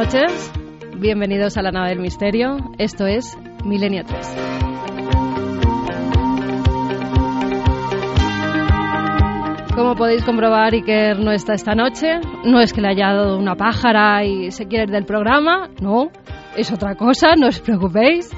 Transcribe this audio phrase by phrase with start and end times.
[0.00, 0.50] Noches,
[0.96, 2.56] bienvenidos a la nave del misterio.
[2.78, 4.34] Esto es Milenio 3.
[9.74, 12.18] Como podéis comprobar, Iker no está esta noche.
[12.46, 15.68] No es que le haya dado una pájara y se quiere ir del programa.
[15.82, 16.08] No,
[16.56, 18.30] es otra cosa, no os preocupéis.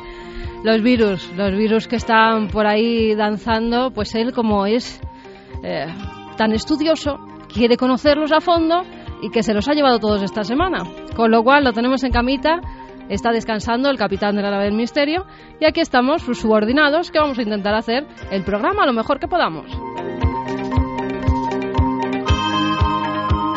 [0.64, 5.00] Los virus, los virus que están por ahí danzando, pues él como es
[5.62, 5.86] eh,
[6.36, 8.82] tan estudioso, quiere conocerlos a fondo
[9.22, 10.82] y que se los ha llevado todos esta semana.
[11.14, 12.60] Con lo cual lo tenemos en camita,
[13.08, 15.26] está descansando el capitán de la nave del misterio
[15.60, 19.28] y aquí estamos, sus subordinados, que vamos a intentar hacer el programa lo mejor que
[19.28, 19.66] podamos.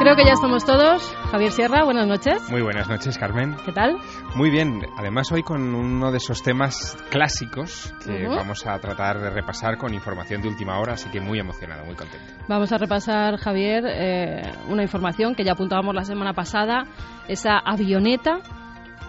[0.06, 1.02] Creo que ya estamos todos.
[1.32, 2.48] Javier Sierra, buenas noches.
[2.52, 3.56] Muy buenas noches, Carmen.
[3.66, 3.98] ¿Qué tal?
[4.36, 4.84] Muy bien.
[5.00, 8.36] Además, hoy con uno de esos temas clásicos que Ujú.
[8.36, 11.96] vamos a tratar de repasar con información de última hora, así que muy emocionado, muy
[11.96, 12.34] contento.
[12.48, 16.84] Vamos a repasar, Javier, eh, una información que ya apuntábamos la semana pasada,
[17.28, 18.42] esa avioneta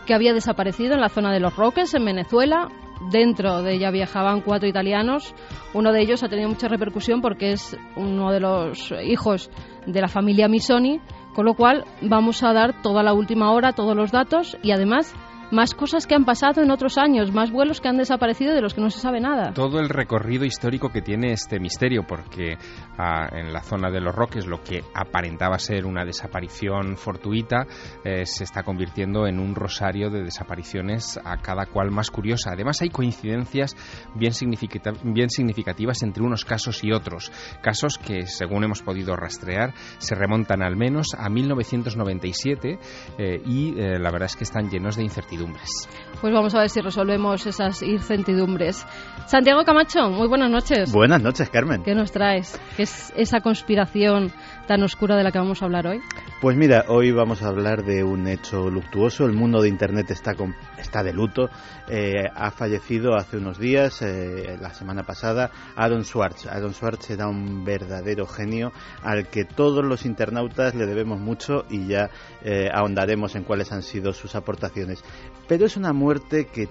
[0.06, 2.68] que había desaparecido en la zona de Los Roques, en Venezuela.
[3.10, 5.34] Dentro de ella viajaban cuatro italianos.
[5.74, 9.50] Uno de ellos ha tenido mucha repercusión porque es uno de los hijos
[9.86, 11.00] de la familia Misoni,
[11.34, 15.14] con lo cual vamos a dar toda la última hora, todos los datos y además
[15.50, 18.74] más cosas que han pasado en otros años, más vuelos que han desaparecido de los
[18.74, 19.52] que no se sabe nada.
[19.52, 22.58] Todo el recorrido histórico que tiene este misterio, porque
[22.98, 27.66] ah, en la zona de los Roques lo que aparentaba ser una desaparición fortuita
[28.04, 32.50] eh, se está convirtiendo en un rosario de desapariciones a cada cual más curiosa.
[32.52, 33.76] Además hay coincidencias
[34.14, 37.30] bien, significativas entre unos casos y otros.
[37.62, 42.78] Casos que, según hemos podido rastrear, se remontan al menos a 1997
[43.18, 45.04] eh, y eh, la verdad es que están llenos de
[45.46, 45.88] incertidumbres.
[46.20, 48.86] Pues vamos a ver si resolvemos esas incertidumbres.
[49.26, 50.90] Santiago Camacho, muy buenas noches.
[50.92, 51.82] Buenas noches, Carmen.
[51.82, 52.58] ¿Qué nos traes?
[52.76, 54.32] ¿Qué es esa conspiración
[54.66, 56.00] tan oscura de la que vamos a hablar hoy?
[56.40, 59.26] Pues mira, hoy vamos a hablar de un hecho luctuoso.
[59.26, 61.50] El mundo de Internet está, con- está de luto.
[61.88, 66.46] Eh, ha fallecido hace unos días, eh, la semana pasada, Aaron Swartz.
[66.46, 68.72] Aaron Swartz era un verdadero genio
[69.02, 72.10] al que todos los internautas le debemos mucho y ya
[72.42, 75.02] eh, ahondaremos en cuáles han sido sus aportaciones.
[75.48, 76.68] Pero es una muerte que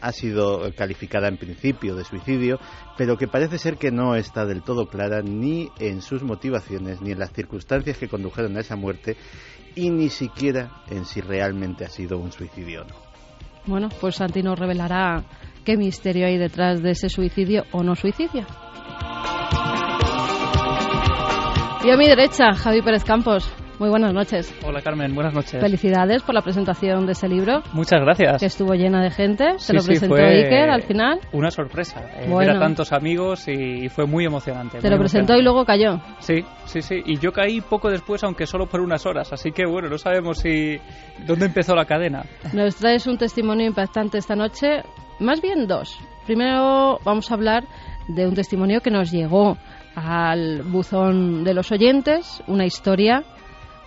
[0.00, 2.58] ha sido calificada en principio de suicidio,
[2.98, 7.12] pero que parece ser que no está del todo clara ni en sus motivaciones, ni
[7.12, 9.16] en las circunstancias que condujeron a esa muerte,
[9.76, 12.94] y ni siquiera en si realmente ha sido un suicidio o no.
[13.64, 15.22] Bueno, pues Santi nos revelará
[15.64, 18.44] qué misterio hay detrás de ese suicidio o no suicidio.
[21.84, 23.61] Y a mi derecha, Javi Pérez Campos.
[23.82, 24.54] Muy buenas noches.
[24.64, 25.60] Hola Carmen, buenas noches.
[25.60, 28.38] Felicidades por la presentación de ese libro, Muchas gracias.
[28.38, 29.58] que estuvo llena de gente.
[29.58, 31.18] Se Sí, lo sí, presentó fue Iker al final.
[31.32, 32.00] Una sorpresa.
[32.14, 32.36] Eh, Bueno.
[32.46, 34.78] Ver a tantos amigos y, fue muy emocionante.
[34.78, 36.00] Te muy lo presentó y luego cayó.
[36.20, 37.02] Sí, sí, sí.
[37.04, 39.32] Y yo caí poco después, aunque solo por unas horas.
[39.32, 40.78] Así que bueno, no sabemos si
[41.26, 42.22] dónde empezó la cadena.
[42.52, 44.84] Nos traes un testimonio impactante esta noche,
[45.18, 45.98] más bien dos.
[46.24, 47.64] Primero vamos a hablar
[48.06, 49.56] de un testimonio que nos llegó
[49.96, 53.24] al buzón de los oyentes, una historia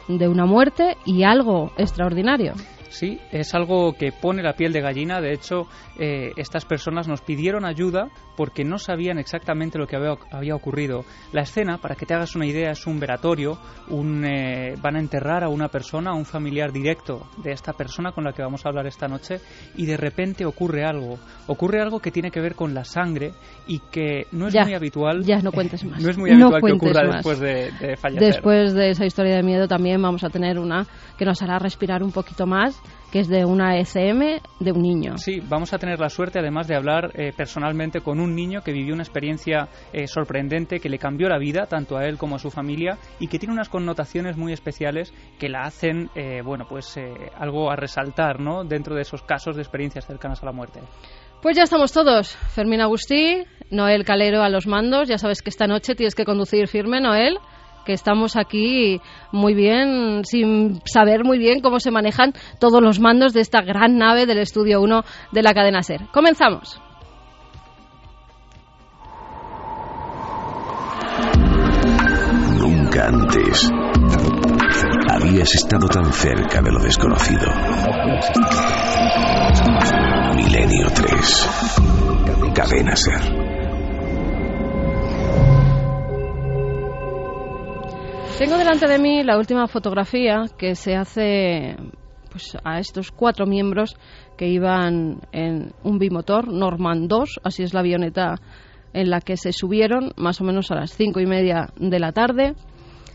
[0.07, 2.53] de una muerte y algo extraordinario.
[2.95, 5.19] Sí, es algo que pone la piel de gallina.
[5.19, 5.67] De hecho,
[5.99, 8.07] eh, estas personas nos pidieron ayuda
[8.37, 11.03] porque no sabían exactamente lo que había, había ocurrido.
[11.33, 13.57] La escena, para que te hagas una idea, es un veratorio.
[13.89, 18.13] Un, eh, van a enterrar a una persona, a un familiar directo de esta persona
[18.13, 19.39] con la que vamos a hablar esta noche,
[19.75, 21.17] y de repente ocurre algo.
[21.47, 23.33] Ocurre algo que tiene que ver con la sangre
[23.67, 25.23] y que no es Ya, muy habitual.
[25.23, 26.01] ya no cuentes más.
[26.05, 27.15] No es muy No habitual que ocurra más.
[27.15, 28.27] después de, de fallecer.
[28.27, 30.85] Después de esa historia de miedo también vamos a tener una
[31.17, 32.81] que nos hará respirar un poquito más
[33.11, 35.17] que es de una ECM de un niño.
[35.17, 38.73] Sí, vamos a tener la suerte además de hablar eh, personalmente con un niño que
[38.73, 42.39] vivió una experiencia eh, sorprendente que le cambió la vida tanto a él como a
[42.39, 46.99] su familia y que tiene unas connotaciones muy especiales que la hacen, eh, bueno, pues
[47.37, 48.63] algo a resaltar, ¿no?
[48.63, 50.81] Dentro de esos casos de experiencias cercanas a la muerte.
[51.41, 52.35] Pues ya estamos todos.
[52.35, 55.07] Fermín Agustí, Noel Calero a los mandos.
[55.07, 57.39] Ya sabes que esta noche tienes que conducir firme, Noel
[57.85, 58.99] que estamos aquí
[59.31, 63.97] muy bien, sin saber muy bien cómo se manejan todos los mandos de esta gran
[63.97, 66.01] nave del Estudio 1 de la cadena SER.
[66.11, 66.81] Comenzamos.
[72.59, 73.69] Nunca antes
[75.09, 77.47] habías estado tan cerca de lo desconocido.
[80.35, 81.49] Milenio 3.
[82.53, 83.44] Cadena Ser.
[88.37, 91.77] Tengo delante de mí la última fotografía que se hace
[92.29, 93.95] pues, a estos cuatro miembros
[94.37, 98.35] que iban en un bimotor Norman 2, así es la avioneta
[98.91, 102.11] en la que se subieron, más o menos a las cinco y media de la
[102.11, 102.55] tarde.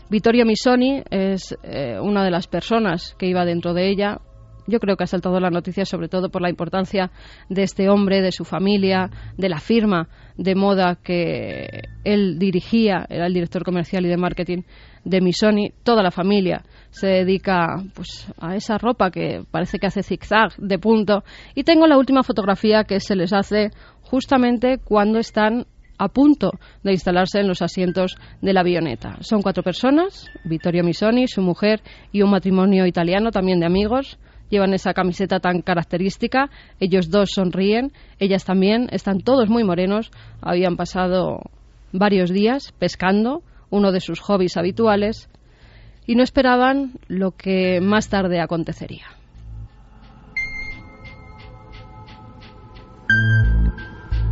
[0.09, 4.21] Vittorio Misoni es eh, una de las personas que iba dentro de ella,
[4.67, 7.11] yo creo que ha saltado la noticia sobre todo por la importancia
[7.49, 10.07] de este hombre, de su familia, de la firma
[10.41, 14.63] de moda que él dirigía, era el director comercial y de marketing
[15.03, 15.71] de Misoni.
[15.83, 20.79] Toda la familia se dedica pues, a esa ropa que parece que hace zigzag de
[20.79, 21.23] punto.
[21.53, 23.69] Y tengo la última fotografía que se les hace
[24.01, 25.67] justamente cuando están
[25.99, 26.49] a punto
[26.83, 29.17] de instalarse en los asientos de la avioneta.
[29.21, 34.17] Son cuatro personas, Vittorio Misoni, su mujer y un matrimonio italiano también de amigos
[34.51, 40.11] llevan esa camiseta tan característica, ellos dos sonríen, ellas también, están todos muy morenos,
[40.41, 41.39] habían pasado
[41.91, 45.29] varios días pescando, uno de sus hobbies habituales,
[46.05, 49.05] y no esperaban lo que más tarde acontecería.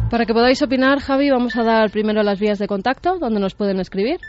[0.10, 3.54] Para que podáis opinar, Javi, vamos a dar primero las vías de contacto, donde nos
[3.54, 4.20] pueden escribir.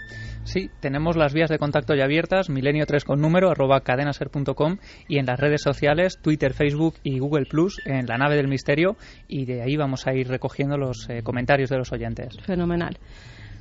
[0.51, 5.27] Sí, tenemos las vías de contacto ya abiertas, milenio3 con número, arroba cadenaser.com y en
[5.27, 8.97] las redes sociales, Twitter, Facebook y Google Plus, en la nave del misterio,
[9.29, 12.37] y de ahí vamos a ir recogiendo los eh, comentarios de los oyentes.
[12.45, 12.99] Fenomenal.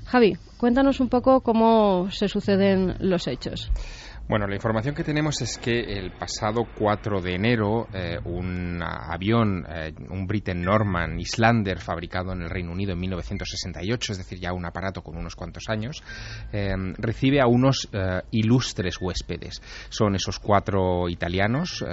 [0.08, 3.72] Javi, cuéntanos un poco cómo se suceden los hechos.
[4.30, 9.66] Bueno, la información que tenemos es que el pasado 4 de enero eh, un avión,
[9.68, 14.54] eh, un Britten Norman Islander fabricado en el Reino Unido en 1968, es decir, ya
[14.54, 16.04] un aparato con unos cuantos años,
[16.54, 17.90] eh, recibe a unos
[18.30, 19.64] ilustres huéspedes.
[19.90, 21.84] Son esos cuatro italianos,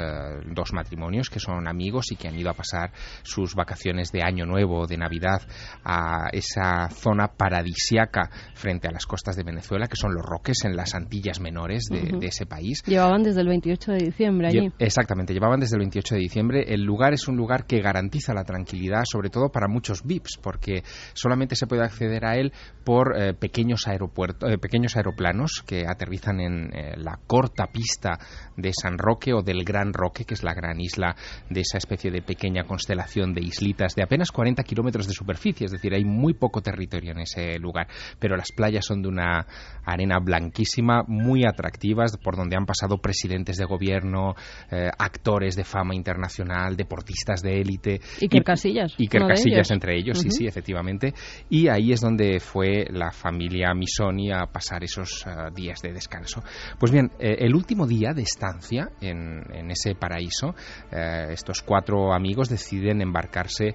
[0.53, 2.93] dos matrimonios que son amigos y que han ido a pasar
[3.23, 5.41] sus vacaciones de Año Nuevo, de Navidad,
[5.85, 10.77] a esa zona paradisiaca frente a las costas de Venezuela, que son los Roques en
[10.77, 12.83] las Antillas Menores de, ese país.
[12.87, 14.73] Llevaban desde el 28 de diciembre allí.
[14.79, 16.65] exactamente, llevaban desde el 28 de diciembre.
[16.69, 20.83] El lugar es un lugar que garantiza la tranquilidad, sobre todo para muchos VIPs, porque
[21.15, 22.53] solamente se puede acceder a él
[22.85, 28.19] por eh, pequeños, aeropuertos, eh, pequeños aeroplanos que aterrizan en eh, la corta pista
[28.57, 31.15] de San Roque o del Gran Roque, que es la gran isla
[31.51, 35.73] de esa especie de pequeña constelación de islitas de apenas 40 kilómetros de superficie, es
[35.73, 37.89] decir, hay muy poco territorio en ese lugar,
[38.19, 39.47] pero las playas son de una
[39.85, 44.35] arena blanquísima, muy atractivas, por donde han pasado presidentes de gobierno,
[44.71, 48.01] eh, actores de fama internacional, deportistas de élite.
[48.21, 48.95] Y Casillas.
[48.99, 51.15] Y Casillas entre ellos, sí, sí, efectivamente.
[51.49, 56.43] Y ahí es donde fue la familia Misoni a pasar esos eh, días de descanso.
[56.79, 60.55] Pues bien, eh, el último día de estancia en, ese paraíso,
[60.91, 63.75] estos cuatro amigos deciden embarcarse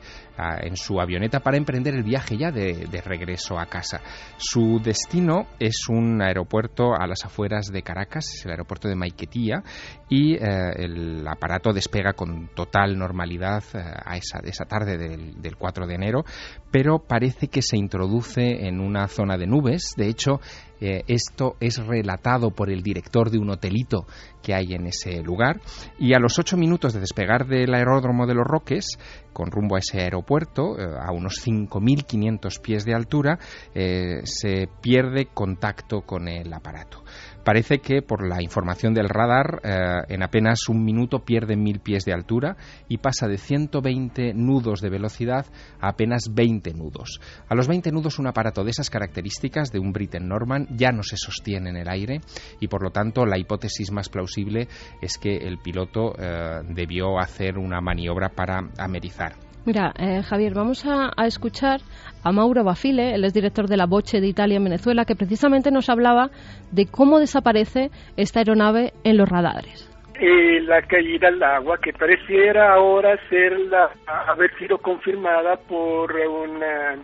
[0.61, 4.01] en su avioneta para emprender el viaje ya de, regreso a casa.
[4.37, 9.63] Su destino es un aeropuerto a las afueras de Caracas, es el aeropuerto de Maiquetía,
[10.09, 10.39] y eh,
[10.75, 15.95] el aparato despega con total normalidad eh, a esa, esa tarde del, del 4 de
[15.95, 16.23] enero,
[16.71, 19.93] pero parece que se introduce en una zona de nubes.
[19.97, 20.39] De hecho,
[20.81, 24.07] eh, esto es relatado por el director de un hotelito
[24.41, 25.61] que hay en ese lugar.
[25.99, 28.97] Y a los ocho minutos de despegar del aeródromo de los Roques,
[29.33, 33.39] con rumbo a ese aeropuerto, eh, a unos 5.500 pies de altura,
[33.73, 37.03] eh, se pierde contacto con el aparato.
[37.43, 39.61] Parece que por la información del radar,
[40.07, 42.55] en apenas un minuto pierde mil pies de altura
[42.87, 45.45] y pasa de 120 nudos de velocidad
[45.79, 47.19] a apenas 20 nudos.
[47.47, 51.03] A los 20 nudos, un aparato de esas características de un Britten Norman ya no
[51.03, 52.21] se sostiene en el aire
[52.59, 54.67] y por lo tanto la hipótesis más plausible
[55.01, 59.50] es que el piloto eh, debió hacer una maniobra para amerizar.
[59.63, 61.81] Mira, eh, Javier, vamos a, escuchar
[62.23, 65.69] a Mauro Bafile, él es director de la Boche de Italia en Venezuela, que precisamente
[65.69, 66.31] nos hablaba
[66.71, 69.87] de cómo desaparece esta aeronave en los radares
[70.19, 73.89] eh, la caída al agua que pareciera ahora ser la,
[74.27, 76.95] haber sido confirmada por una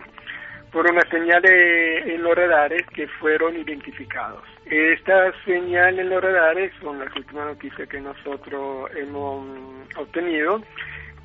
[0.70, 4.42] por una señal en los radares que fueron identificados.
[4.66, 9.46] Esta señal en los radares son las últimas noticias que nosotros hemos
[9.96, 10.60] obtenido.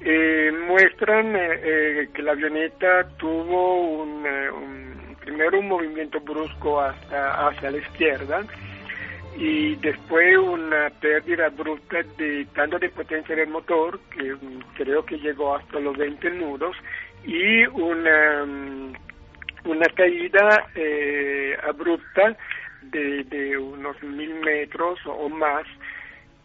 [0.05, 7.47] Eh, muestran eh, eh, que la avioneta tuvo un, un, primero un movimiento brusco hasta
[7.47, 8.43] hacia la izquierda
[9.37, 14.35] y después una pérdida abrupta de tanto de potencia del motor que
[14.75, 16.75] creo que llegó hasta los 20 nudos
[17.23, 18.43] y una
[19.63, 22.35] una caída eh, abrupta
[22.81, 25.65] de, de, unos mil metros o más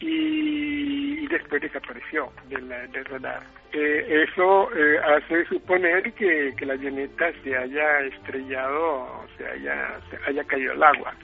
[0.00, 3.42] y, después desapareció del, del radar.
[3.72, 10.18] Eh, eso eh, hace suponer que, que, la avioneta se haya estrellado, se haya, se
[10.26, 11.14] haya caído al agua.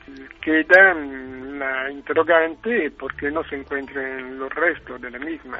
[0.43, 5.59] Queda la interrogante por qué no se encuentran los restos de la misma.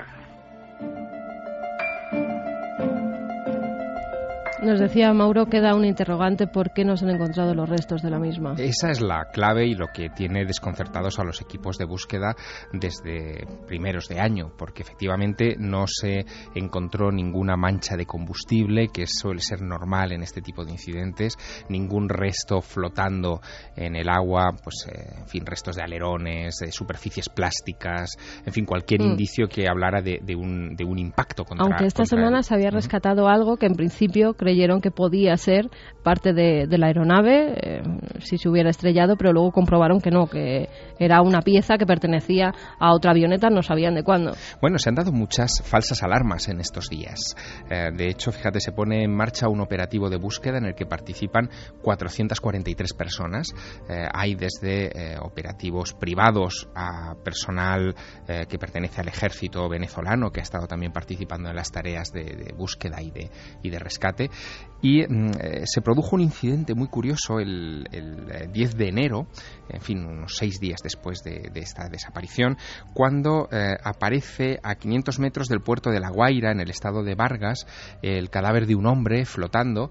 [4.65, 8.01] Nos decía Mauro que da un interrogante por qué no se han encontrado los restos
[8.01, 8.55] de la misma.
[8.57, 12.35] Esa es la clave y lo que tiene desconcertados a los equipos de búsqueda
[12.73, 19.41] desde primeros de año, porque efectivamente no se encontró ninguna mancha de combustible, que suele
[19.41, 21.37] ser normal en este tipo de incidentes,
[21.69, 23.41] ningún resto flotando
[23.77, 28.11] en el agua, pues eh, en fin, restos de alerones, de superficies plásticas,
[28.45, 29.11] en fin, cualquier mm.
[29.11, 33.29] indicio que hablara de, un, de un impacto contra Aunque esta semana se había rescatado
[33.29, 35.69] algo que en principio creyeron que podía ser
[36.05, 37.83] parte de, la aeronave eh,
[38.21, 40.69] si se hubiera estrellado, pero luego comprobaron que no, que
[40.99, 44.33] era una pieza que pertenecía a otra avioneta, no sabían de cuándo.
[44.61, 47.35] Bueno, se han dado muchas falsas alarmas en estos días.
[47.69, 50.87] Eh, de hecho, fíjate, se pone en marcha un operativo de búsqueda en el que
[50.87, 51.49] participan
[51.83, 53.49] 443 personas.
[53.89, 57.95] Eh, hay desde operativos privados a personal
[58.27, 62.53] que pertenece al ejército venezolano que ha estado también participando en las tareas de, de
[62.53, 63.31] búsqueda y de,
[63.63, 64.31] y de rescate
[64.85, 67.89] y mm, eh, se produjo un incidente muy curioso el,
[68.53, 69.27] 10 eh, de enero,
[69.71, 72.59] en fin, unos seis días después de, esta desaparición,
[72.93, 77.15] cuando eh, aparece a 500 metros del puerto de La Guaira, en el estado de
[77.15, 77.67] Vargas,
[78.03, 79.91] el cadáver de un hombre flotando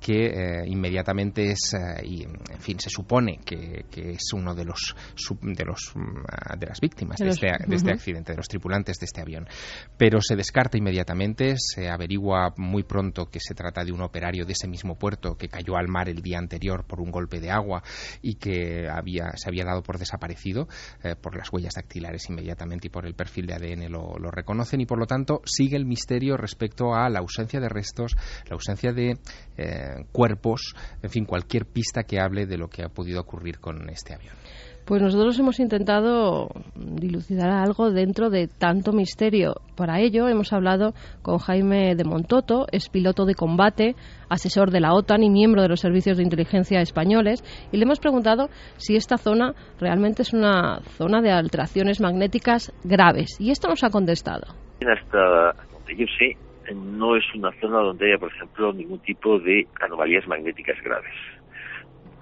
[0.00, 4.96] que inmediatamente es, y, en fin, se supone que, es uno de los,
[5.42, 9.04] de, los, mm, de las víctimas de, este, de este accidente, de los tripulantes de
[9.04, 9.46] este avión.
[9.98, 14.52] Pero se descarta inmediatamente, se averigua muy pronto que se trata de un operario de
[14.52, 17.82] ese mismo puerto que cayó al mar el día anterior por un golpe de agua
[18.22, 20.68] y que había, se había dado por desaparecido
[21.02, 24.80] eh, por las huellas dactilares inmediatamente y por el perfil de ADN lo, lo, reconocen
[24.80, 28.16] y por lo tanto sigue el misterio respecto a la ausencia de restos,
[28.48, 29.18] la ausencia de
[29.56, 33.88] eh, cuerpos, en fin, cualquier pista que hable de lo que ha podido ocurrir con
[33.88, 34.34] este avión.
[34.86, 39.54] Pues nosotros hemos intentado dilucidar algo dentro de tanto misterio.
[39.76, 43.94] Para ello hemos hablado con Jaime de Montoto, es piloto de combate,
[44.28, 47.98] asesor de la OTAN y miembro de los servicios de inteligencia españoles, y le hemos
[47.98, 53.40] preguntado si esta zona realmente es una zona de alteraciones magnéticas graves.
[53.40, 54.54] Y esto nos ha contestado.
[56.74, 61.12] No es una zona donde haya, por ejemplo, ningún tipo de anomalías magnéticas graves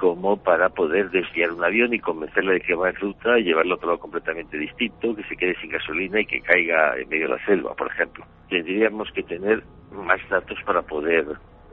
[0.02, 3.74] como para poder desviar un avión y convencerle de que va en ruta y llevarlo
[3.74, 7.28] a otro lado completamente distinto, que se quede sin gasolina y que caiga en medio
[7.28, 8.24] de la selva, por ejemplo.
[8.50, 11.24] Tendríamos que tener más datos para poder,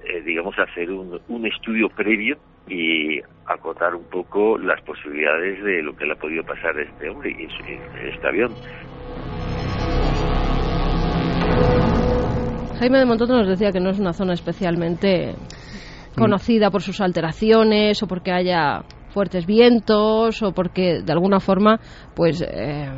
[0.03, 5.95] eh, digamos, hacer un, un estudio previo y acotar un poco las posibilidades de lo
[5.95, 7.47] que le ha podido pasar a este hombre y
[8.09, 8.53] este avión.
[12.77, 15.33] Jaime de Montoto nos decía que no es una zona especialmente
[16.15, 21.79] conocida por sus alteraciones o porque haya fuertes vientos o porque de alguna forma
[22.15, 22.89] pues eh,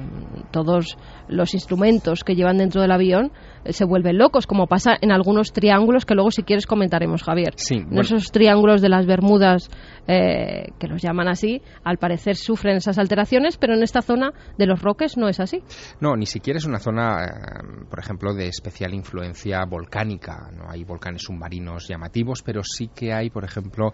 [0.52, 3.32] todos los instrumentos que llevan dentro del avión
[3.64, 7.56] eh, se vuelven locos, como pasa en algunos triángulos que luego si quieres comentaremos, Javier.
[7.70, 9.70] en esos triángulos de las Bermudas,
[10.08, 14.66] eh, que los llaman así, al parecer sufren esas alteraciones, pero en esta zona de
[14.66, 15.64] los Roques no es así.
[16.00, 20.50] No, ni siquiera es una zona, eh, por ejemplo, de especial influencia volcánica.
[20.52, 23.92] No hay volcanes submarinos llamativos, pero sí que hay, por ejemplo,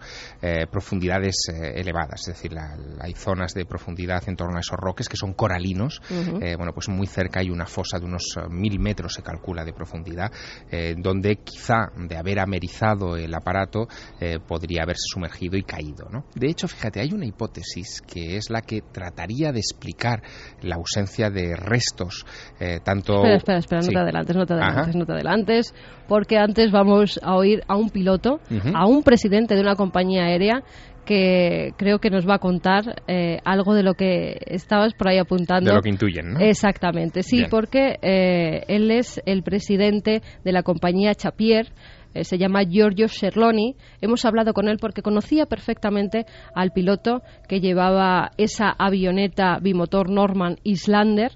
[0.70, 2.28] profundidades elevadas.
[2.28, 2.52] Es decir,
[3.00, 6.00] hay zonas de profundidad en torno a esos roques que son coralinos.
[6.10, 10.30] bueno, pues muy cerca hay una fosa de unos mil metros, se calcula de profundidad,
[10.70, 13.88] eh, donde quizá de haber amerizado el aparato
[14.20, 15.97] eh, podría haberse sumergido y caído.
[16.10, 16.24] ¿No?
[16.34, 20.22] De hecho, fíjate, hay una hipótesis que es la que trataría de explicar
[20.62, 22.24] la ausencia de restos,
[22.60, 23.24] eh, tanto...
[23.24, 25.74] Espera, espera, espera, no te adelantes, no te adelantes, no te adelantes,
[26.06, 28.40] porque antes vamos a oír a un piloto,
[28.74, 30.62] a un presidente de una compañía aérea
[31.08, 35.16] que creo que nos va a contar eh, algo de lo que estabas por ahí
[35.16, 35.70] apuntando.
[35.70, 36.38] De lo que intuyen, ¿no?
[36.40, 41.72] Exactamente, sí, porque eh, él es el presidente de la compañía Chapier,
[42.14, 43.76] eh, se llama Giorgio Serloni.
[44.00, 50.56] Hemos hablado con él porque conocía perfectamente al piloto que llevaba esa avioneta bimotor Norman
[50.62, 51.32] Islander.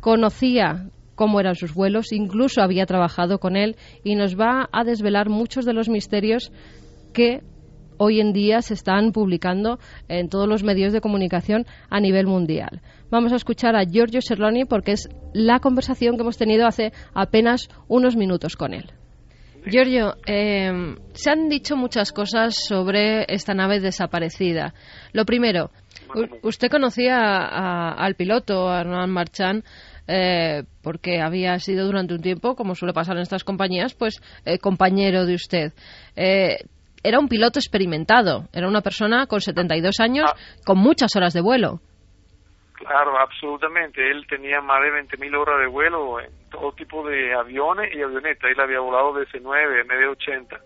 [0.00, 5.28] Conocía cómo eran sus vuelos, incluso había trabajado con él y nos va a desvelar
[5.28, 6.50] muchos de los misterios
[7.12, 7.42] que
[7.98, 9.78] hoy en día se están publicando
[10.08, 12.80] en todos los medios de comunicación a nivel mundial.
[13.10, 17.68] Vamos a escuchar a Giorgio Serloni porque es la conversación que hemos tenido hace apenas
[17.88, 18.90] unos minutos con él.
[19.66, 24.74] Giorgio, eh, se han dicho muchas cosas sobre esta nave desaparecida.
[25.12, 25.70] Lo primero,
[26.42, 29.64] usted conocía al piloto, a Hernán Marchand,
[30.06, 34.58] eh, porque había sido durante un tiempo, como suele pasar en estas compañías, pues eh,
[34.58, 35.72] compañero de usted
[37.02, 40.36] era un piloto experimentado, era una persona con 72 años, ah.
[40.64, 41.80] con muchas horas de vuelo.
[42.80, 44.10] Claro, absolutamente.
[44.10, 48.50] Él tenía más de 20.000 horas de vuelo en todo tipo de aviones y avionetas.
[48.50, 50.58] Él había volado de C9, MD-80,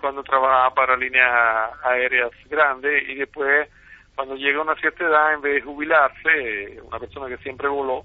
[0.00, 3.68] cuando trabajaba para líneas aéreas grandes y después,
[4.16, 8.04] cuando llega a una cierta edad, en vez de jubilarse, una persona que siempre voló,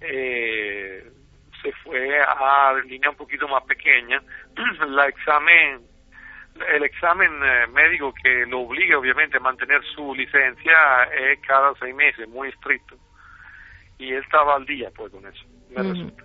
[0.00, 1.08] eh,
[1.62, 4.24] se fue a líneas un poquito más pequeñas.
[4.88, 5.91] La examen
[6.74, 11.94] el examen eh, médico que lo obliga obviamente a mantener su licencia es cada seis
[11.94, 12.96] meses, muy estricto.
[13.98, 16.24] Y él estaba al día pues con eso, me resulta.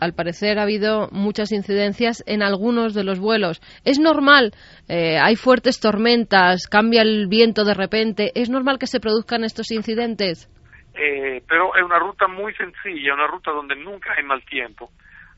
[0.00, 3.60] Al parecer ha habido muchas incidencias en algunos de los vuelos.
[3.84, 4.52] ¿Es normal?
[4.88, 8.32] Eh, hay fuertes tormentas, cambia el viento de repente.
[8.34, 10.50] ¿Es normal que se produzcan estos incidentes?
[10.94, 14.90] Eh, pero es una ruta muy sencilla, una ruta donde nunca hay mal tiempo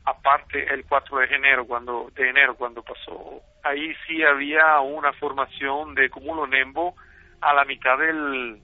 [0.07, 3.41] aparte el 4 de enero cuando de enero cuando pasó.
[3.63, 6.95] Ahí sí había una formación de cúmulo nembo
[7.41, 8.61] a la mitad del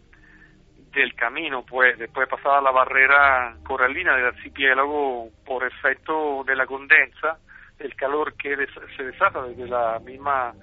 [0.94, 2.00] del camino pues.
[2.00, 7.38] Después pasada la barrera coralina del archipiélago por efecto de la condensa
[7.78, 8.56] el calor que
[8.96, 10.54] se desata desde la misma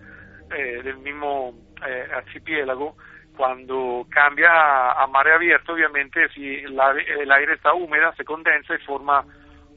[0.57, 1.53] eh, del mismo
[1.87, 2.97] eh, archipiélago.
[3.37, 9.25] Cuando cambia a, mare abierto obviamente si el aire está húmeda se condensa y forma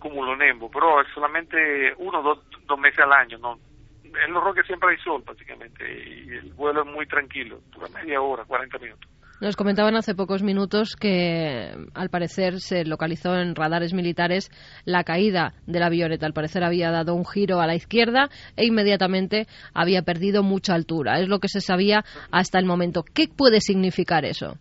[0.03, 3.57] cúmulo nembo, pero es solamente uno o dos, meses al año, ¿no?
[4.03, 8.21] En los roques siempre hay sol, prácticamente, y el vuelo es muy tranquilo, dura media
[8.21, 9.09] hora, 40 minutos.
[9.41, 14.49] Nos comentaban hace pocos minutos que al parecer se localizó en radares militares
[14.85, 16.25] la caída de la avioneta.
[16.25, 21.19] Al parecer había dado un giro a la izquierda e inmediatamente había perdido mucha altura.
[21.19, 23.03] Es lo que se sabía hasta el momento.
[23.03, 24.55] ¿Qué puede significar eso?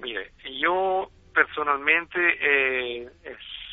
[0.00, 3.08] Mire, yo personalmente eh,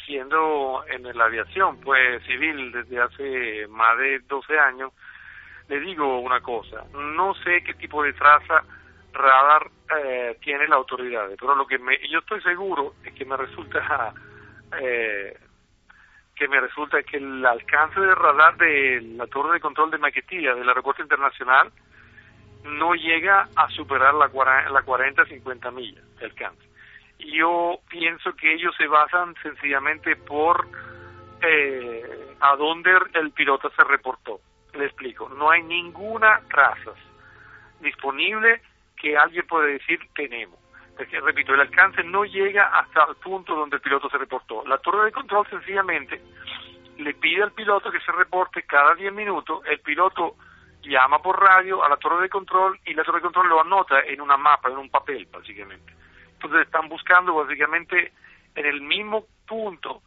[0.05, 4.91] siendo en la aviación pues civil desde hace más de 12 años,
[5.67, 8.63] le digo una cosa, no sé qué tipo de traza
[9.13, 9.69] radar
[10.03, 14.13] eh, tiene la autoridad, pero lo que me, yo estoy seguro es que me resulta
[14.81, 15.37] eh,
[16.35, 20.55] que me resulta que el alcance de radar de la torre de control de Maquetía
[20.55, 21.71] del aeropuerto internacional
[22.63, 26.72] no llega a superar la 40-50 millas de alcance
[27.31, 30.67] yo pienso que ellos se basan sencillamente por
[31.41, 34.39] eh, a dónde el piloto se reportó.
[34.73, 36.91] Le explico, no hay ninguna traza
[37.79, 38.61] disponible
[38.95, 40.59] que alguien puede decir tenemos.
[40.97, 44.63] Porque, repito, el alcance no llega hasta el punto donde el piloto se reportó.
[44.65, 46.21] La torre de control sencillamente
[46.97, 50.35] le pide al piloto que se reporte cada 10 minutos, el piloto
[50.83, 54.01] llama por radio a la torre de control y la torre de control lo anota
[54.01, 55.93] en una mapa, en un papel, básicamente.
[56.43, 58.11] Entonces están buscando básicamente
[58.55, 60.01] en el mismo punto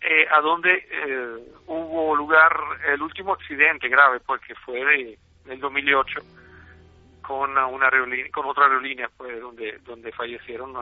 [0.00, 2.52] eh, a donde eh, hubo lugar
[2.92, 6.20] el último accidente grave, porque pues, fue de, del 2008
[7.22, 10.74] con una aerolínea, con otra aerolínea, pues donde donde fallecieron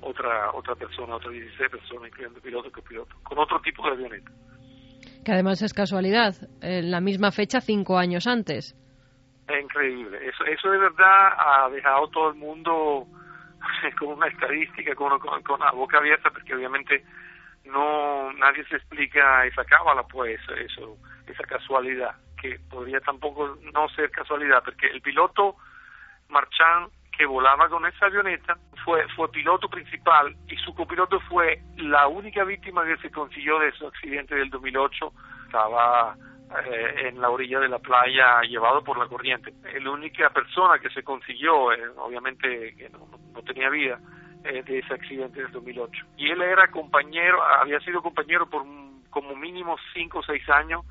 [0.00, 4.30] otra otra persona, otras 16 personas, incluyendo piloto que piloto, con otro tipo de avioneta.
[5.24, 8.74] Que además es casualidad, en la misma fecha cinco años antes.
[9.46, 13.06] Es increíble, eso eso de verdad ha dejado todo el mundo
[13.98, 17.04] con una estadística, con, con, la boca abierta, porque obviamente
[17.64, 24.10] no nadie se explica esa cábala, pues eso, esa casualidad, que podría tampoco no ser
[24.10, 25.56] casualidad, porque el piloto
[26.28, 32.06] Marchand que volaba con esa avioneta fue fue piloto principal y su copiloto fue la
[32.06, 35.12] única víctima que se consiguió de ese accidente del 2008
[35.46, 36.16] estaba
[36.48, 39.52] eh, en la orilla de la playa llevado por la corriente.
[39.80, 43.06] La única persona que se consiguió, eh, obviamente que no,
[43.42, 43.98] tenía vida,
[44.44, 46.06] eh, de ese accidente del 2008.
[46.16, 48.64] Y él era compañero, había sido compañero por
[49.10, 50.84] como mínimo cinco o seis años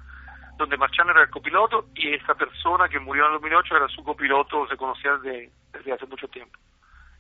[0.58, 4.04] donde Marchand era el copiloto y esta persona que murió en el 2008 era su
[4.04, 6.58] copiloto, se conocía desde, desde hace mucho tiempo.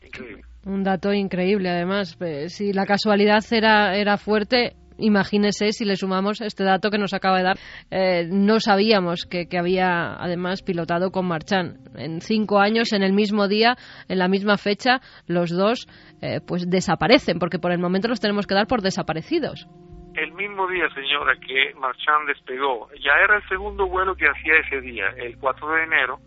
[0.01, 0.43] Increíble.
[0.65, 2.17] Un dato increíble, además.
[2.47, 7.37] Si la casualidad era, era fuerte, imagínese si le sumamos este dato que nos acaba
[7.37, 7.57] de dar.
[7.91, 11.77] Eh, no sabíamos que, que había, además, pilotado con Marchán.
[11.95, 13.75] En cinco años, en el mismo día,
[14.07, 15.87] en la misma fecha, los dos
[16.21, 19.67] eh, pues desaparecen, porque por el momento los tenemos que dar por desaparecidos.
[20.15, 24.81] El mismo día, señora, que Marchand despegó, ya era el segundo vuelo que hacía ese
[24.81, 26.19] día, el 4 de enero,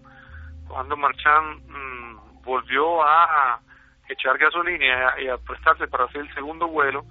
[0.68, 3.58] cuando Marchand mm, volvió a
[4.08, 7.04] echar gasolina y a, y a prestarse para hacer el segundo vuelo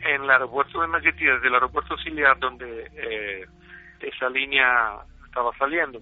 [0.00, 3.46] en el aeropuerto de Margeti, desde el aeropuerto auxiliar donde eh,
[4.00, 6.00] esa línea estaba saliendo.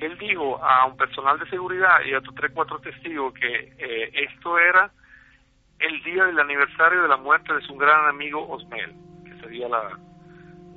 [0.00, 4.10] Él dijo a un personal de seguridad y a otros tres, cuatro testigos que eh,
[4.12, 4.90] esto era
[5.78, 9.98] el día del aniversario de la muerte de su gran amigo Osmel, que sería la,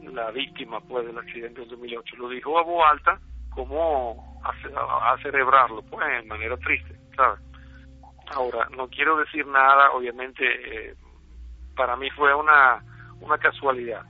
[0.04, 2.16] la víctima pues del accidente del 2008.
[2.18, 7.40] Lo dijo a voz alta como a celebrarlo, pues, de manera triste, ¿sabes?
[8.32, 10.96] Ahora, no quiero decir nada, obviamente, eh,
[11.80, 12.84] para mí fue una,
[13.22, 14.02] una casualidad.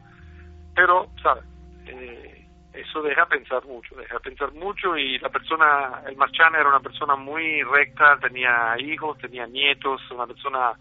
[0.73, 1.43] Pero, ¿sabes?
[1.86, 6.79] Eh, eso deja pensar mucho, deja pensar mucho y la persona, el Marchán era una
[6.79, 10.71] persona muy recta, tenía hijos, tenía nietos, una persona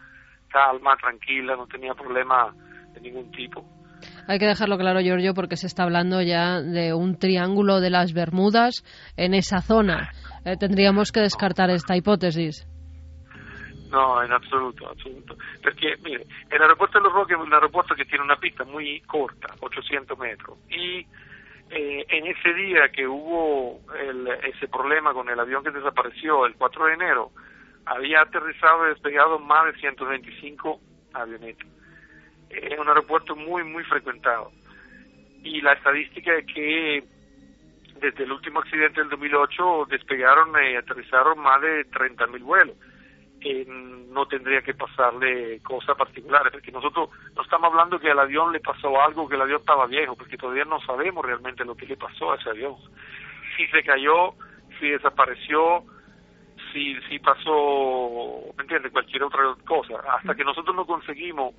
[0.49, 2.55] calma, tranquila, no tenía problema
[2.95, 3.63] de ningún tipo.
[4.27, 8.15] Hay que dejarlo claro, Giorgio, porque se está hablando ya de un triángulo de las
[8.15, 8.83] Bermudas
[9.19, 10.11] en esa zona.
[10.47, 12.67] Eh, tendríamos que descartar esta hipótesis.
[13.91, 15.37] No, en absoluto, absoluto.
[15.63, 19.01] Perché, mire, el aeropuerto de Los Roques es un aeropuerto que tiene una pista muy
[19.03, 21.07] corta, 800 metros, y
[21.71, 26.55] eh, en ese día que hubo el, ese problema con el avión que desapareció el
[26.55, 27.31] 4 de enero,
[27.87, 30.81] había aterrizado y despegado más de 125
[31.15, 31.67] avionetas.
[32.51, 34.51] Es un aeropuerto muy, muy frecuentado.
[35.43, 37.05] Y la estadística es que
[38.01, 42.77] desde el último accidente del 2008 despegaron y aterrizaron más de 30.000 vuelos.
[43.41, 48.53] Eh, no tendría que pasarle cosas particulares, porque nosotros no estamos hablando que al avión
[48.53, 51.87] le pasó algo, que el avión estaba viejo, porque todavía no sabemos realmente lo que
[51.87, 52.75] le pasó a ese avión.
[53.57, 54.35] Si se cayó,
[54.81, 55.85] si desapareció,
[56.73, 58.91] si, si pasó, ¿me entiendes?
[58.91, 59.95] Cualquier otra cosa.
[60.17, 61.55] Hasta que nosotros no conseguimos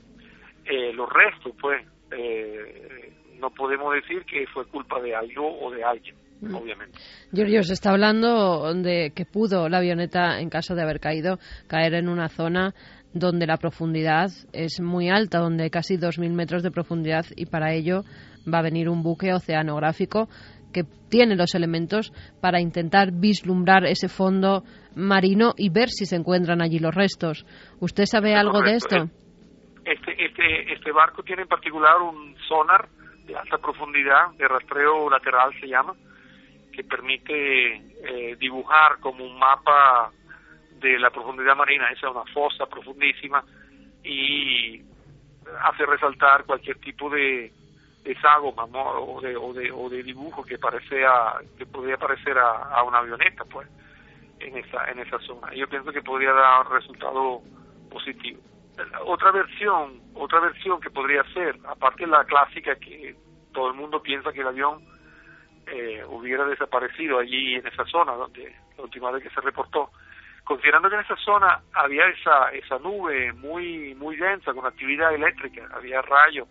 [0.66, 5.84] eh, los restos, pues, eh, no podemos decir que fue culpa de algo o de
[5.84, 6.98] alguien obviamente.
[7.32, 11.94] Giorgio, se está hablando de que pudo la avioneta, en caso de haber caído, caer
[11.96, 12.74] en una zona
[13.14, 17.74] donde la profundidad es muy alta, donde hay casi 2.000 metros de profundidad y para
[17.74, 18.04] ello
[18.52, 20.30] va a venir un buque oceanográfico
[20.72, 24.64] que tiene los elementos para intentar vislumbrar ese fondo
[24.96, 27.46] marino y ver si se encuentran allí los restos.
[27.80, 29.10] ¿Usted sabe algo de esto?
[29.86, 32.88] Este, este, este barco tiene en particular un sonar
[33.26, 35.94] de alta profundidad, de rastreo lateral se llama,
[36.72, 40.12] que permite eh, dibujar como un mapa
[40.80, 43.44] de la profundidad marina, esa es una fosa profundísima,
[44.04, 44.82] y
[45.62, 47.52] hace resaltar cualquier tipo de,
[48.22, 48.82] ságoma ¿no?
[48.82, 53.00] o, de, o, de, o de dibujo que parece a, que podría parecer a, una
[53.00, 53.68] avioneta pues
[54.40, 57.42] en esa en esa zona yo pienso que podría dar resultado
[57.92, 58.40] positivo
[59.06, 63.16] otra versión otra versión que podría ser aparte de la clásica que
[63.54, 64.82] todo el mundo piensa que el avión
[65.72, 69.92] eh, hubiera desaparecido allí en esa zona donde la última vez que se reportó.
[70.44, 75.68] Considerando que en esa zona había esa esa nube muy muy densa con actividad eléctrica
[75.74, 76.48] había rayos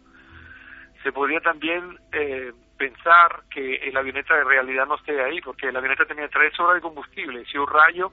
[1.02, 5.78] se podría también eh, pensar que el avioneta de realidad no esté ahí porque la
[5.78, 7.44] avioneta tenía tres horas de combustible.
[7.46, 8.12] Si un rayo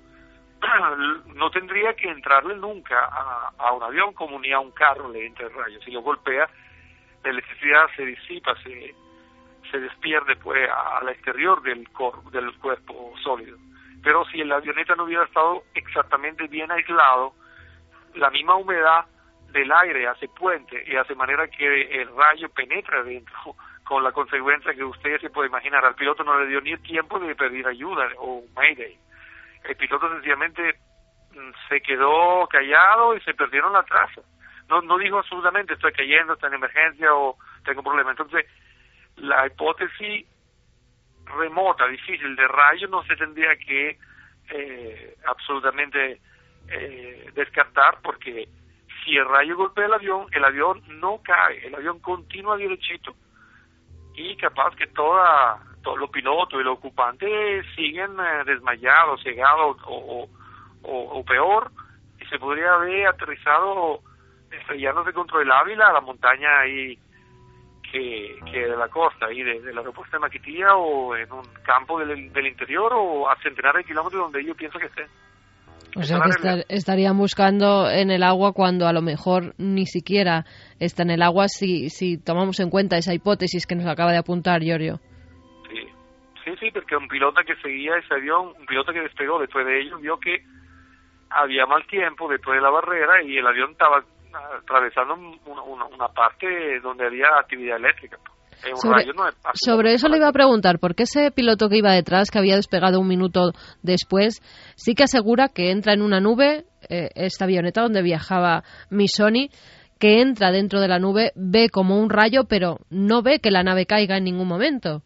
[1.36, 5.26] no tendría que entrarle nunca a, a un avión como ni a un carro le
[5.26, 6.50] entra el rayo si lo golpea
[7.24, 8.96] la electricidad se disipa se
[9.71, 13.58] se despierde pues al exterior del, cor del cuerpo sólido.
[14.04, 17.34] Pero si la avioneta no hubiera estado exactamente bien aislado,
[18.13, 19.06] la misma humedad
[19.51, 24.73] del aire hace puente y hace manera que el rayo penetre dentro, con la consecuencia
[24.73, 25.86] que usted se puede imaginar.
[25.86, 28.97] Al piloto no le dio ni el tiempo de pedir ayuda o mayday.
[29.63, 30.75] El piloto sencillamente
[31.69, 34.21] se quedó callado y se perdieron la traza.
[34.69, 38.17] No, no dijo absolutamente estoy cayendo, estoy en emergencia o tengo problemas.
[38.17, 38.45] Entonces,
[39.17, 40.25] la hipótesis
[41.25, 43.97] remota, difícil de rayo no se tendría que
[44.49, 46.19] eh, absolutamente
[46.69, 48.47] eh, descartar porque
[49.04, 53.15] si el rayo golpea el avión, el avión no cae, el avión continúa derechito
[54.15, 60.28] y capaz que toda, todos los pilotos y los ocupantes siguen eh, desmayados, cegados o,
[60.84, 61.71] o, o, peor,
[62.19, 63.99] y se podría haber aterrizado
[64.51, 66.97] estrellándose contra el Ávila, la montaña ahí
[67.95, 71.99] que, que de la costa y de, la aeropuerto de Maquitía o en un campo
[71.99, 75.08] del, del interior o a centenares de kilómetros donde yo pienso que estén.
[75.95, 80.43] O sea que estarían buscando en el agua cuando a lo mejor ni siquiera
[80.77, 84.17] está en el agua si, si tomamos en cuenta esa hipótesis que nos acaba de
[84.17, 84.99] apuntar Giorgio.
[85.69, 85.88] Sí,
[86.43, 89.79] sí, sí, porque un piloto que seguía ese avión, un piloto que despegó después de
[89.79, 90.43] ellos, vio que
[91.29, 94.03] había mal tiempo después de la barrera y el avión estaba
[94.58, 98.17] atravesando una, una parte donde había actividad eléctrica.
[99.54, 103.00] Sobre, eso le iba a preguntar, porque ese piloto que iba detrás, que había despegado
[103.00, 103.52] un minuto
[103.84, 104.41] después,
[104.76, 109.50] sí que asegura que entra en una nube, eh, esta avioneta donde viajaba Missoni,
[110.00, 113.63] que entra dentro de la nube, ve como un rayo, pero no ve que la
[113.63, 115.02] nave caiga en ningún momento.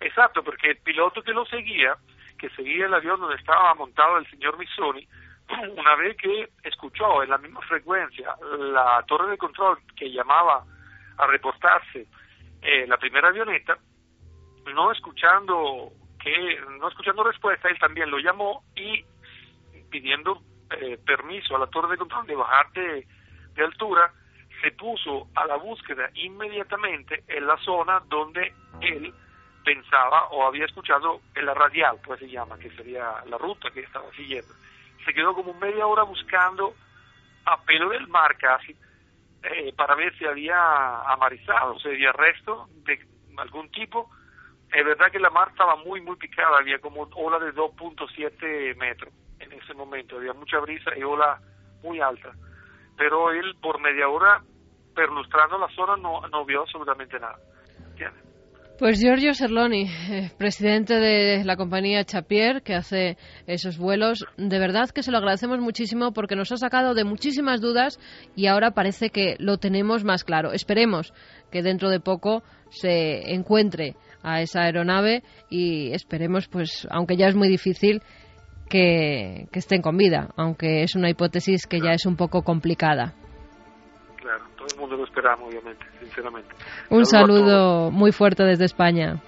[0.00, 1.96] Exacto, porque el piloto que lo seguía,
[2.38, 5.06] que seguía el avión donde estaba montado el señor Missoni,
[5.76, 10.64] una vez que escuchó en la misma frecuencia la torre de control que llamaba
[11.16, 12.06] a reportarse
[12.62, 13.78] eh, la primera avioneta,
[14.74, 19.04] no escuchando que no escuchando respuesta, él también lo llamó y
[19.90, 23.06] pidiendo eh, permiso a la torre de control de bajar de,
[23.64, 24.12] altura,
[24.62, 29.12] se puso a la búsqueda inmediatamente en la zona donde él
[29.64, 33.80] pensaba o había escuchado en la radial, pues se llama, que sería la ruta que
[33.80, 34.54] estaba siguiendo.
[35.04, 36.74] Se quedó como media hora buscando
[37.44, 38.76] a pelo del mar casi
[39.42, 42.98] eh, para ver si había amarizado, sea, había resto de
[43.36, 44.10] algún tipo.
[44.72, 49.12] Es verdad que la mar estaba muy, muy picada, había como ola de 2.7 metros
[49.38, 51.40] en ese momento, había mucha brisa y ola
[51.82, 52.32] muy alta.
[52.96, 54.42] Pero él, por media hora,
[54.94, 57.38] perlustrando la zona, no, no vio absolutamente nada.
[57.90, 58.27] ¿Entiendes?
[58.78, 63.16] Pues Giorgio Serloni, eh, presidente de la compañía Chapier, que hace
[63.48, 67.60] esos vuelos, de verdad que se lo agradecemos muchísimo porque nos ha sacado de muchísimas
[67.60, 67.98] dudas
[68.36, 70.52] y ahora parece que lo tenemos más claro.
[70.52, 71.12] Esperemos
[71.50, 77.34] que dentro de poco se encuentre a esa aeronave y esperemos, pues, aunque ya es
[77.34, 78.00] muy difícil,
[78.70, 83.16] que, que estén con vida, aunque es una hipótesis que ya es un poco complicada
[84.58, 86.50] todo el mundo lo esperamos, obviamente, sinceramente.
[86.90, 89.22] Un saludo muy fuerte desde España.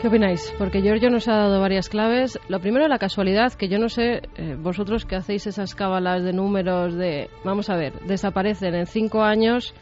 [0.00, 0.54] ¿Qué opináis?
[0.58, 2.38] Porque Giorgio nos ha dado varias claves.
[2.50, 6.34] Lo primero, la casualidad, que yo no sé, eh, vosotros que hacéis esas cábalas de
[6.34, 9.74] números de, vamos a ver, desaparecen en cinco años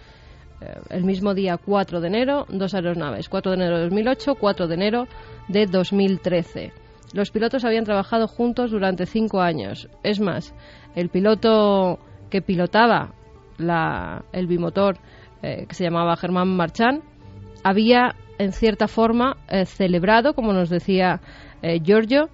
[0.91, 4.75] el mismo día 4 de enero, dos aeronaves, 4 de enero de 2008, 4 de
[4.75, 5.07] enero
[5.49, 6.73] de 2013.
[7.13, 9.89] Los pilotos habían trabajado juntos durante cinco años.
[10.03, 10.55] Es más,
[10.95, 11.99] el piloto
[12.31, 13.15] que pilotaba
[14.33, 14.97] el bimotor,
[15.43, 17.03] eh, que se llamaba Germán Marchán,
[17.63, 21.21] había en cierta forma eh, celebrado, como nos decía
[21.85, 22.29] Giorgio,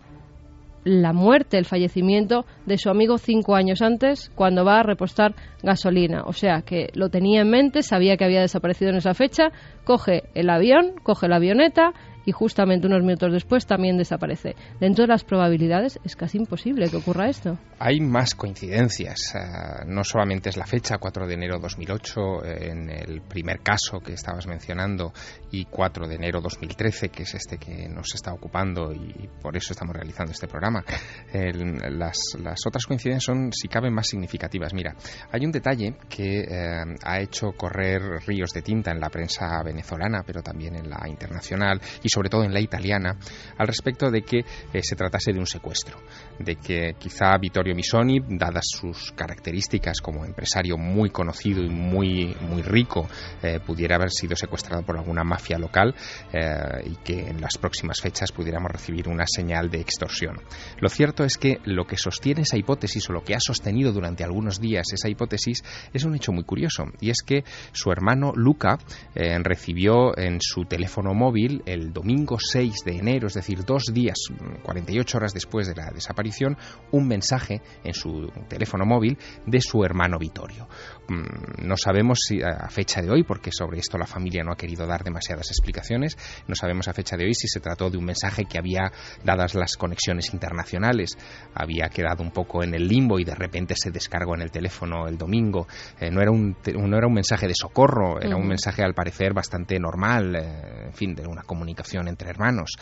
[0.84, 6.22] la muerte, el fallecimiento de su amigo cinco años antes cuando va a repostar gasolina.
[6.26, 9.48] O sea que lo tenía en mente, sabía que había desaparecido en esa fecha,
[9.84, 11.92] coge el avión, coge la avioneta
[12.28, 14.54] y justamente unos minutos después también desaparece.
[14.80, 17.58] Dentro de las probabilidades es casi imposible que ocurra esto.
[17.78, 19.34] Hay más coincidencias.
[19.34, 19.38] Eh,
[19.86, 24.12] no solamente es la fecha, 4 de enero 2008, eh, en el primer caso que
[24.12, 25.14] estabas mencionando,
[25.50, 29.72] y 4 de enero 2013, que es este que nos está ocupando y por eso
[29.72, 30.84] estamos realizando este programa.
[31.32, 32.18] las,
[32.66, 34.72] otras coincidencias son, si caben, más significativas.
[34.74, 34.94] Mira,
[35.30, 40.22] hay un detalle que eh, ha hecho correr ríos de tinta en la prensa venezolana,
[40.26, 43.16] pero también en la internacional y sobre todo en la italiana,
[43.56, 45.98] al respecto de que eh, se tratase de un secuestro,
[46.38, 52.62] de que quizá Vittorio Misoni, dadas sus características como empresario muy conocido y muy, muy
[52.62, 53.08] rico,
[53.42, 55.94] eh, pudiera haber sido secuestrado por alguna mafia local
[56.32, 60.40] eh, y que en las próximas fechas pudiéramos recibir una señal de extorsión.
[60.80, 64.24] Lo cierto es que lo que sostiene esa hipótesis o lo que ha sostenido durante
[64.24, 68.78] algunos días esa hipótesis es un hecho muy curioso y es que su hermano Luca
[69.14, 74.16] recibió en su teléfono móvil el domingo domingo 6 de enero, es decir, dos días,
[74.62, 76.56] 48 horas después de la desaparición,
[76.90, 80.66] un mensaje en su teléfono móvil de su hermano Vittorio.
[81.08, 84.56] Mm, no sabemos si a fecha de hoy, porque sobre esto la familia no ha
[84.56, 86.16] querido dar demasiadas explicaciones,
[86.46, 88.92] no sabemos a fecha de hoy si se trató de un mensaje que había,
[89.24, 91.16] dadas las conexiones internacionales,
[91.54, 95.06] había quedado un poco en el limbo y de repente se descargó en el teléfono
[95.08, 95.66] el domingo.
[95.98, 99.32] Eh, no, era un, no era un mensaje de socorro, era un mensaje al parecer
[99.32, 102.72] bastante normal, eh, en fin, de una comunicación entre hermanos.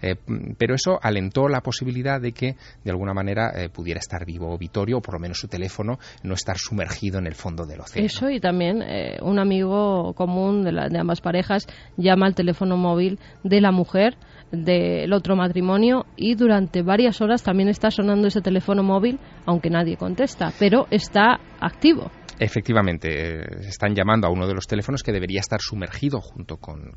[0.00, 0.16] Eh,
[0.56, 4.98] pero eso alentó la posibilidad de que, de alguna manera, eh, pudiera estar vivo Vittorio,
[4.98, 8.82] o por lo menos su teléfono, no estar sumergido en el fondo Eso y también
[8.82, 14.16] eh, un amigo común de, de ambas parejas llama al teléfono móvil de la mujer
[14.52, 19.96] del otro matrimonio y durante varias horas también está sonando ese teléfono móvil, aunque nadie
[19.96, 22.10] contesta, pero está activo.
[22.38, 26.94] Efectivamente, eh, están llamando a uno de los teléfonos que debería estar sumergido junto con,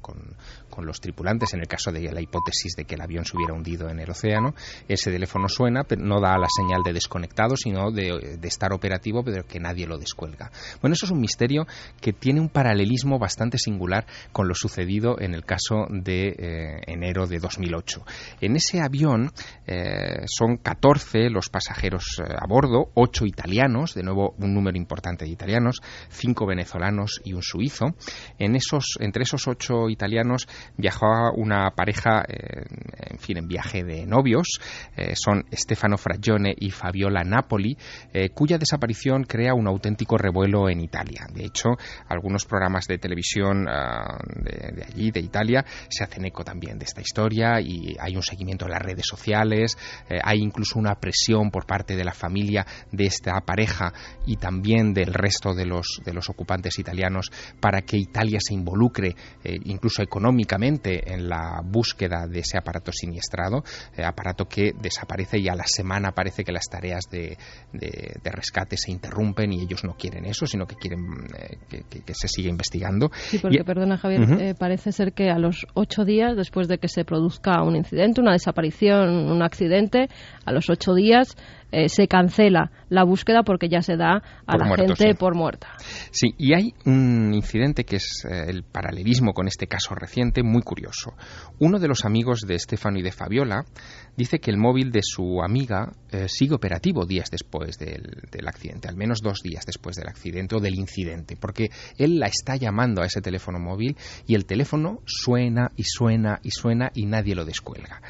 [0.79, 3.89] los tripulantes en el caso de la hipótesis de que el avión se hubiera hundido
[3.89, 4.53] en el océano.
[4.87, 9.43] Ese teléfono suena, pero no da la señal de desconectado, sino de, estar operativo, pero
[9.45, 10.51] que nadie lo descuelga.
[10.81, 11.65] Bueno, eso es un misterio
[11.99, 17.27] que tiene un paralelismo bastante singular con lo sucedido en el caso de eh, enero
[17.27, 18.05] de 2008.
[18.41, 19.31] En ese avión
[19.65, 25.81] eh, son 14 los pasajeros a bordo, 8 italianos, de nuevo un número importante italianos,
[26.09, 27.95] cinco venezolanos y un suizo.
[28.37, 32.65] En esos, entre esos ocho italianos viajaba una pareja, eh,
[33.11, 34.59] en fin, en viaje de novios.
[34.95, 37.77] Eh, son Stefano Fragione y Fabiola Napoli,
[38.13, 41.27] eh, cuya desaparición crea un auténtico revuelo en Italia.
[41.33, 41.69] De hecho,
[42.07, 47.01] algunos programas de televisión ah, de, allí, de Italia, se hacen eco también de esta
[47.01, 49.77] historia y hay un seguimiento en las redes sociales,
[50.23, 53.93] hay incluso una presión por parte de la familia de esta pareja
[54.25, 59.15] y también del resto de los, de los ocupantes italianos para que Italia se involucre
[59.43, 63.63] eh, incluso económicamente en la búsqueda de ese aparato siniestrado,
[63.95, 67.37] eh, aparato que desaparece y a la semana parece que las tareas de,
[67.73, 70.99] de, rescate se interrumpen y ellos no quieren eso, sino que quieren
[71.37, 73.09] eh, que, se siga investigando.
[73.29, 77.05] Sí, porque, perdona Javier, parece ser que a los ocho días después de que se
[77.05, 80.09] produzca un incidente, una desaparición, un accidente,
[80.45, 81.35] a los ocho días
[81.71, 85.75] eh, se cancela la búsqueda porque ya se da a la gente por muerta.
[86.11, 90.61] Sí, y hay un incidente que es eh, el paralelismo con este caso reciente muy
[90.61, 91.13] curioso.
[91.59, 93.65] Uno de los amigos de Estefano y de Fabiola
[94.15, 98.87] dice que el móvil de su amiga eh, sigue operativo días después del, del, accidente,
[98.87, 103.01] al menos dos días después del accidente o del incidente, porque él la está llamando
[103.01, 107.45] a ese teléfono móvil y el teléfono suena y suena y suena y nadie lo
[107.45, 108.01] descuelga.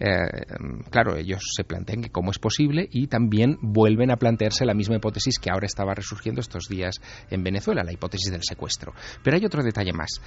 [0.00, 4.74] Eh, claro, ellos se plantean que cómo es posible y también vuelven a plantearse la
[4.74, 6.96] misma hipótesis que ahora estaba resurgiendo estos días
[7.30, 8.92] en Venezuela, la hipótesis del secuestro.
[9.22, 10.20] Pero hay otro detalle más.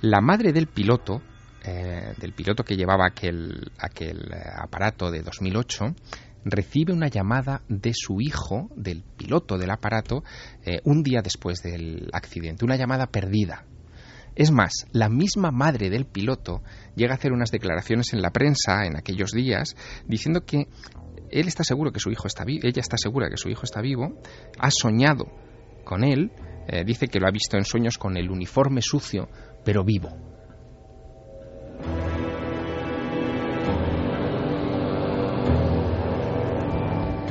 [0.00, 1.22] La madre del piloto,
[1.64, 5.94] eh, del piloto que llevaba aquel, aquel eh, aparato de 2008,
[6.44, 10.24] recibe una llamada de su hijo, del piloto del aparato,
[10.84, 13.66] un día después del accidente, una llamada perdida,
[14.40, 16.62] es más, la misma madre del piloto
[16.96, 19.76] llega a hacer unas declaraciones en la prensa en aquellos días
[20.06, 20.66] diciendo que
[21.30, 23.82] él está seguro que su hijo está vivo, ella está segura que su hijo está
[23.82, 24.18] vivo,
[24.58, 25.26] ha soñado
[25.84, 26.32] con él,
[26.68, 29.28] eh, dice que lo ha visto en sueños con el uniforme sucio,
[29.62, 30.08] pero vivo.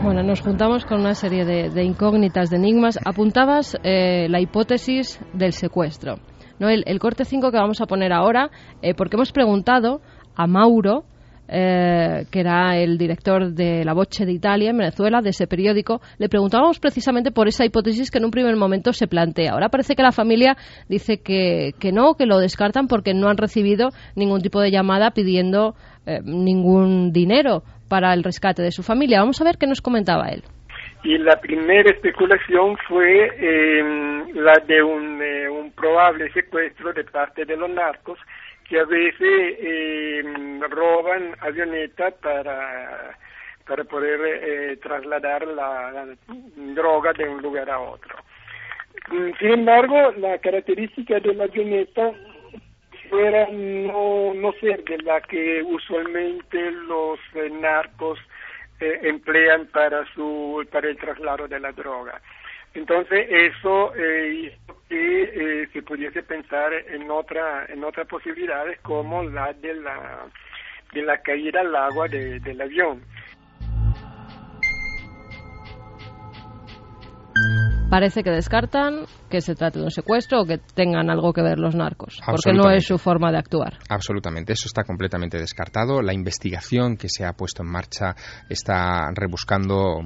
[0.04, 3.00] Bueno, nos juntamos con una serie de, incógnitas, de enigmas.
[3.04, 6.20] Apuntabas eh, la hipótesis del secuestro.
[6.60, 8.50] El, corte 5 que vamos a poner ahora,
[8.82, 10.02] eh, porque hemos preguntado
[10.36, 11.06] a Mauro,
[11.48, 16.00] eh, que era el director de La Voce de Italia en Venezuela, de ese periódico,
[16.20, 19.54] le preguntábamos precisamente por esa hipótesis que en un primer momento se plantea.
[19.54, 23.38] Ahora parece que la familia dice que, que no, que lo descartan porque no han
[23.38, 29.22] recibido ningún tipo de llamada pidiendo eh, ningún dinero para el rescate de su familia.
[29.22, 30.44] Vamos a ver qué nos comentaba él
[31.04, 37.46] y la primera especulación fue em, la de un, eh, un, probable secuestro de parte
[37.46, 38.20] de los narcos
[38.68, 43.18] que a veces em, roban avionetas para,
[43.66, 46.06] para poder eh, trasladar la,
[46.76, 48.16] droga de un lugar a otro.
[49.10, 52.12] Mm, sin embargo, la característica de la avioneta
[53.10, 58.20] fuera no, no ser de la que usualmente los eh, narcos
[58.80, 62.22] eh, emplean para su para el traslado de la droga.
[62.74, 65.24] Entonces eso eh, hizo que
[65.64, 70.28] eh, se pudiese pensar en otra en otras posibilidades como la de la
[70.94, 73.04] de la caída al agua del avión.
[77.90, 81.58] Parece que descartan que se trate de un secuestro o que tengan algo que ver
[81.58, 83.80] los narcos, porque no es su forma de actuar.
[83.90, 86.02] Absolutamente, eso está completamente descartado.
[86.02, 88.16] La investigación que se ha puesto en marcha
[88.48, 90.02] está rebuscando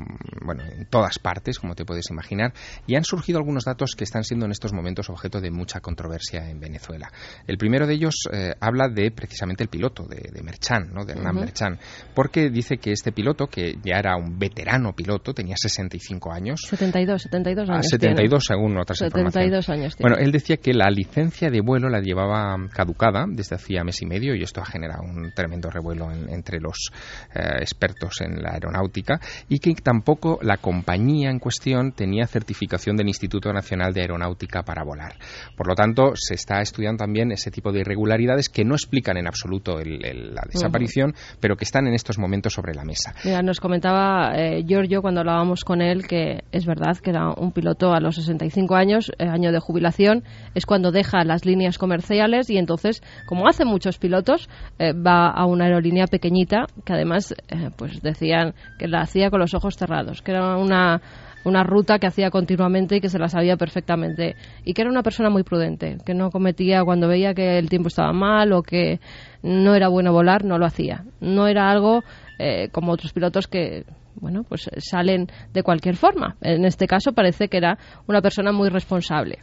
[0.45, 2.53] bueno, en todas partes, como te puedes imaginar,
[2.87, 6.49] y han surgido algunos datos que están siendo en estos momentos objeto de mucha controversia
[6.49, 7.11] en Venezuela.
[7.47, 11.03] El primero de ellos eh, habla de precisamente el piloto, de, de Merchan, ¿no?
[11.03, 11.79] de Hernán Merchan,
[12.13, 16.61] porque dice que este piloto, que ya era un veterano piloto, tenía 65 años.
[16.69, 20.09] 72, 72 años 72 según otras 72 años tiene.
[20.09, 24.05] Bueno, él decía que la licencia de vuelo la llevaba caducada desde hacía mes y
[24.05, 26.91] medio y esto ha generado un tremendo revuelo entre los
[27.33, 29.19] eh, expertos en la aeronáutica
[29.49, 34.83] y que tampoco la compañía en cuestión tenía certificación del Instituto Nacional de Aeronáutica para
[34.83, 35.15] volar.
[35.55, 39.27] Por lo tanto, se está estudiando también ese tipo de irregularidades que no explican en
[39.27, 43.13] absoluto la desaparición, pero que están en estos momentos sobre la mesa.
[43.23, 47.51] Mira, nos comentaba eh, Giorgio cuando hablábamos con él que es verdad que era un
[47.51, 50.23] piloto a los 65 años, eh, año de jubilación,
[50.55, 54.49] es cuando deja las líneas comerciales y entonces, como hacen muchos pilotos,
[54.79, 57.33] eh, va a una aerolínea pequeñita que además,
[57.77, 61.01] pues decían que la hacía con los ojos cerrados, que era una
[61.43, 65.03] una ruta que hacía continuamente y que se la sabía perfectamente y que era una
[65.03, 68.99] persona muy prudente, que no cometía cuando veía que el tiempo estaba mal o que
[69.41, 71.03] no era bueno volar, no lo hacía.
[71.19, 72.03] No era algo
[72.39, 73.85] eh, como otros pilotos que
[74.15, 76.35] bueno, pues salen de cualquier forma.
[76.41, 79.39] En este caso parece que era una persona muy responsable.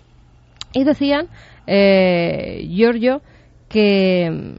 [0.73, 1.29] Y decían,
[1.67, 3.23] eh, Giorgio,
[3.69, 4.57] que,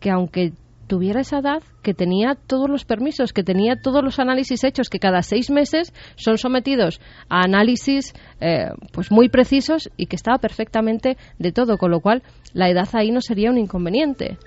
[0.00, 0.52] que aunque
[0.88, 4.98] tuviera esa edad, que tenía todos los permisos, que tenía todos los análisis hechos, que
[4.98, 11.16] cada seis meses son sometidos a análisis eh, pues muy precisos y que estaba perfectamente
[11.38, 12.22] de todo, con lo cual
[12.54, 14.38] la edad ahí no sería un inconveniente.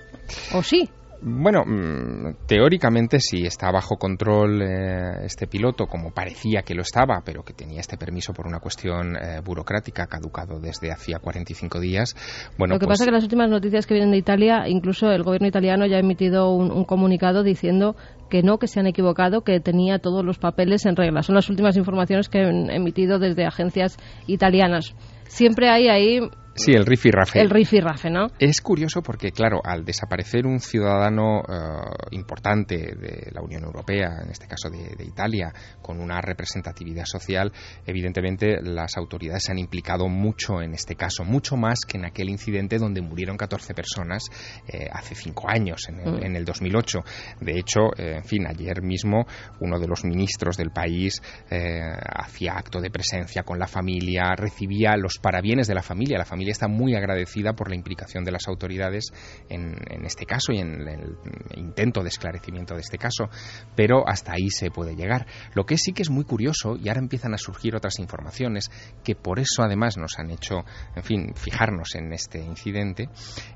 [0.54, 0.90] ¿O sí?
[1.24, 7.22] Bueno, mm, teóricamente si está bajo control eh, este piloto, como parecía que lo estaba,
[7.24, 12.16] pero que tenía este permiso por una cuestión eh, burocrática caducado desde hacía 45 días.
[12.58, 15.12] Bueno, lo que pues pasa es que las últimas noticias que vienen de Italia, incluso
[15.12, 17.94] el gobierno italiano ya ha emitido un, comunicado diciendo
[18.28, 21.22] que no, que se han equivocado, que tenía todos los papeles en regla.
[21.22, 23.96] Son las últimas informaciones que han emitido desde agencias
[24.26, 24.96] italianas.
[25.28, 26.20] Siempre hay ahí
[26.54, 27.40] Sí, el rifirrafe.
[27.40, 28.28] El rifirrafe, ¿no?
[28.38, 34.30] Es curioso porque, claro, al desaparecer un ciudadano eh, importante de la Unión Europea, en
[34.30, 37.52] este caso de, Italia, con una representatividad social,
[37.86, 42.28] evidentemente las autoridades se han implicado mucho en este caso, mucho más que en aquel
[42.28, 44.24] incidente donde murieron 14 personas
[44.68, 46.98] eh, hace cinco años, en el, 2008.
[47.00, 47.44] Mm.
[47.44, 49.26] De hecho, eh, en fin, ayer mismo
[49.60, 55.18] uno de los ministros del país hacía acto de presencia con la familia, recibía los
[55.18, 59.12] parabienes de la familia, la familia está muy agradecida por la implicación de las autoridades
[59.48, 61.16] en, este caso y en el
[61.56, 63.28] intento de esclarecimiento de este caso,
[63.76, 65.26] pero hasta ahí se puede llegar.
[65.54, 68.70] Lo que sí que es muy curioso, y ahora empiezan a surgir otras informaciones
[69.04, 70.64] que por eso además nos han hecho,
[70.94, 73.08] en fin, fijarnos en este incidente,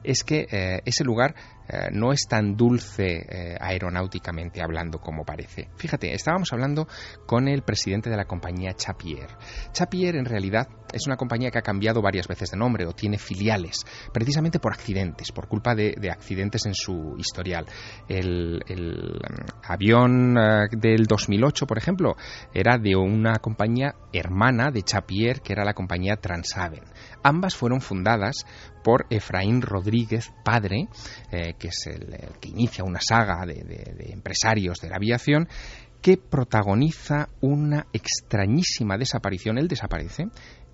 [0.03, 1.35] es que eh, ese lugar
[1.69, 5.69] eh, no es tan dulce eh, aeronáuticamente hablando como parece.
[5.77, 6.87] Fíjate, estábamos hablando
[7.27, 9.29] con el presidente de la compañía Chapier.
[9.73, 13.19] Chapier en realidad es una compañía que ha cambiado varias veces de nombre o tiene
[13.19, 17.67] filiales, precisamente por accidentes, por culpa de, accidentes en su historial.
[18.09, 22.17] El, mm, avión eh, del 2008, por ejemplo,
[22.55, 26.85] era de una compañía hermana de Chapier, que era la compañía Transaven.
[27.23, 28.47] Ambas fueron fundadas
[28.87, 30.87] por Efraín Rodríguez, padre,
[31.33, 32.07] eh, que es el,
[32.41, 35.49] que inicia una saga de, empresarios de la aviación,
[36.01, 39.59] que protagoniza una extrañísima desaparición.
[39.59, 40.29] Él desaparece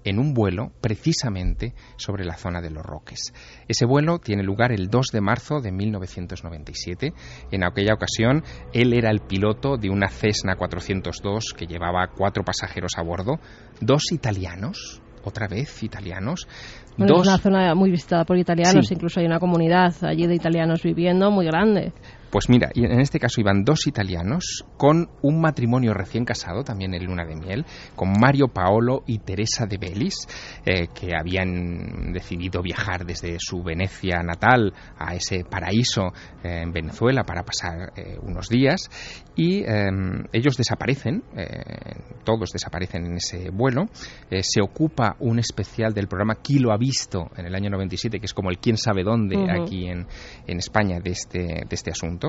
[0.05, 3.33] en un vuelo precisamente sobre la zona de los Roques.
[3.67, 7.15] Ese vuelo tiene lugar el 2 de marzo de 1997.
[7.51, 8.45] En aquella ocasión,
[8.75, 13.41] él era el piloto de una Cessna 402 que llevaba cuatro pasajeros a bordo,
[13.81, 16.47] dos italianos, otra vez italianos.
[16.99, 21.31] Es una zona muy visitada por italianos, incluso hay una comunidad allí de italianos viviendo
[21.31, 21.93] muy grande.
[22.33, 27.05] Pues mira, en este caso iban dos italianos con un matrimonio recién casado, también en
[27.05, 30.26] luna de miel, con Mario Paolo y Teresa de Belis,
[30.64, 36.07] eh, que habían decidido viajar desde su Venecia natal a ese paraíso
[36.43, 38.89] eh, en Venezuela para pasar eh, unos días.
[39.37, 41.22] Y em, ellos desaparecen,
[42.22, 43.87] todos desaparecen en ese vuelo.
[44.28, 48.35] se ocupa un especial del programa Kilo ha visto en el año 97, que es
[48.35, 50.07] como el quién sabe dónde aquí en,
[50.47, 52.22] en España de este, de este asunto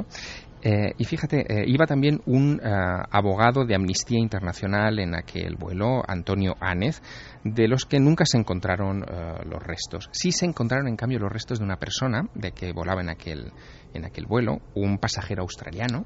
[0.65, 2.69] eh, y fíjate, eh, iba también un eh,
[3.11, 7.01] abogado de Amnistía Internacional en aquel vuelo, Antonio Ánez,
[7.43, 9.03] de los que nunca se encontraron
[9.45, 10.09] los restos.
[10.13, 13.51] Sí se encontraron, en cambio, los restos de una persona de que volaba en aquel,
[13.93, 16.05] en aquel vuelo, un pasajero australiano,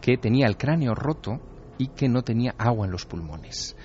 [0.00, 1.40] que tenía el cráneo roto
[1.78, 3.76] y que no tenía agua en los pulmones.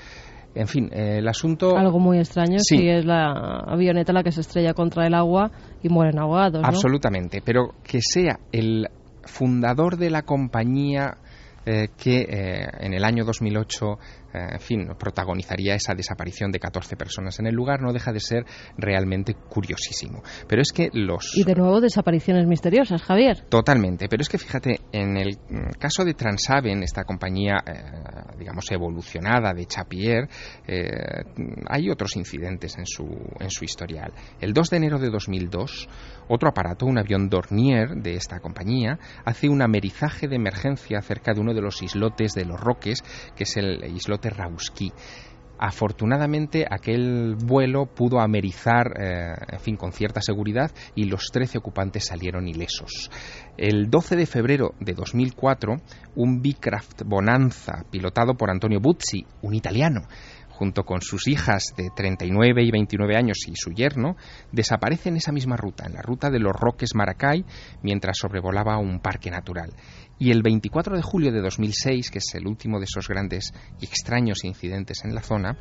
[0.54, 1.76] En fin, el asunto...
[1.76, 3.32] Algo muy extraño si es la
[3.66, 5.50] avioneta la que se estrella contra el agua
[5.82, 6.62] y mueren ahogados.
[6.64, 8.88] Absolutamente, pero que sea el
[9.26, 11.18] fundador de la compañía
[11.66, 12.28] eh, que
[12.80, 13.98] en el año 2008
[14.34, 18.46] en fin, protagonizaría esa desaparición de 14 personas en el lugar, no deja de ser
[18.78, 20.24] realmente curiosísimo.
[20.48, 21.38] Pero es que los...
[21.38, 23.46] Y de nuevo desapariciones misteriosas, Javier.
[23.50, 25.38] Totalmente, pero es que fíjate, en el
[25.80, 27.74] caso de Transaven, esta compañía, eh,
[28.38, 30.28] digamos, evolucionada de Chapier,
[30.68, 31.24] eh,
[31.68, 33.06] hay otros incidentes en su,
[33.40, 34.14] en su historial.
[34.40, 35.88] El 2 de enero de 2002,
[36.28, 41.42] otro aparato, un avión Dornier de esta compañía, hace un amerizaje de emergencia cerca de
[41.42, 43.02] uno de los islotes de los Roques,
[43.36, 44.23] que es el islote
[45.66, 52.08] Afortunadamente aquel vuelo pudo amerizar, eh, en fin, con cierta seguridad y los 13 ocupantes
[52.08, 53.10] salieron ilesos.
[53.56, 55.78] El 12 de febrero de 2004,
[56.16, 60.02] un Bicraft Bonanza pilotado por Antonio Buzzi, un italiano,
[60.54, 64.16] junto con sus hijas de 39 y 29 años y su yerno,
[64.52, 67.44] desaparece en esa misma ruta, en la ruta de los Roques Maracay,
[67.82, 69.72] mientras sobrevolaba un parque natural.
[70.20, 73.52] Y el 24 de julio de 2006, que es el último de esos grandes
[73.82, 75.58] y extraños incidentes en la zona,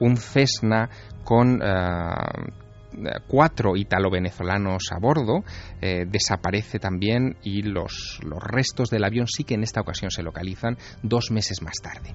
[0.00, 0.88] un Cessna
[1.24, 5.44] con eh, cuatro italo-venezolanos a bordo,
[5.80, 10.78] eh, desaparece también y los restos del avión sí que en esta ocasión se localizan
[11.02, 12.14] dos meses más tarde.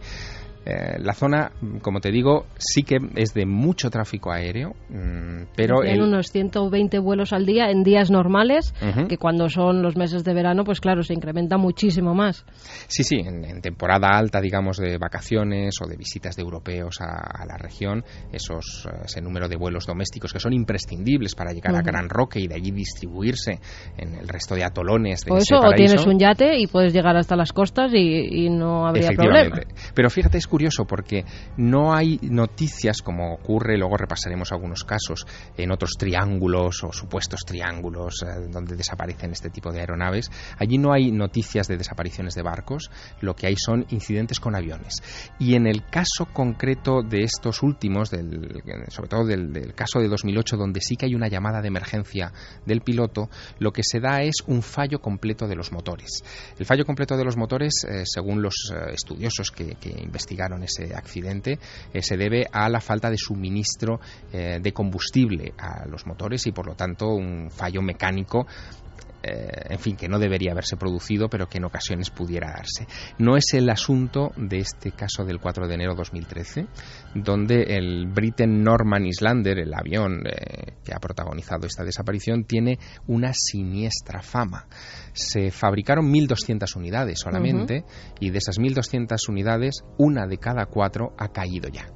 [0.66, 1.52] Eh, la zona,
[1.82, 5.84] como te digo, sí que es de mucho tráfico aéreo, mm, pero...
[5.84, 8.74] En unos 120 vuelos al día en días normales,
[9.10, 12.46] que cuando son los meses de verano, pues claro, se incrementa muchísimo más.
[12.88, 17.58] Sí, sí, en, temporada alta, digamos, de vacaciones o de visitas de europeos a, la
[17.58, 22.08] región, esos, eh, ese número de vuelos domésticos que son imprescindibles para llegar a Gran
[22.08, 23.60] Roque y de allí distribuirse
[23.98, 27.18] en el resto de atolones de o eso, o tienes un yate y puedes llegar
[27.18, 29.62] hasta las costas y, no habría problema.
[29.94, 31.26] Pero fíjate, es curioso porque
[31.58, 35.26] no hay noticias como ocurre, luego repasaremos algunos casos
[35.58, 40.30] en otros triángulos o supuestos triángulos eh, donde desaparecen este tipo de aeronaves.
[40.60, 45.02] Allí no hay noticias de desapariciones de barcos, lo que hay son incidentes con aviones.
[45.40, 50.82] Y en el caso concreto de estos últimos, sobre todo del, caso de 2008, donde
[50.82, 52.32] sí que hay una llamada de emergencia
[52.64, 53.28] del piloto,
[53.58, 56.22] lo que se da es un fallo completo de los motores.
[56.60, 59.90] El fallo completo de los motores, eh, según los eh, estudiosos que, que
[60.44, 61.60] investigaron ese accidente
[61.94, 64.00] eh, se debe a la falta de suministro
[64.32, 68.46] eh, de combustible a los motores y por lo tanto un fallo mecánico
[69.24, 72.88] en fin, que no debería haberse producido, pero que en ocasiones pudiera darse.
[73.18, 76.68] No es el asunto de este caso del 4 de enero de 2013,
[77.16, 83.34] donde el Britain Norman Islander, el avión eh, que ha protagonizado esta desaparición, tiene una
[83.34, 84.68] siniestra fama.
[85.14, 87.86] Se fabricaron 1.200 unidades solamente,
[88.20, 91.88] y de esas 1.200 unidades, una de cada cuatro ha caído ya.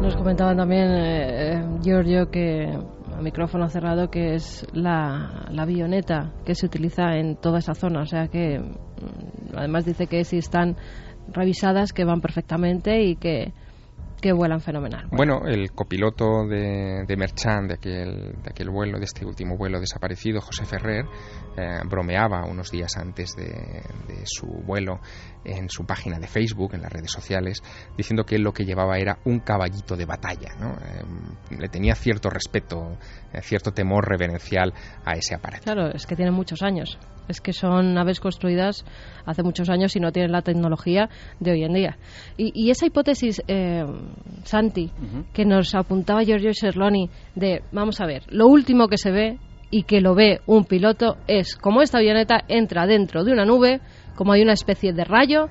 [0.00, 1.47] Nos comentaban también, eh, eh,
[1.82, 2.78] Giorgio, que
[3.16, 8.02] a micrófono cerrado, que es la, la avioneta que se utiliza en toda esa zona.
[8.02, 10.76] O sea que, mm, además dice que si están
[11.32, 13.52] revisadas, que van perfectamente y que
[14.20, 15.08] que vuelan fenomenal.
[15.10, 19.80] Bueno, el copiloto de, de Merchant, de aquel, de aquel vuelo, de este último vuelo
[19.80, 21.04] desaparecido, José Ferrer,
[21.56, 25.00] eh, bromeaba unos días antes de, de, su vuelo
[25.44, 27.62] en su página de Facebook, en las redes sociales,
[27.96, 30.54] diciendo que él lo que llevaba era un caballito de batalla.
[30.58, 30.72] ¿no?
[30.72, 32.98] Eh, le tenía cierto respeto,
[33.32, 34.72] eh, cierto temor reverencial
[35.04, 35.64] a ese aparato.
[35.64, 36.98] Claro, es que tiene muchos años.
[37.28, 38.84] Es que son naves construidas
[39.26, 41.10] hace muchos años y no tienen la tecnología
[41.40, 41.98] de hoy en día.
[42.36, 43.42] Y, y esa hipótesis,
[44.44, 44.90] Santi,
[45.32, 49.38] que nos apuntaba Giorgio Serloni, de, vamos a ver, lo último que se ve
[49.70, 53.80] y que lo ve un piloto es como esta avioneta entra dentro de una nube,
[54.16, 55.48] como hay una especie de rayo,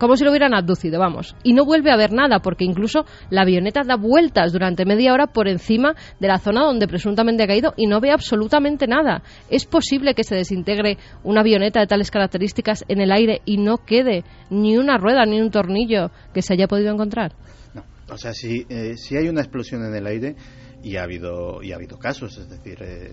[0.00, 1.36] como si lo hubieran abducido, vamos.
[1.44, 5.26] Y no vuelve a ver nada, porque incluso la avioneta da vueltas durante media hora
[5.26, 9.22] por encima de la zona donde presuntamente ha caído y no ve absolutamente nada.
[9.50, 13.76] ¿Es posible que se desintegre una avioneta de tales características en el aire y no
[13.76, 17.34] quede ni una rueda ni un tornillo que se haya podido encontrar?
[17.74, 20.34] No, o sea, si, eh, si hay una explosión en el aire,
[20.82, 22.78] y ha habido, y ha habido casos, es decir...
[22.82, 23.12] Eh,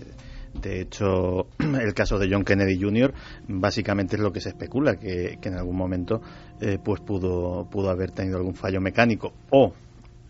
[0.60, 3.12] de hecho, el caso de John Kennedy Jr.
[3.48, 6.20] básicamente es lo que se especula, que, en algún momento
[6.60, 9.72] eh, pues pudo, pudo haber tenido algún fallo mecánico o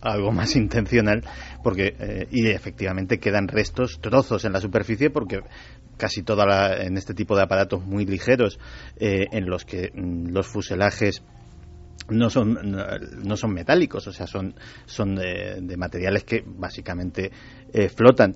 [0.01, 1.23] algo más intencional,
[1.63, 5.41] porque eh, y efectivamente quedan restos, trozos en la superficie, porque
[5.97, 8.59] casi toda la, en este tipo de aparatos muy ligeros,
[8.97, 11.23] eh, en los que mm, los fuselajes
[12.11, 12.57] no son
[13.23, 14.55] no son metálicos, o sea, son
[14.87, 17.31] son de, de materiales que básicamente
[17.95, 18.35] flotan.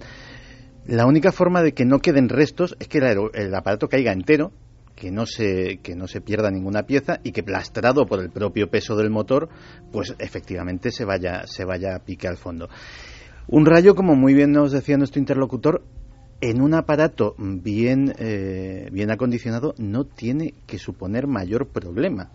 [0.87, 4.53] La única forma de que no queden restos es que el, aparato caiga entero,
[4.97, 8.68] que no se que no se pierda ninguna pieza y que plastrado por el propio
[8.68, 9.49] peso del motor,
[9.91, 12.68] pues efectivamente se vaya se vaya a pique al fondo.
[13.49, 15.83] Un rayo, como muy bien nos decía nuestro interlocutor,
[16.41, 22.30] en un aparato bien, eh, bien acondicionado no tiene que suponer mayor problema.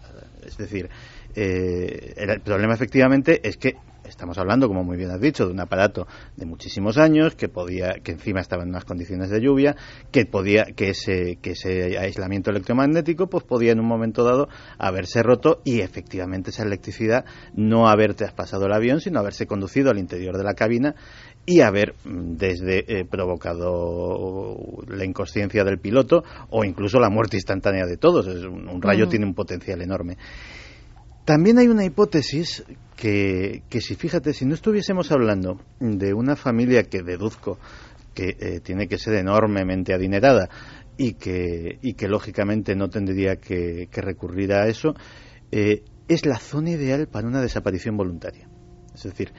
[0.45, 0.89] Es decir,
[1.35, 3.75] eh, el problema efectivamente es que
[4.07, 7.95] estamos hablando, como muy bien has dicho, de un aparato de muchísimos años que podía,
[8.03, 9.75] que encima estaba en unas condiciones de lluvia,
[10.11, 15.23] que podía, que ese, que ese aislamiento electromagnético, pues podía en un momento dado haberse
[15.23, 20.37] roto y efectivamente esa electricidad no haber traspasado el avión, sino haberse conducido al interior
[20.37, 20.95] de la cabina
[21.47, 27.85] y haber mm, desde eh, provocado la inconsciencia del piloto o incluso la muerte instantánea
[27.85, 28.27] de todos.
[28.27, 30.17] Es un, rayo tiene un potencial enorme.
[31.27, 32.63] También hay una hipótesis
[32.95, 37.59] que, que, si fíjate, si no estuviésemos hablando de una familia que deduzco
[38.13, 40.47] que eh, tiene que ser enormemente adinerada
[40.95, 44.93] y que, y que lógicamente no tendría que, recurrir a eso,
[45.51, 48.47] eh, es la zona ideal para una desaparición voluntaria.
[48.95, 49.33] Es decir,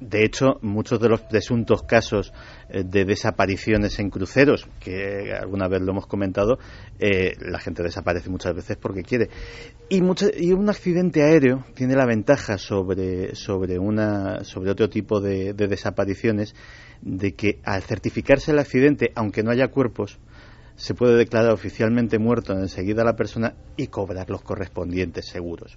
[0.00, 2.32] de hecho, muchos de los presuntos casos
[2.68, 6.58] eh, de desapariciones en cruceros, que alguna vez lo hemos comentado,
[7.00, 9.28] eh, la gente desaparece muchas veces porque quiere.
[9.88, 15.52] Y, y, un accidente aéreo tiene la ventaja sobre, sobre, una, sobre otro tipo de,
[15.52, 16.54] de desapariciones
[17.02, 20.18] de que al certificarse el accidente, aunque no haya cuerpos,
[20.76, 25.76] se puede declarar oficialmente muerto enseguida a la persona y cobrar los correspondientes seguros.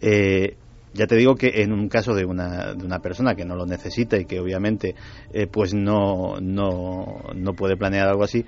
[0.00, 0.56] Eh,
[0.94, 3.66] ya te digo que en un caso de una, de una persona que no lo
[3.66, 4.94] necesita y que obviamente
[5.32, 8.44] eh, pues no, no, no puede planear algo así,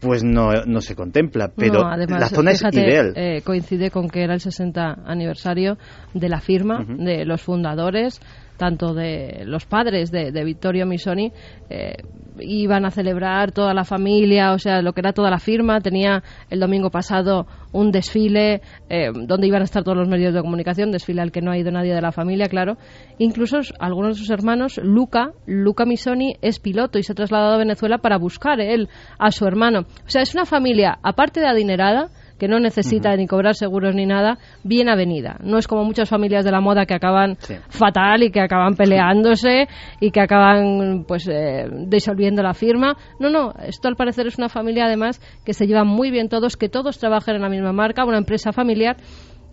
[0.00, 3.12] pues no, no se contempla, pero la zona es ideal.
[3.16, 5.78] Eh, coincide con que era el 60 aniversario
[6.12, 8.20] de la firma de los fundadores
[8.56, 11.32] tanto de los padres de, Vittorio Misoni,
[11.70, 11.94] eh,
[12.38, 15.80] iban a celebrar toda la familia, o sea, lo que era toda la firma.
[15.80, 20.40] Tenía el domingo pasado un desfile eh, donde iban a estar todos los medios de
[20.40, 22.76] comunicación, desfile al que no ha ido nadie de la familia, claro.
[23.18, 27.58] Incluso algunos de sus hermanos, Luca, Luca Misoni, es piloto y se ha trasladado a
[27.58, 28.88] Venezuela para buscar él
[29.18, 29.80] a su hermano.
[29.80, 34.06] O sea, es una familia, aparte de adinerada, que no necesita ni cobrar seguros ni
[34.06, 35.36] nada, bien avenida.
[35.42, 37.36] No es como muchas familias de la moda que acaban
[37.68, 39.68] fatal y que acaban peleándose
[40.00, 42.96] y que acaban pues eh, disolviendo la firma.
[43.18, 46.56] No, no, esto al parecer es una familia además que se lleva muy bien todos,
[46.56, 48.96] que todos trabajan en la misma marca, una empresa familiar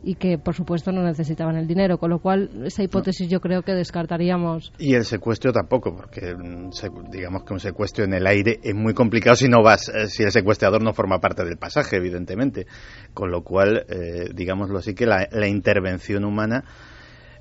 [0.04, 3.62] y que por supuesto no necesitaban el dinero, con lo cual esa hipótesis yo creo
[3.62, 4.74] que descartaríamos.
[4.78, 6.70] Y el secuestro tampoco, porque mm,
[7.10, 10.24] digamos que un secuestro en el aire es muy complicado si no vas, eh, si
[10.24, 12.68] el secuestrador no forma parte del pasaje, evidentemente,
[13.14, 16.66] con lo cual, eh, digámoslo así, que la, la intervención humana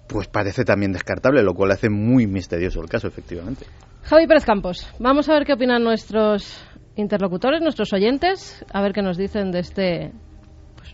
[0.06, 3.66] pues parece también descartable, lo cual hace muy misterioso el caso, efectivamente.
[4.02, 6.62] Javi Pérez Campos, vamos a ver qué opinan nuestros
[6.96, 10.12] interlocutores, nuestros oyentes, a ver qué nos dicen de este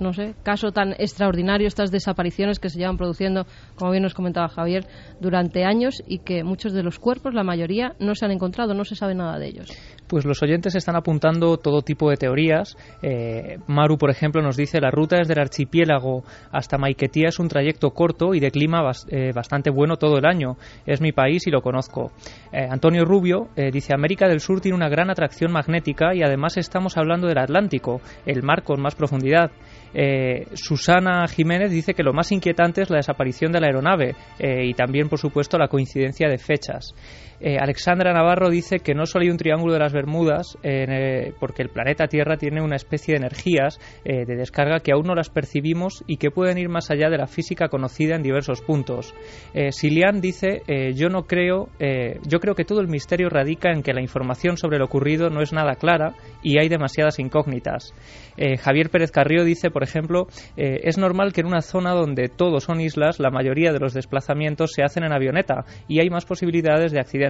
[0.01, 4.49] no sé, caso tan extraordinario, estas desapariciones que se llevan produciendo, como bien nos comentaba
[4.49, 4.86] Javier,
[5.20, 8.84] durante años y que muchos de los cuerpos, la mayoría, no se han encontrado, no
[8.84, 9.68] se sabe nada de ellos.
[10.07, 12.76] Pues los oyentes están apuntando todo tipo de teorías.
[13.03, 17.49] Eh, Maru, por ejemplo, nos dice la ruta desde el archipiélago hasta Maiquetía es un
[17.49, 20.57] trayecto corto y de clima eh, bastante bueno todo el año.
[20.86, 22.12] Es mi país y lo conozco.
[22.53, 26.97] Eh, Antonio Rubio dice América del Sur tiene una gran atracción magnética y además estamos
[26.97, 29.51] hablando del Atlántico, el mar con más profundidad.
[30.55, 35.09] Susana Jiménez dice que lo más inquietante es la desaparición de la aeronave y también,
[35.09, 36.95] por supuesto, la coincidencia de fechas.
[37.41, 41.62] Eh, Alexandra Navarro dice que no solo hay un triángulo de las Bermudas, eh, porque
[41.62, 45.30] el planeta Tierra tiene una especie de energías eh, de descarga que aún no las
[45.30, 49.14] percibimos y que pueden ir más allá de la física conocida en diversos puntos.
[49.70, 50.62] Silian dice,
[50.95, 51.68] yo no creo,
[52.26, 55.43] yo creo que todo el misterio radica en que la información sobre lo ocurrido no
[55.43, 57.95] es nada clara y hay demasiadas incógnitas.
[58.61, 60.26] Javier Pérez Carrillo dice, por ejemplo,
[60.57, 64.72] es normal que en una zona donde todos son islas, la mayoría de los desplazamientos
[64.72, 67.28] se hacen en avioneta y hay más posibilidades de accidentes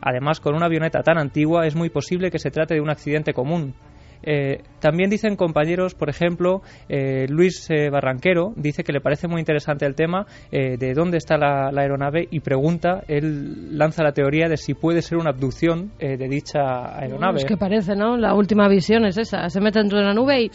[0.00, 3.32] Además, con una avioneta tan antigua es muy posible que se trate de un accidente
[3.32, 3.74] común.
[4.22, 9.40] Eh, también dicen compañeros, por ejemplo, eh, Luis eh, Barranquero dice que le parece muy
[9.40, 14.56] interesante el tema de dónde está la, aeronave y pregunta, él lanza la teoría de
[14.56, 17.38] si puede ser una abducción de dicha aeronave.
[17.38, 18.16] es que parece, ¿no?
[18.16, 20.50] La última visión es esa, se mete dentro de la nube y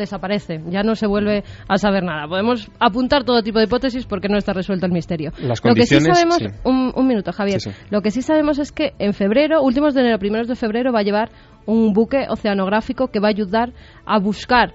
[0.00, 2.26] desaparece, ya no se vuelve a saber nada.
[2.26, 5.30] Podemos apuntar todo tipo de hipótesis porque no está resuelto el misterio.
[5.40, 7.60] Lo que sí sabemos, un, minuto, Javier.
[7.90, 11.00] Lo que sí sabemos es que en febrero, últimos de enero, primeros de febrero, va
[11.00, 11.30] a llevar
[11.66, 13.72] un buque oceanográfico que va a ayudar
[14.04, 14.74] a buscar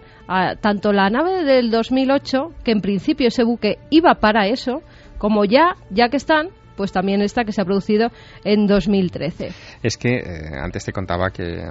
[0.61, 4.81] tanto la nave del 2008, que en principio ese buque iba para eso,
[5.17, 8.09] como ya, ya que están, pues también esta que se ha producido
[8.43, 9.51] en 2013.
[9.81, 10.23] Es que eh,
[10.61, 11.69] antes te contaba que eh,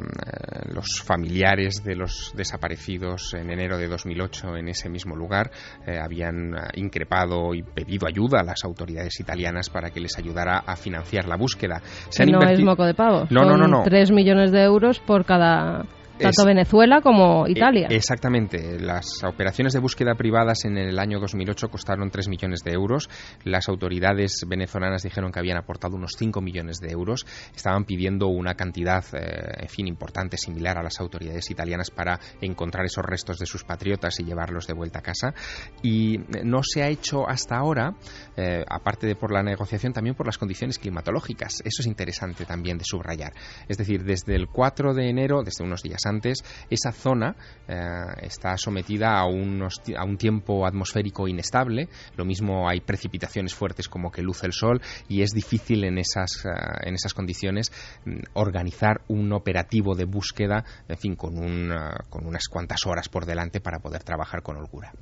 [0.73, 5.51] los familiares de los desaparecidos en enero de 2008 en ese mismo lugar
[5.87, 10.77] eh, habían increpado y pedido ayuda a las autoridades italianas para que les ayudara a
[10.77, 11.81] financiar la búsqueda.
[12.27, 13.27] no es moco de pavo.
[13.31, 13.83] No, no, no, no.
[13.85, 15.85] 3 millones de euros por cada
[16.19, 17.89] tanto Venezuela como Italia.
[17.91, 18.79] E, exactamente.
[18.79, 23.09] Las operaciones de búsqueda privadas en el año 2008 costaron 3 millones de euros.
[23.45, 27.27] Las autoridades venezolanas dijeron que habían aportado unos 5 millones de euros.
[27.55, 32.85] Estaban pidiendo una cantidad, eh, en fin, importante, similar a las autoridades italianas para encontrar
[32.85, 35.35] esos restos de sus patriotas y llevarlos de vuelta a casa.
[35.83, 37.95] Y no se ha hecho hasta ahora,
[38.37, 41.61] eh, aparte de por la negociación, también por las condiciones climatológicas.
[41.65, 43.33] Eso es interesante también de subrayar.
[43.69, 47.37] Es decir, desde el 4 de enero, desde unos días antes, esa zona
[47.69, 47.77] eh,
[48.23, 51.89] está sometida a, a un tiempo atmosférico inestable.
[52.17, 56.45] Lo mismo hay precipitaciones fuertes como que luce el sol y es difícil en esas,
[56.45, 56.49] eh,
[56.83, 57.73] en esas condiciones
[58.05, 61.77] mm, organizar un operativo de búsqueda, en fin, con, un, eh,
[62.09, 64.93] con unas cuantas horas por delante para poder trabajar con holgura.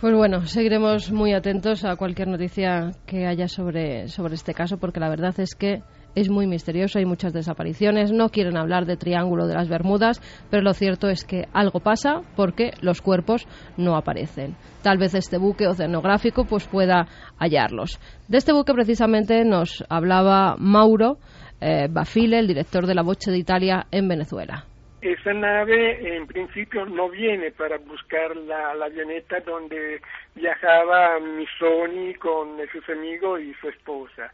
[0.00, 5.00] Pues bueno, seguiremos muy atentos a cualquier noticia que haya sobre, sobre este caso, porque
[5.00, 5.82] la verdad es que
[6.14, 10.20] es muy misterioso, hay muchas desapariciones, no quieren hablar de Triángulo de las Bermudas,
[10.50, 14.56] pero lo cierto es que algo pasa porque los cuerpos no aparecen.
[14.82, 17.06] Tal vez este buque oceanográfico pues pueda
[17.38, 17.98] hallarlos.
[18.28, 21.18] De este buque precisamente nos hablaba Mauro
[21.60, 24.66] eh, Bafile, el director de la Boche de Italia en Venezuela.
[25.04, 30.00] Esa nave en principio no viene para buscar la, avioneta donde
[30.34, 34.32] viajaba Misoni con sus amigos y su esposa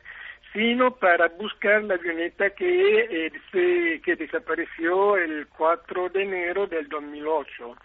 [0.53, 3.01] sino para buscar la avioneta que,
[3.53, 7.77] eh, que desapareció el 4 de enero del 2008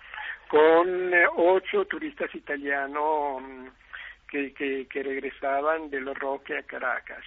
[0.47, 3.67] con eh, ocho turistas italianos mm,
[4.29, 7.23] que, que, que, regresaban de los Roques a Caracas.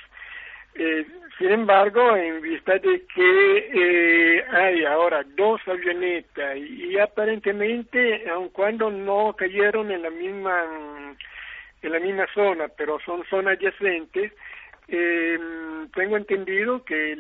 [0.75, 1.07] Eh,
[1.39, 9.35] sin embargo, en vista de que hay ahora dos avionetas y, aparentemente, aun cuando no
[9.37, 11.17] cayeron en la misma
[11.81, 14.33] en la misma zona, pero son zonas adyacentes,
[14.89, 15.39] eh,
[15.95, 17.13] tengo entendido que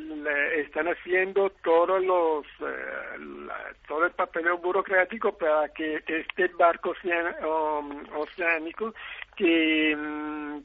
[0.56, 3.48] están haciendo todos los eh,
[3.86, 8.94] todo el papeleo burocrático para que este barco um, oceánico
[9.36, 10.58] que mm,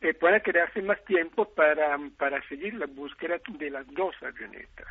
[0.00, 4.86] eh, pueda quedarse más tiempo para, para seguir la búsqueda de las dos avionetas.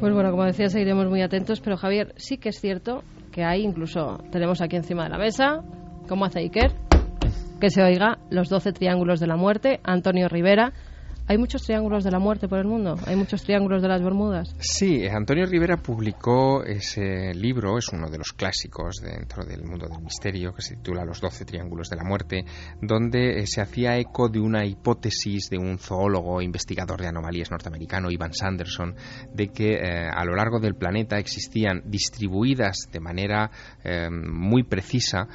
[0.00, 3.02] Pues bueno, como decía, seguiremos muy atentos, pero Javier, sí que es cierto
[3.32, 5.62] que hay, incluso tenemos aquí encima de la mesa,
[6.10, 6.72] ¿Cómo hace Iker?
[7.60, 10.72] Que se oiga los 12 triángulos de la muerte, Antonio Rivera,
[11.30, 12.96] ¿Hay muchos triángulos de la muerte por el mundo?
[13.06, 14.52] ¿Hay muchos triángulos de las Bermudas?
[14.58, 20.02] Sí, Antonio Rivera publicó ese libro, es uno de los clásicos dentro del mundo del
[20.02, 22.44] misterio, que se titula Los doce triángulos de la muerte,
[22.82, 28.10] donde eh, se hacía eco de una hipótesis de un zoólogo investigador de anomalías norteamericano,
[28.10, 28.96] Ivan Sanderson,
[29.32, 33.52] de que eh, a lo largo del planeta existían distribuidas de manera
[33.84, 35.28] eh, muy precisa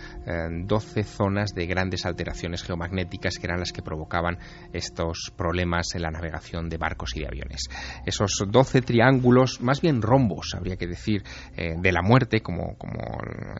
[0.66, 4.38] doce zonas de grandes alteraciones geomagnéticas que eran las que provocaban
[4.74, 7.70] estos problemas en la navegación de barcos y de aviones.
[8.06, 11.24] Esos 12 triángulos, más bien rombos, habría que decir,
[11.56, 13.00] eh, de la muerte, como, como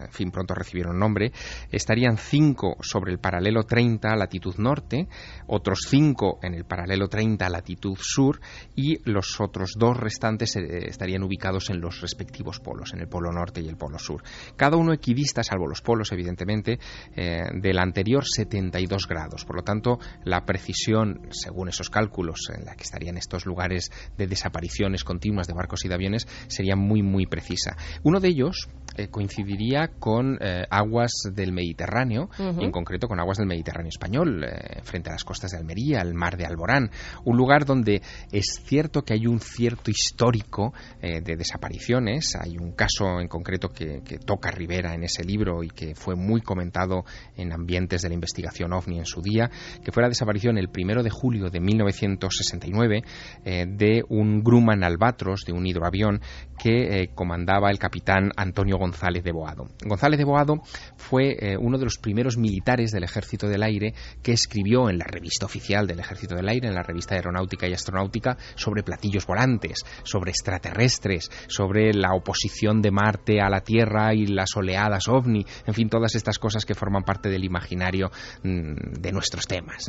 [0.01, 1.32] en fin pronto recibieron nombre,
[1.71, 5.07] estarían 5 sobre el paralelo 30 latitud norte,
[5.47, 8.39] otros 5 en el paralelo 30 latitud sur
[8.76, 13.32] y los otros dos restantes eh, estarían ubicados en los respectivos polos, en el polo
[13.32, 14.23] norte y el polo sur.
[14.55, 16.80] Cada uno equidista, salvo los polos, evidentemente,
[17.15, 19.45] eh, del anterior 72 grados.
[19.45, 22.04] Por lo tanto, la precisión, según esos cálculos,
[22.53, 26.75] en la que estarían estos lugares de desapariciones continuas de barcos y de aviones sería
[26.75, 27.75] muy, muy precisa.
[28.03, 33.47] Uno de ellos eh, coincidiría con eh, aguas del Mediterráneo, en concreto con aguas del
[33.47, 36.89] Mediterráneo español, eh, frente a las costas de Almería, el mar de Alborán,
[37.25, 38.01] un lugar donde
[38.31, 42.35] es cierto que hay un cierto histórico de desapariciones.
[42.39, 46.15] Hay un caso en concreto que, que toca Rivera en ese libro y que fue
[46.15, 47.03] muy comentado
[47.35, 49.49] en ambientes de la investigación OVNI en su día,
[49.83, 53.03] que fue la desaparición el primero de julio de 19 1969
[53.43, 56.21] eh, de un Grumman Albatros, de un hidroavión
[56.57, 59.69] que eh, comandaba el capitán Antonio González de Boado.
[59.83, 60.61] González de Boado
[60.95, 63.93] fue eh, uno de los primeros militares del Ejército del Aire
[64.23, 67.73] que escribió en la revista oficial del Ejército del Aire, en la revista Aeronáutica y
[67.73, 74.25] Astronáutica, sobre platillos volantes, sobre extraterrestres, sobre la oposición de Marte a la Tierra y
[74.27, 78.11] las oleadas ovni, en fin, todas estas cosas que forman parte del imaginario
[78.43, 79.85] mm, de nuestros temas.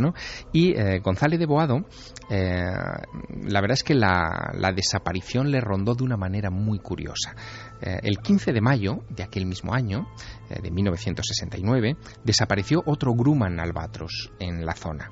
[0.53, 1.87] Y González de Boado
[2.29, 2.65] eh,
[3.45, 7.35] la verdad es que la, desaparición le rondó de una manera muy curiosa.
[7.81, 10.09] Eh, el 15 de mayo de aquel mismo año,
[10.51, 15.11] eh, de 1969, desapareció otro Grumman Albatros en la zona.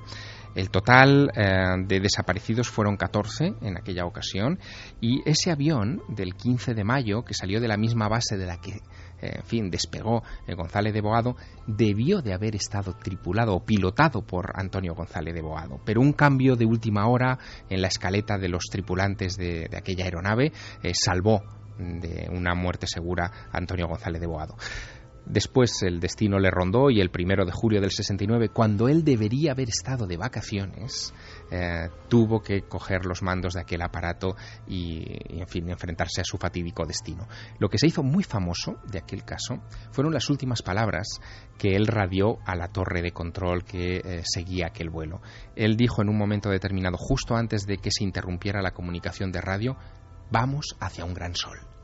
[0.55, 4.57] El total de desaparecidos fueron 14 en aquella ocasión
[5.01, 8.61] y ese avión del 15 de mayo, que salió de la misma base de la
[8.61, 8.79] que
[9.21, 10.23] en fin, despegó
[10.55, 11.35] González de Boado,
[11.67, 15.79] debió de haber estado tripulado o pilotado por Antonio González de Boado.
[15.85, 17.37] Pero un cambio de última hora
[17.69, 20.51] en la escaleta de los tripulantes de, aquella aeronave
[20.83, 21.43] eh, salvó
[21.77, 24.55] de una muerte segura a Antonio González de Boado.
[25.25, 29.53] Después el destino le rondó y el primero de julio del 69, cuando él debería
[29.53, 31.13] haber estado de vacaciones,
[31.55, 34.35] eh, tuvo que coger los mandos de aquel aparato
[34.67, 35.05] y,
[35.39, 37.27] en fin, enfrentarse a su fatídico destino.
[37.59, 41.07] Lo que se hizo muy famoso de aquel caso fueron las últimas palabras
[41.57, 45.21] que él radió a la torre de control que eh, seguía aquel vuelo.
[45.55, 49.39] Él dijo en un momento determinado, justo antes de que se interrumpiera la comunicación de
[49.39, 49.77] radio,
[50.29, 51.74] vamos hacia un gran sol.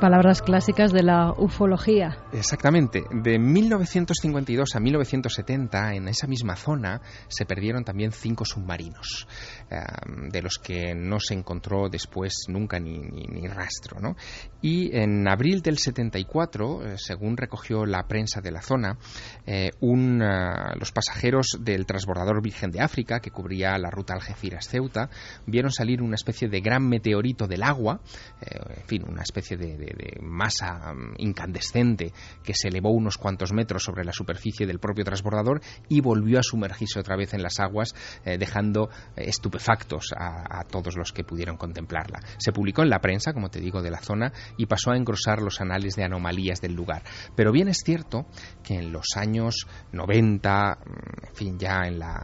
[0.00, 2.16] Palabras clásicas de la ufología.
[2.32, 3.04] Exactamente.
[3.12, 9.28] De 1952 a 1970, en esa misma zona, se perdieron también cinco submarinos,
[9.70, 14.00] de los que no se encontró después nunca ni, rastro.
[14.00, 14.16] ¿no?
[14.60, 18.98] Y en abril del 74, eh, según recogió la prensa de la zona,
[19.46, 25.10] eh, un, los pasajeros del transbordador Virgen de África, que cubría la ruta Algeciras-Ceuta,
[25.46, 28.00] vieron salir una especie de gran meteorito del agua,
[28.40, 32.12] en fin, una especie de masa incandescente
[32.42, 36.42] que se elevó unos cuantos metros sobre la superficie del propio transbordador y volvió a
[36.42, 37.94] sumergirse otra vez en las aguas,
[38.24, 39.24] eh, dejando eh,
[39.60, 42.20] estupefactos a, todos los que pudieron contemplarla.
[42.38, 45.42] Se publicó en la prensa, como te digo, de la zona y pasó a engrosar
[45.42, 47.02] los anales de anomalías del lugar.
[47.34, 48.26] Pero bien es cierto
[48.62, 52.22] que en los años 90, mm, en fin, ya en la,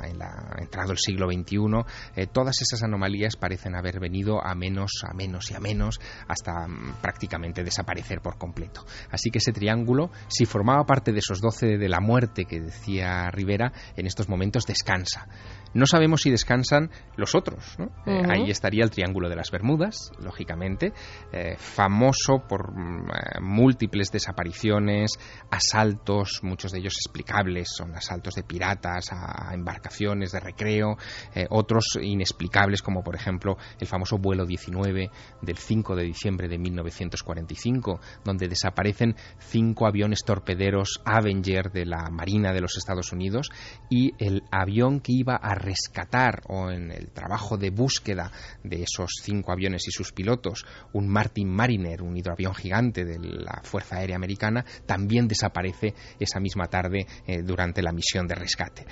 [0.59, 1.57] entrado el siglo XXI,
[2.14, 6.66] eh, todas esas anomalías parecen haber venido a menos, a menos y a menos hasta
[6.66, 8.84] mm, prácticamente desaparecer por completo.
[9.11, 13.30] Así que ese triángulo, si formaba parte de esos doce de la muerte que decía
[13.30, 15.26] Rivera, en estos momentos descansa.
[15.76, 17.76] No sabemos si descansan los otros.
[18.06, 20.94] Eh, ahí estaría el Triángulo de las Bermudas, lógicamente,
[21.32, 25.10] eh, famoso por eh, múltiples desapariciones,
[25.50, 30.96] asaltos, muchos de ellos explicables, son asaltos de piratas a, embarcaciones de recreo,
[31.50, 35.10] otros inexplicables como por ejemplo el famoso vuelo 19
[35.42, 42.52] del 5 de diciembre de 1945, donde desaparecen cinco aviones torpederos Avenger de la Marina
[42.52, 43.50] de los Estados Unidos
[43.90, 48.30] y el avión que iba a rescatar o en el trabajo de búsqueda
[48.62, 53.60] de esos cinco aviones y sus pilotos, un Martin Mariner, un hidroavión gigante de la
[53.62, 58.86] Fuerza Aérea Americana, también desaparece esa misma tarde eh, durante la misión de rescate.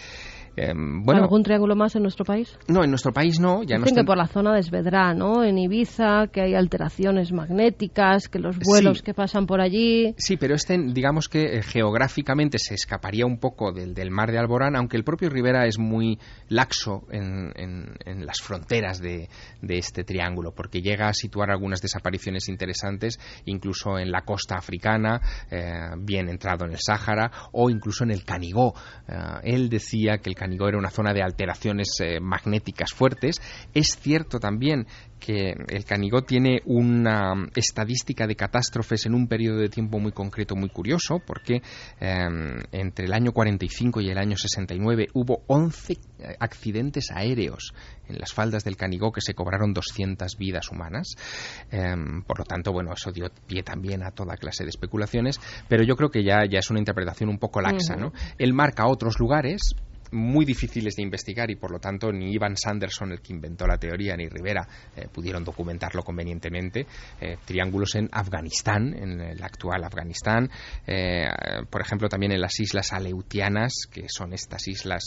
[0.56, 2.56] Em, bueno, ¿Algún triángulo más en nuestro país?
[2.68, 3.62] No, en nuestro país no.
[3.62, 5.42] Ya Dicen que por la zona de Esvedra, ¿no?
[5.42, 10.14] En Ibiza, que hay alteraciones magnéticas, que los vuelos que pasan por allí...
[10.16, 14.38] Sí, pero este, digamos que eh, geográficamente se escaparía un poco del, del, mar de
[14.38, 19.28] Alborán, aunque el propio Rivera es muy laxo en, en, las fronteras de,
[19.60, 25.20] de, este triángulo, porque llega a situar algunas desapariciones interesantes, incluso en la costa africana,
[25.50, 28.74] eh, bien entrado en el Sáhara, o incluso en el Canigó.
[29.08, 33.40] Eh, él decía que el Canigó era una zona de alteraciones eh, magnéticas fuertes.
[33.72, 34.86] Es cierto también
[35.18, 40.54] que el Canigó tiene una estadística de catástrofes en un periodo de tiempo muy concreto,
[40.54, 41.62] muy curioso, porque
[41.98, 45.96] em, entre el año 45 y el año 69 hubo 11
[46.38, 47.72] accidentes aéreos
[48.06, 51.14] en las faldas del Canigó que se cobraron 200 vidas humanas.
[51.70, 55.84] Em, por lo tanto, bueno, eso dio pie también a toda clase de especulaciones, pero
[55.84, 58.12] yo creo que ya, ya es una interpretación un poco laxa, ¿no?
[58.36, 59.74] Él marca otros lugares,
[60.14, 63.76] muy difíciles de investigar y por lo tanto ni Ivan Sanderson, el que inventó la
[63.76, 66.86] teoría, ni Rivera eh, pudieron documentarlo convenientemente.
[67.20, 70.48] Eh, triángulos en Afganistán, en el actual Afganistán,
[70.86, 71.26] eh,
[71.68, 75.02] por ejemplo también en las islas Aleutianas, que son estas islas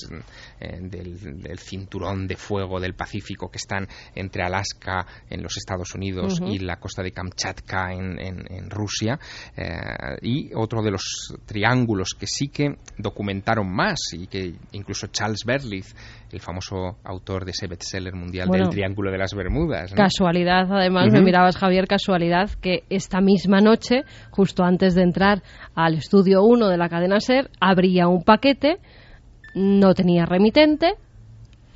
[0.59, 6.59] del, cinturón de fuego del Pacífico que están entre Alaska en los Estados Unidos y
[6.59, 9.19] la costa de Kamchatka en, en Rusia.
[10.21, 15.95] y otro de los triángulos que sí que documentaron más y que incluso Charles Berlitz,
[16.31, 19.93] el famoso autor de ese bestseller mundial del Triángulo de las Bermudas.
[19.93, 25.43] Casualidad, además, me mirabas, Javier, casualidad que esta misma noche, justo antes de entrar
[25.75, 28.79] al estudio 1 de la cadena SER, abría un paquete,
[29.53, 30.95] no tenía remitente,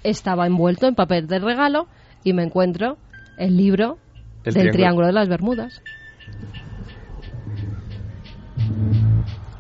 [0.04, 1.88] estaba envuelto en papel de regalo
[2.24, 2.98] y me encuentro
[3.38, 3.98] el libro
[4.44, 5.82] del Triángulo de las Bermudas.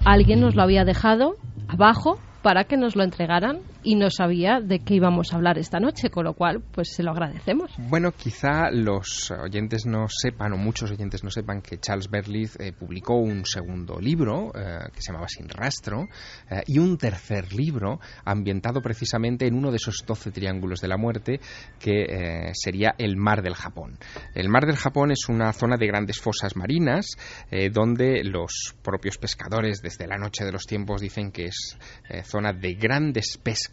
[0.03, 1.36] Alguien nos lo había dejado
[1.68, 5.79] abajo para que nos lo entregaran y no sabía de qué íbamos a hablar esta
[5.79, 7.71] noche, con lo cual pues se lo agradecemos.
[7.77, 12.73] Bueno, quizá los oyentes no sepan, o muchos oyentes no sepan, que Charles Berlitz eh,
[12.73, 16.07] publicó un segundo libro eh, que se llamaba Sin Rastro
[16.49, 20.97] eh, y un tercer libro ambientado precisamente en uno de esos doce triángulos de la
[20.97, 21.39] muerte
[21.79, 23.97] que sería el Mar del Japón.
[24.36, 27.17] El Mar del Japón es una zona de grandes fosas marinas
[27.71, 31.77] donde los propios pescadores desde la noche de los tiempos dicen que es
[32.23, 33.70] zona de grandes pescas,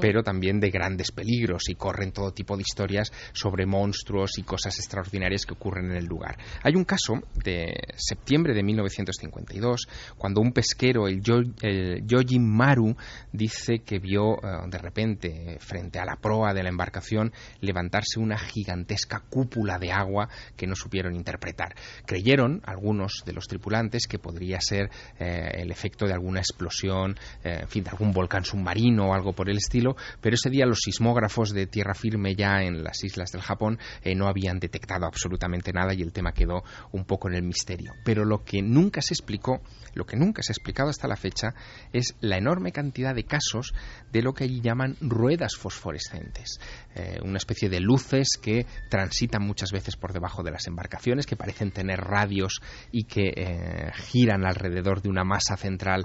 [0.00, 4.78] pero también de grandes peligros y corren todo tipo de historias sobre monstruos y cosas
[4.78, 6.38] extraordinarias que ocurren en el lugar.
[6.62, 7.14] Hay un caso
[7.44, 12.96] de septiembre de 1952 cuando un pesquero, el, Yojin Maru,
[13.32, 18.38] dice que vio eh, de repente frente a la proa de la embarcación levantarse una
[18.38, 21.74] gigantesca cúpula de agua que no supieron interpretar.
[22.06, 27.60] Creyeron algunos de los tripulantes que podría ser eh, el efecto de alguna explosión, eh,
[27.62, 30.80] en fin, de algún volcán submarino o algo por el estilo, pero ese día los
[30.80, 35.72] sismógrafos de tierra firme ya en las islas del Japón eh, no habían detectado absolutamente
[35.72, 36.62] nada y el tema quedó
[36.92, 37.92] un poco en el misterio.
[38.04, 39.60] Pero lo que nunca se explicó,
[39.94, 41.54] lo que nunca se ha explicado hasta la fecha,
[41.92, 43.74] es la enorme cantidad de casos
[44.12, 46.60] de lo que allí llaman ruedas fosforescentes,
[46.94, 51.36] eh, una especie de luces que transitan muchas veces por debajo de las embarcaciones, que
[51.36, 52.60] parecen tener radios
[52.92, 56.02] y que eh, giran alrededor de una masa central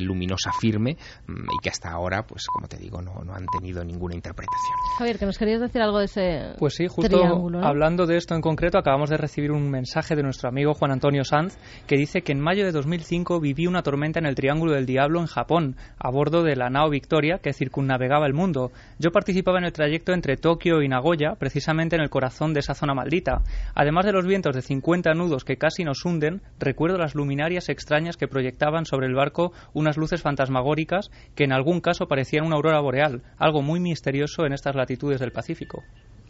[0.00, 0.96] luminosa firme
[1.26, 4.76] mm, y que hasta ahora, pues como te digo, no, no han tenido ninguna interpretación.
[4.96, 8.40] Javier, que nos querías decir algo de ese Pues sí, justo hablando de esto en
[8.40, 12.30] concreto, acabamos de recibir un mensaje de nuestro amigo Juan Antonio Sanz que dice que
[12.30, 16.12] en mayo de 2005 viví una tormenta en el Triángulo del Diablo en Japón, a
[16.12, 18.70] bordo de la nao Victoria que circunnavegaba el mundo.
[19.00, 22.74] Yo participaba en el trayecto entre Tokio y Nagoya, precisamente en el corazón de esa
[22.74, 23.42] zona maldita.
[23.74, 28.16] Además de los vientos de 50 nudos que casi nos hunden, recuerdo las luminarias extrañas
[28.16, 32.80] que proyectaban sobre el barco unas luces fantasmagóricas que en algún caso parecían una aurora
[32.80, 35.82] boreal, algo muy misterioso en estas latitudes del Pacífico.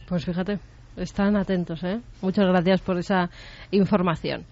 [0.08, 0.58] Pues fíjate,
[0.96, 2.00] están atentos, ¿eh?
[2.22, 3.30] Muchas gracias por esa
[3.70, 4.44] información.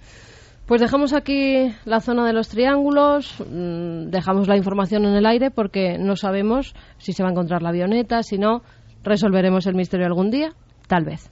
[0.66, 5.50] Pues dejamos aquí la zona de los triángulos, mm, dejamos la información en el aire
[5.50, 8.62] porque no sabemos si se va a encontrar la avioneta, si no,
[9.02, 10.50] resolveremos el misterio algún día,
[10.86, 11.30] tal vez.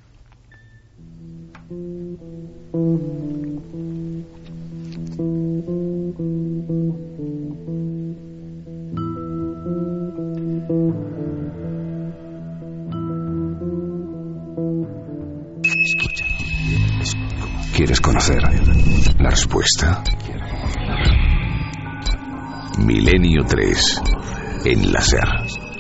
[17.80, 18.42] ¿Quieres conocer
[19.20, 20.04] la respuesta?
[22.78, 24.02] Milenio 3
[24.66, 25.70] en la SER.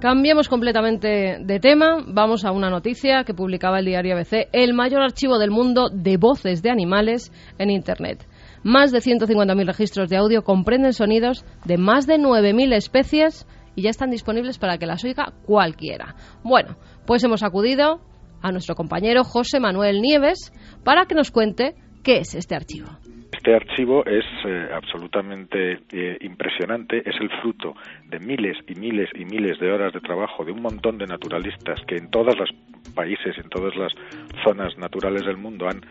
[0.00, 1.98] Cambiemos completamente de tema.
[2.06, 6.16] Vamos a una noticia que publicaba el diario ABC, el mayor archivo del mundo de
[6.16, 8.26] voces de animales en Internet.
[8.66, 13.46] Más de 150.000 registros de audio comprenden sonidos de más de 9.000 especies
[13.76, 16.16] y ya están disponibles para que las oiga cualquiera.
[16.42, 16.74] Bueno,
[17.06, 18.00] pues hemos acudido
[18.42, 20.52] a nuestro compañero José Manuel Nieves
[20.84, 22.88] para que nos cuente qué es este archivo.
[23.32, 27.74] Este archivo es eh, absolutamente eh, impresionante, es el fruto
[28.08, 31.78] de miles y miles y miles de horas de trabajo de un montón de naturalistas
[31.86, 32.50] que en todos los
[32.96, 33.92] países, en todas las
[34.42, 35.82] zonas naturales del mundo han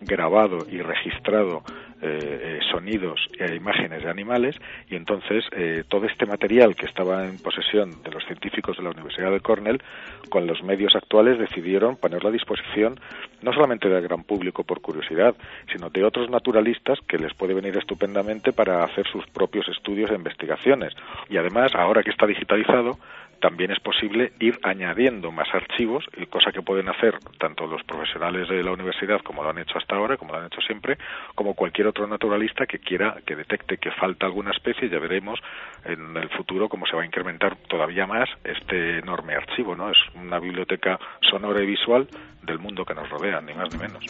[0.00, 1.62] grabado y registrado
[2.02, 4.56] eh, eh, sonidos e imágenes de animales
[4.88, 8.90] y entonces eh, todo este material que estaba en posesión de los científicos de la
[8.90, 9.82] Universidad de Cornell
[10.30, 12.98] con los medios actuales decidieron ponerlo a disposición
[13.42, 15.34] no solamente del gran público por curiosidad
[15.70, 20.14] sino de otros naturalistas que les puede venir estupendamente para hacer sus propios estudios e
[20.14, 20.94] investigaciones.
[21.28, 22.98] Y además ahora que está digitalizado
[23.40, 28.62] también es posible ir añadiendo más archivos, cosa que pueden hacer tanto los profesionales de
[28.62, 30.98] la universidad como lo han hecho hasta ahora, como lo han hecho siempre,
[31.34, 35.40] como cualquier otro naturalista que quiera que detecte que falta alguna especie, ya veremos
[35.84, 39.90] en el futuro cómo se va a incrementar todavía más este enorme archivo, ¿no?
[39.90, 42.06] Es una biblioteca sonora y visual
[42.42, 44.04] del mundo que nos rodea, ni más ni menos.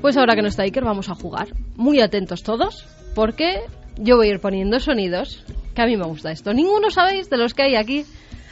[0.00, 1.48] Pues ahora que no está Iker, vamos a jugar.
[1.76, 3.62] Muy atentos todos, porque
[3.96, 5.44] yo voy a ir poniendo sonidos
[5.78, 6.52] que a mí me gusta esto.
[6.52, 8.04] Ninguno sabéis de los que hay aquí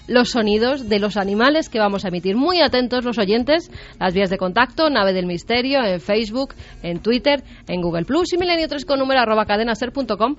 [0.06, 2.36] los sonidos de los animales que vamos a emitir.
[2.36, 3.68] Muy atentos los oyentes,
[3.98, 6.54] las vías de contacto, Nave del Misterio, en Facebook,
[6.84, 10.36] en Twitter, en Google Plus y milenio 3 con número arroba cadenaser.com.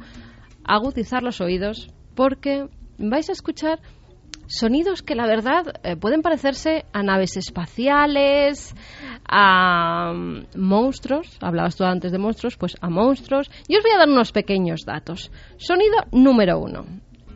[0.63, 2.67] Agudizar los oídos porque
[2.97, 3.81] vais a escuchar
[4.47, 8.73] sonidos que la verdad eh, pueden parecerse a naves espaciales,
[9.27, 13.51] a mm, monstruos, hablabas tú antes de monstruos, pues a monstruos.
[13.67, 15.31] Y os voy a dar unos pequeños datos.
[15.57, 16.85] Sonido número uno.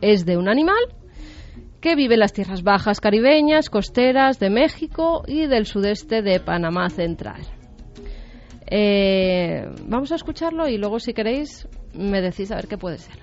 [0.00, 0.82] Es de un animal
[1.80, 6.88] que vive en las tierras bajas caribeñas, costeras de México y del sudeste de Panamá
[6.90, 7.42] Central.
[8.70, 13.18] Eh, vamos a escucharlo y luego si queréis me decís a ver qué puede ser.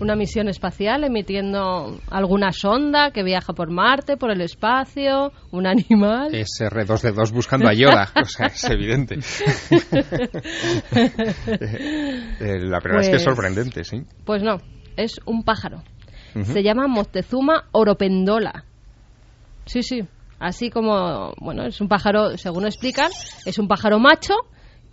[0.00, 6.34] Una misión espacial emitiendo alguna sonda que viaja por Marte, por el espacio, un animal.
[6.34, 9.18] Es R2D2 buscando a Yoda, o sea, es evidente.
[12.38, 14.02] Eh, la verdad es que es Pues- sorprendente, sí.
[14.24, 14.58] Pues no,
[14.96, 15.82] es un pájaro.
[16.44, 18.64] Se llama Moctezuma oropendola.
[19.64, 20.02] Sí, sí.
[20.38, 23.10] Así como, bueno, es un pájaro, según explican,
[23.46, 24.34] es un pájaro macho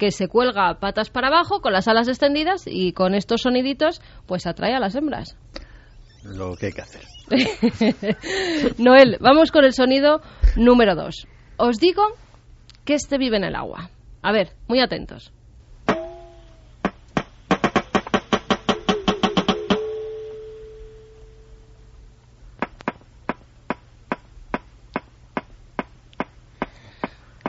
[0.04, 4.46] que se cuelga patas para abajo con las alas extendidas y con estos soniditos pues
[4.46, 5.38] atrae a las hembras.
[6.26, 7.04] Lo que hay que hacer.
[8.80, 10.20] Noel, vamos con el sonido
[10.58, 11.26] número 2.
[11.56, 12.04] Os digo
[12.84, 13.92] que este vive en el agua.
[14.22, 15.32] A ver, muy atentos.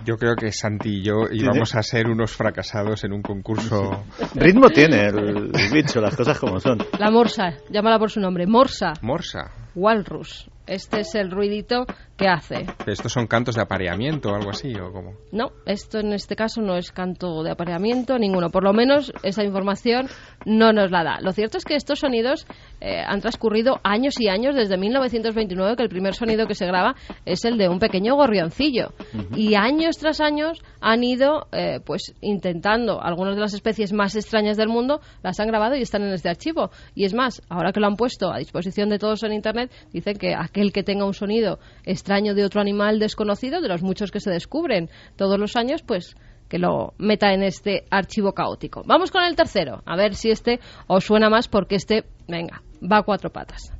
[0.04, 4.04] Yo creo que Santi y yo íbamos a ser unos fracasados en un concurso.
[4.34, 6.78] Ritmo tiene el, bicho, las cosas como son.
[6.98, 9.50] La morsa, llámala por su nombre, morsa, Morsa.
[9.74, 10.48] walrus.
[10.66, 11.84] Este es el ruidito
[12.16, 12.64] que hace.
[12.86, 14.72] ¿Estos son cantos de apareamiento o algo así?
[14.76, 15.12] ¿O cómo?
[15.30, 18.48] No, esto en este caso no es canto de apareamiento ninguno.
[18.48, 20.08] Por lo menos esa información
[20.44, 21.18] no nos la da.
[21.20, 22.46] Lo cierto es que estos sonidos
[22.80, 26.94] eh, han transcurrido años y años desde 1929, que el primer sonido que se graba
[27.24, 28.92] es el de un pequeño gorrioncillo.
[29.36, 34.56] Y años tras años han ido eh, pues intentando, algunas de las especies más extrañas
[34.56, 36.70] del mundo las han grabado y están en este archivo.
[36.94, 40.16] Y es más, ahora que lo han puesto a disposición de todos en Internet, dicen
[40.16, 44.20] que aquel que tenga un sonido extraño de otro animal desconocido, de los muchos que
[44.20, 46.16] se descubren todos los años, pues
[46.48, 48.82] que lo meta en este archivo caótico.
[48.86, 52.98] Vamos con el tercero, a ver si este os suena más porque este, venga, va
[52.98, 53.72] a cuatro patas.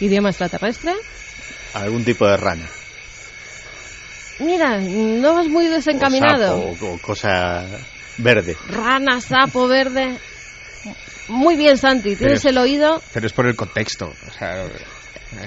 [0.00, 0.92] Idioma extraterrestre.
[1.74, 2.66] Algún tipo de rana.
[4.38, 6.72] Mira, no vas muy O desencaminado.
[6.72, 7.64] sapo, o cosa
[8.18, 8.56] verde.
[8.68, 10.18] Rana, sapo, verde.
[11.28, 13.02] Muy bien, Santi, tienes Pero- el oído.
[13.12, 14.06] Pero es por el contexto.
[14.28, 14.66] O sea,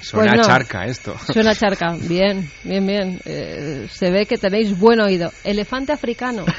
[0.02, 0.44] suena Pues no.
[0.54, 1.16] charca esto.
[1.32, 1.96] Suena charca.
[2.02, 3.20] Bien, bien, bien.
[3.26, 5.32] Eh, se ve que tenéis buen oído.
[5.44, 6.46] Elefante africano.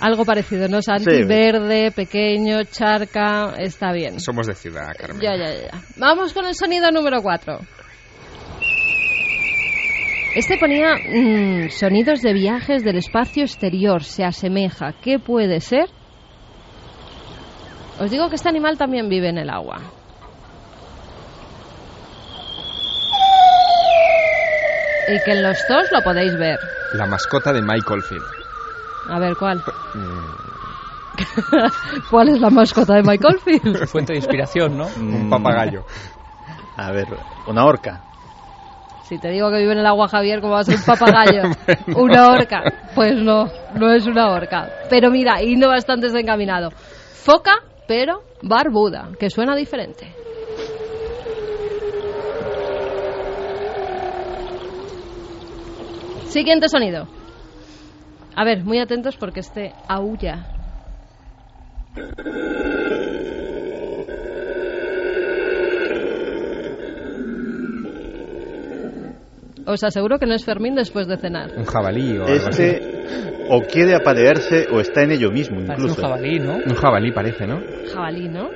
[0.00, 1.10] Algo parecido, ¿no, Santi?
[1.10, 1.24] Sí.
[1.24, 3.54] Verde, pequeño, charca.
[3.58, 4.20] Está bien.
[4.20, 5.20] Somos de ciudad, Carmen.
[5.20, 5.82] Ya, ya, ya.
[5.96, 7.58] Vamos con el sonido número 4.
[10.38, 14.04] Este ponía mm, sonidos de viajes del espacio exterior.
[14.04, 14.92] Se asemeja.
[15.02, 15.86] ¿Qué puede ser?
[17.98, 19.80] Os digo que este animal también vive en el agua.
[25.08, 26.60] Y que en los dos lo podéis ver.
[26.92, 28.22] La mascota de Michael Field.
[29.08, 29.60] A ver, ¿cuál?
[29.94, 30.36] Mm,
[32.10, 33.88] ¿Cuál es la mascota de Michael Field?
[33.88, 34.86] Fuente de inspiración, ¿no?
[34.86, 35.84] Un papagayo.
[36.76, 37.08] A ver,
[37.48, 38.07] una orca.
[39.08, 41.44] Si te digo que vive en el agua, Javier, ¿cómo va a ser un papagayo?
[41.96, 42.62] Una orca.
[42.94, 44.68] Pues no, no es una orca.
[44.90, 46.68] Pero mira, yendo bastante desencaminado.
[46.70, 47.54] Foca,
[47.86, 50.14] pero barbuda, que suena diferente.
[56.26, 57.08] Siguiente sonido.
[58.36, 60.44] A ver, muy atentos porque este aúlla.
[69.70, 71.50] Os aseguro que no es Fermín después de cenar.
[71.56, 72.62] Un jabalí o algo así.
[72.62, 72.98] Este
[73.50, 76.00] o quiere aparearse o está en ello mismo, Parece incluso.
[76.00, 76.54] un jabalí, ¿no?
[76.56, 77.60] Un jabalí parece, ¿no?
[77.92, 78.48] Jabalí, ¿no?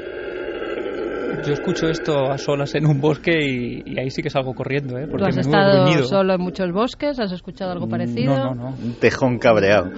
[1.47, 4.97] Yo escucho esto a solas en un bosque y, y ahí sí que salgo corriendo,
[4.99, 5.05] ¿eh?
[5.07, 6.05] ¿Tú Porque has menudo estado gruñido.
[6.07, 7.19] solo en muchos bosques?
[7.19, 8.35] ¿Has escuchado algo parecido?
[8.37, 8.69] No, no, no.
[8.83, 9.91] Un tejón cabreado.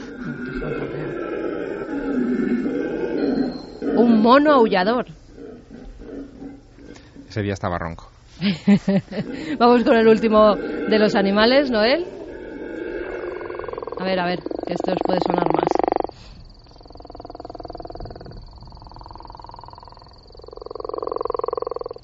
[3.96, 5.06] Un mono aullador.
[7.28, 8.10] Ese día estaba ronco.
[9.58, 12.04] Vamos con el último de los animales, Noel.
[13.98, 15.68] A ver, a ver, que esto os puede sonar más.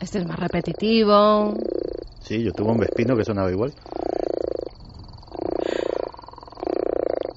[0.00, 1.54] Este es más repetitivo.
[2.22, 3.72] Sí, yo tuve un vespino que sonaba igual.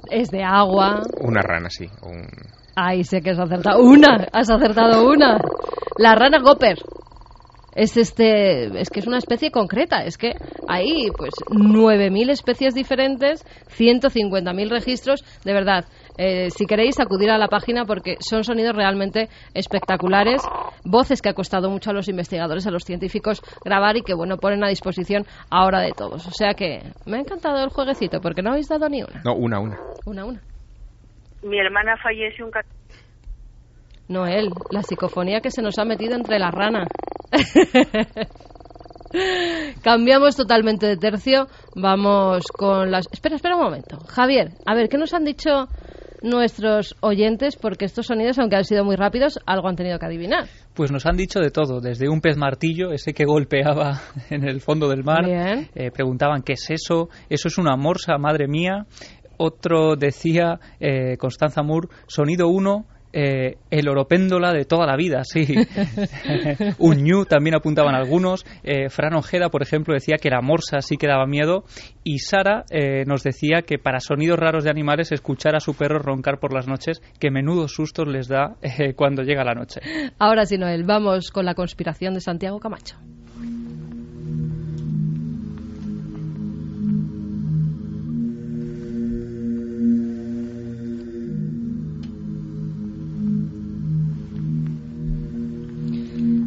[0.09, 1.01] Es de agua.
[1.21, 1.89] Una rana, sí.
[2.03, 2.27] un-
[2.75, 3.79] Ay, sé que has acertado.
[3.83, 4.27] ¡Una!
[4.31, 5.37] ¡Has acertado una!
[5.97, 6.77] La rana Gopper.
[7.75, 10.33] Es este es que es una especie concreta es que
[10.67, 13.45] hay pues 9000 especies diferentes
[13.77, 15.23] 150.000 registros.
[15.43, 15.85] De verdad
[16.17, 20.41] eh, si queréis acudir a la página porque son sonidos realmente espectaculares
[20.85, 24.37] voces que ha costado mucho a los investigadores a los científicos grabar y que bueno
[24.37, 26.27] ponen a disposición ahora de todos.
[26.27, 29.21] O sea que me ha encantado el jueguecito porque no habéis dado ni una.
[29.23, 29.77] No una una.
[30.05, 30.41] Una una.
[31.43, 32.51] Mi hermana fallece un
[34.07, 36.87] no él, la psicofonía que se nos ha metido entre las ranas.
[39.83, 41.47] Cambiamos totalmente de tercio.
[41.75, 43.07] Vamos con las.
[43.11, 43.99] Espera, espera un momento.
[44.07, 45.67] Javier, a ver, ¿qué nos han dicho
[46.23, 47.55] nuestros oyentes?
[47.55, 50.47] Porque estos sonidos, aunque han sido muy rápidos, algo han tenido que adivinar.
[50.73, 54.61] Pues nos han dicho de todo, desde un pez martillo, ese que golpeaba en el
[54.61, 55.25] fondo del mar.
[55.27, 57.09] Eh, preguntaban qué es eso.
[57.29, 58.85] Eso es una morsa, madre mía.
[59.37, 65.45] Otro decía, eh, Constanza Moore, sonido 1, eh, el oropéndola de toda la vida, sí.
[66.79, 68.43] un ñu también apuntaban algunos.
[68.63, 71.63] Eh, Fran Ojeda, por ejemplo, decía que la morsa sí que daba miedo.
[72.03, 75.99] Y Sara eh, nos decía que para sonidos raros de animales, escuchar a su perro
[75.99, 78.55] roncar por las noches, que menudos sustos les da
[78.95, 79.79] cuando llega la noche.
[80.17, 82.97] Ahora sí, Noel, vamos con la conspiración de Santiago Camacho.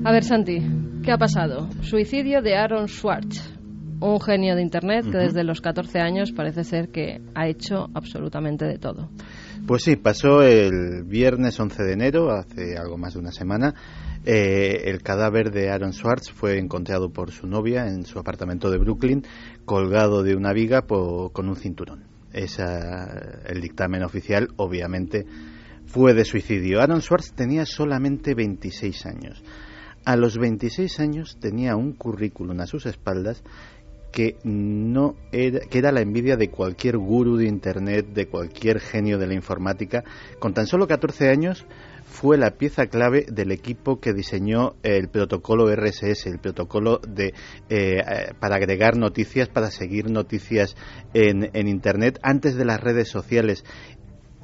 [0.06, 0.62] A ver, Santi,
[1.02, 1.68] ¿qué ha pasado?
[1.82, 3.42] Suicidio de Aaron Swartz,
[3.98, 8.66] un genio de Internet que desde los 14 años parece ser que ha hecho absolutamente
[8.66, 9.10] de todo.
[9.66, 13.74] Pues sí, pasó el viernes 11 de enero, hace algo más de una semana.
[14.24, 18.78] Eh, el cadáver de Aaron Swartz fue encontrado por su novia en su apartamento de
[18.78, 19.24] Brooklyn,
[19.64, 22.04] colgado de una viga con un cinturón.
[22.32, 25.26] Esa, el dictamen oficial, obviamente,
[25.86, 26.80] fue de suicidio.
[26.80, 29.42] Aaron Swartz tenía solamente 26 años.
[30.06, 33.42] A los 26 años tenía un currículum a sus espaldas
[34.12, 39.18] que no era, que era la envidia de cualquier gurú de internet, de cualquier genio
[39.18, 40.04] de la informática.
[40.38, 41.66] Con tan solo 14 años
[42.04, 47.34] fue la pieza clave del equipo que diseñó el protocolo RSS, el protocolo de
[47.68, 50.76] eh, para agregar noticias, para seguir noticias
[51.14, 53.64] en internet antes de las redes sociales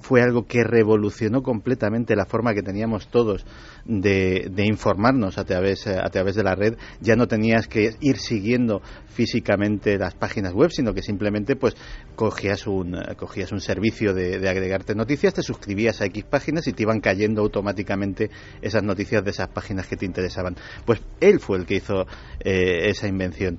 [0.02, 3.46] fue algo que revolucionó completamente la forma que teníamos todos
[3.84, 6.74] de, informarnos a través, a través de la red.
[7.00, 11.76] Ya no tenías que ir siguiendo físicamente las páginas web, sino que simplemente pues
[12.16, 16.82] cogías un, cogías un servicio de, agregarte noticias, te suscribías a X páginas y te
[16.82, 18.30] iban cayendo automáticamente
[18.60, 20.56] esas noticias de esas páginas que te interesaban.
[20.84, 22.06] Pues él fue el que hizo
[22.40, 23.58] eh, esa invención.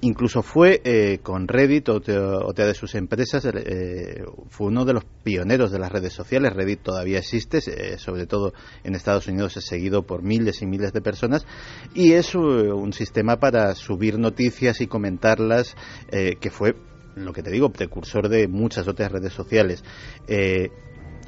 [0.00, 5.72] Incluso fue eh, con Reddit, otra, de sus empresas, eh, fue uno de los pioneros
[5.72, 6.52] de las redes sociales.
[6.52, 8.52] Reddit todavía existe, eh, sobre todo
[8.84, 11.46] en Estados Unidos es seguido por miles y miles de personas
[11.94, 15.76] y es un sistema para subir noticias y comentarlas
[16.08, 16.76] que fue
[17.16, 19.82] lo que te digo, precursor de muchas otras redes sociales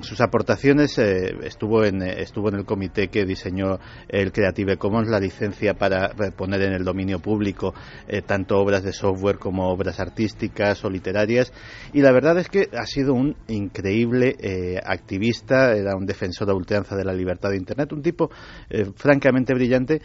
[0.02, 3.78] sus aportaciones eh, estuvo en eh, estuvo en el comité que diseñó
[4.08, 7.74] el Creative Commons la licencia para poner en el dominio público
[8.08, 11.52] eh, tanto obras de software como obras artísticas o literarias.
[11.92, 14.36] Y la verdad es que ha sido un increíble
[14.84, 18.30] activista era un defensor a ultranza de la libertad de internet un tipo
[18.96, 20.00] francamente brillante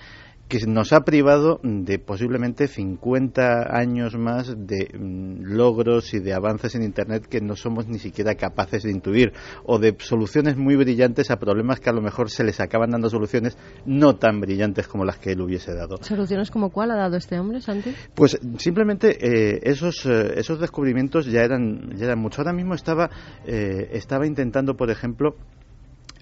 [0.48, 6.76] que nos ha privado de posiblemente 50 años más de mm, logros y de avances
[6.76, 11.32] en Internet que no somos ni siquiera capaces de intuir, o de soluciones muy brillantes
[11.32, 15.04] a problemas que a lo mejor se les acaban dando soluciones no tan brillantes como
[15.04, 15.98] las que él hubiese dado.
[16.02, 17.94] ¿Soluciones como cuál ha dado este hombre, Santi?
[18.14, 22.42] Pues simplemente eh, esos, eh, esos descubrimientos ya eran, ya eran mucho.
[22.42, 23.10] Ahora mismo estaba,
[23.46, 25.36] eh, estaba intentando, por ejemplo,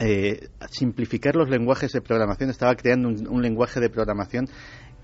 [0.05, 4.49] eh, simplificar los lenguajes de programación, estaba creando un, lenguaje de programación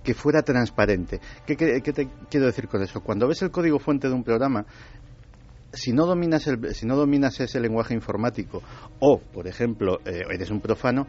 [0.03, 1.21] que fuera transparente.
[1.45, 2.99] ¿Qué, te quiero decir con eso?
[2.99, 4.65] Cuando ves el código fuente de un programa,
[5.71, 8.61] si no dominas, el, si no dominas ese lenguaje informático
[8.99, 11.07] o, por ejemplo, eh, eres un profano,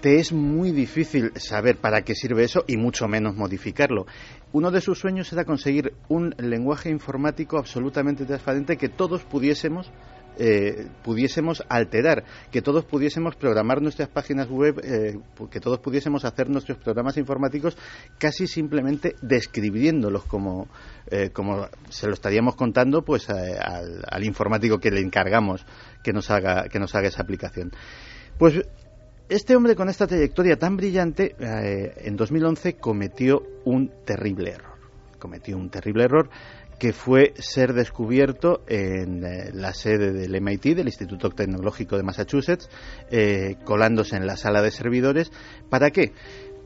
[0.00, 4.06] te es muy difícil saber para qué sirve eso y mucho menos modificarlo.
[4.52, 9.92] Uno de sus sueños era conseguir un lenguaje informático absolutamente transparente que todos pudiésemos
[10.38, 15.18] eh, pudiésemos alterar, que todos pudiésemos programar nuestras páginas web, eh,
[15.50, 17.76] que todos pudiésemos hacer nuestros programas informáticos
[18.18, 20.68] casi simplemente describiéndolos como,
[21.10, 25.64] eh, como se lo estaríamos contando pues al, al, informático que le encargamos
[26.02, 27.72] que nos haga, que nos haga esa aplicación.
[28.38, 28.60] Pues
[29.28, 34.75] este hombre con esta trayectoria tan brillante en 2011 cometió un terrible error.
[35.26, 36.30] Cometió un terrible error
[36.78, 42.70] que fue ser descubierto en eh, la sede del MIT, del Instituto Tecnológico de Massachusetts,
[43.10, 45.32] eh, colándose en la sala de servidores.
[45.68, 46.12] ¿Para qué?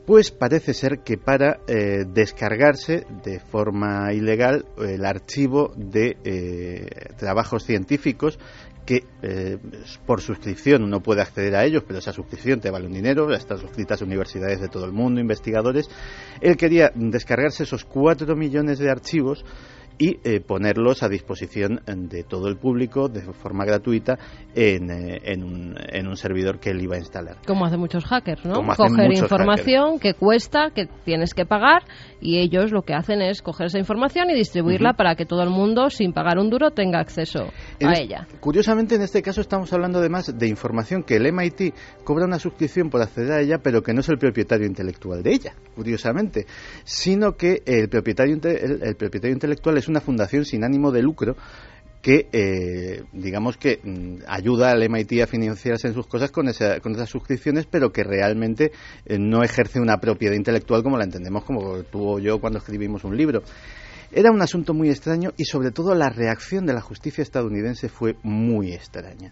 [0.05, 8.37] Pues parece ser que para eh, descargarse de forma ilegal el archivo de trabajos científicos
[8.85, 9.57] que eh,
[10.05, 13.57] por suscripción uno puede acceder a ellos, pero esa suscripción te vale un dinero, están
[13.57, 15.89] suscritas universidades de todo el mundo, investigadores.
[16.39, 19.45] Él quería descargarse esos cuatro millones de archivos
[19.97, 24.17] y eh, ponerlos a disposición de todo el público de forma gratuita
[24.55, 27.37] en, eh, en, un, en, un, servidor que él iba a instalar.
[27.45, 28.53] Como hacen muchos hackers, ¿no?
[28.75, 31.83] Coger información que cuesta, que tienes que pagar
[32.19, 35.49] y ellos lo que hacen es coger esa información y distribuirla para que todo el
[35.49, 37.51] mundo, sin pagar un duro, tenga acceso
[37.81, 38.27] a ella.
[38.39, 41.73] Curiosamente, en este caso estamos hablando además de información que el MIT
[42.03, 45.31] cobra una suscripción por acceder a ella, pero que no es el propietario intelectual de
[45.31, 46.45] ella, curiosamente,
[46.83, 51.35] sino que el propietario, el, el propietario intelectual es una fundación sin ánimo de lucro
[52.01, 56.47] que, eh, digamos que mm, ayuda al MIT a financiarse en sus cosas con,
[56.81, 58.71] con esas suscripciones, pero que realmente
[59.05, 63.03] eh, no ejerce una propiedad intelectual como la entendemos como tú o yo cuando escribimos
[63.03, 63.43] un libro.
[64.13, 68.17] Era un asunto muy extraño y sobre todo la reacción de la justicia estadounidense fue
[68.23, 69.29] muy extraña.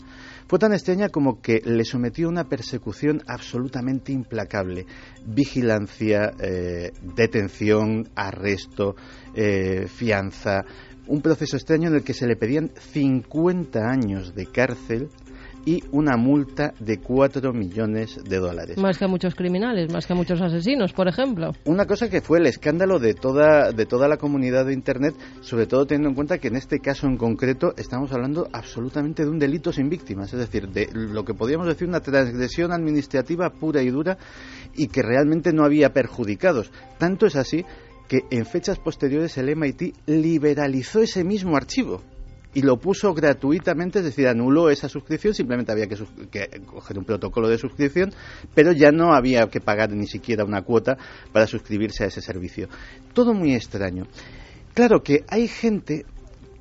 [0.48, 4.86] Fue tan extraña como que le sometió a una persecución absolutamente implacable.
[5.26, 8.96] Vigilancia, eh, detención, arresto,
[9.36, 10.64] eh, fianza.
[11.08, 15.10] Un proceso extraño en el que se le pedían 50 años de cárcel
[15.66, 18.78] y una multa de 4 millones de dólares.
[18.78, 21.52] Más que a muchos criminales, más que a muchos asesinos, por ejemplo.
[21.66, 25.68] Una cosa que fue el escándalo de toda, de toda la comunidad de Internet, sobre
[25.68, 29.40] todo teniendo en cuenta que en este caso en concreto estamos hablando absolutamente de un
[29.40, 33.90] delito sin víctimas, es decir, de lo que podríamos decir una transgresión administrativa pura y
[33.90, 34.18] dura
[34.76, 36.72] y que realmente no había perjudicados.
[36.98, 37.66] Tanto es así
[38.08, 42.02] que en fechas posteriores el MIT liberalizó ese mismo archivo
[42.54, 45.98] y lo puso gratuitamente, es decir, anuló esa suscripción, simplemente había que,
[46.66, 48.12] coger un protocolo de suscripción,
[48.56, 50.98] pero ya no había que pagar ni siquiera una cuota
[51.32, 52.68] para suscribirse a ese servicio.
[53.14, 54.08] Todo muy extraño.
[54.74, 56.06] Claro que hay gente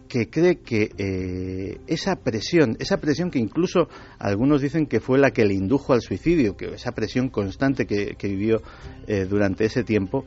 [0.09, 3.89] que cree que eh, esa presión, esa presión que incluso
[4.19, 8.17] algunos dicen que fue la que le indujo al suicidio, que esa presión constante que,
[8.23, 8.63] vivió
[9.07, 10.25] eh, durante ese tiempo,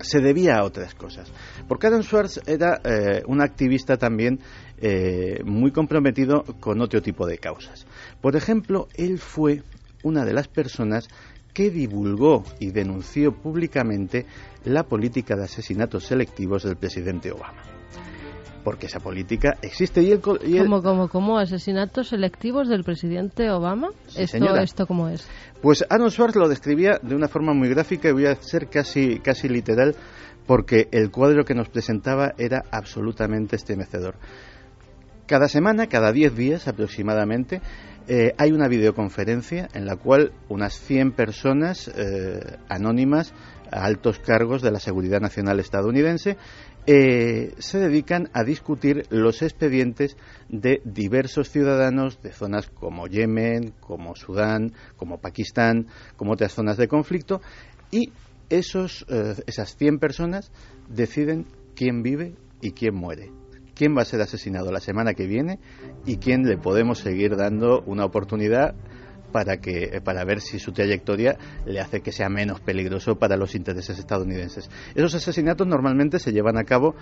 [0.00, 1.32] se debía a otras cosas.
[1.66, 4.40] Porque Aaron Schwartz era eh, un activista también
[4.80, 7.86] eh, muy comprometido con otro tipo de causas.
[8.20, 9.62] Por ejemplo, él fue
[10.02, 11.08] una de las personas
[11.52, 14.26] que divulgó y denunció públicamente
[14.64, 17.62] la política de asesinatos selectivos del presidente Obama.
[18.62, 25.08] Porque esa política existe y el, ¿Cómo, asesinatos selectivos del presidente Obama esto esto cómo
[25.08, 25.26] es
[25.62, 29.20] pues Arnold Schwartz lo describía de una forma muy gráfica y voy a ser casi
[29.20, 29.94] casi literal
[30.46, 34.16] porque el cuadro que nos presentaba era absolutamente estremecedor
[35.28, 37.60] cada semana cada 10 días aproximadamente
[38.08, 43.34] eh, hay una videoconferencia en la cual unas 100 personas eh, anónimas
[43.70, 46.38] a altos cargos de la seguridad nacional estadounidense
[46.86, 50.16] eh, se dedican a discutir los expedientes
[50.48, 56.88] de diversos ciudadanos de zonas como Yemen, como Sudán, como Pakistán, como otras zonas de
[56.88, 57.42] conflicto,
[57.90, 58.10] y
[58.48, 59.04] esos,
[59.46, 60.50] esas 100 personas
[60.88, 61.44] deciden
[61.76, 62.32] quién vive
[62.62, 63.37] y quién muere
[63.78, 65.60] quién va a ser asesinado la semana que viene
[66.04, 68.74] y quién le podemos seguir dando una oportunidad
[69.30, 73.54] para, que, para ver si su trayectoria le hace que sea menos peligroso para los
[73.54, 74.68] intereses estadounidenses.
[74.94, 76.96] Esos asesinatos normalmente se llevan a cabo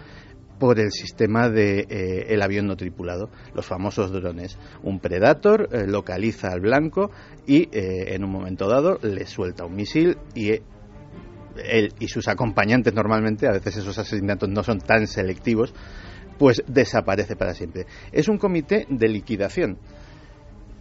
[0.59, 4.59] por el sistema de eh, el avión no tripulado, los famosos drones.
[4.82, 7.11] Un Predator eh, localiza al blanco
[7.47, 12.93] y eh, en un momento dado le suelta un misil y él y sus acompañantes
[12.93, 15.73] normalmente, a veces esos asesinatos no son tan selectivos,
[16.39, 17.87] pues desaparece para siempre.
[18.13, 19.79] Es un comité de liquidación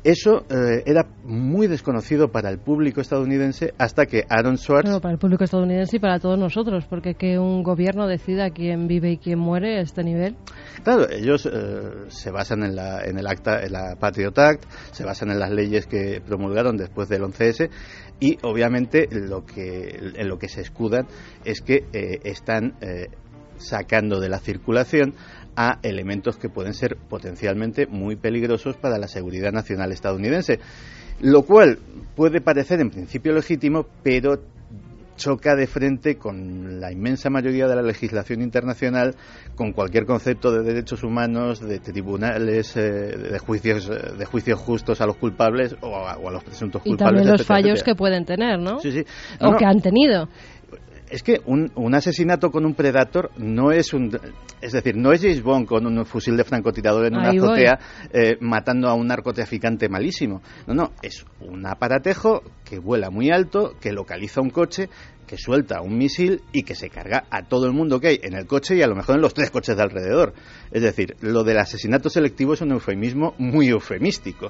[0.06, 5.02] eso eh, era muy desconocido para el público estadounidense hasta que Aaron Swartz...
[5.02, 9.14] para el público estadounidense y para todos nosotros, porque que un gobierno decida quién vive
[9.14, 10.36] y quién muere a este nivel...
[10.84, 15.04] Claro, ellos eh, se basan en, la, en el acta, en la Patriot Act, se
[15.04, 17.72] basan en las leyes que promulgaron después del 11S
[18.20, 21.08] y obviamente lo que, en lo que se escudan
[21.44, 22.76] es que eh, están
[23.58, 25.16] sacando de la circulación
[25.56, 30.60] a elementos que pueden ser potencialmente muy peligrosos para la seguridad nacional estadounidense.
[31.22, 31.80] Lo cual
[32.16, 34.40] puede parecer en principio legítimo, pero
[35.16, 39.16] choca de frente con la inmensa mayoría de la legislación internacional,
[39.56, 45.02] con cualquier concepto de derechos humanos, de tribunales, eh, de juicios, eh, de juicios justos
[45.02, 47.22] a los culpables o a, los presuntos culpables.
[47.22, 48.80] Y también los fallos que pueden tener, ¿no?
[48.80, 49.06] Sí, sí.
[49.40, 50.28] o que han tenido
[51.10, 54.18] es que un, un, asesinato con un Predator no es un...
[54.62, 57.80] Es decir, no es James Bond con un fusil de francotirador en una azotea
[58.12, 60.42] eh, matando a un narcotraficante malísimo.
[60.66, 64.90] No, no, es un aparatejo que vuela muy alto, que localiza un coche,
[65.28, 68.36] que suelta un misil y que se carga a todo el mundo que hay en
[68.36, 70.34] el coche y a lo mejor en los tres coches de alrededor.
[70.72, 74.50] Es decir, lo del asesinato selectivo es un eufemismo muy eufemístico.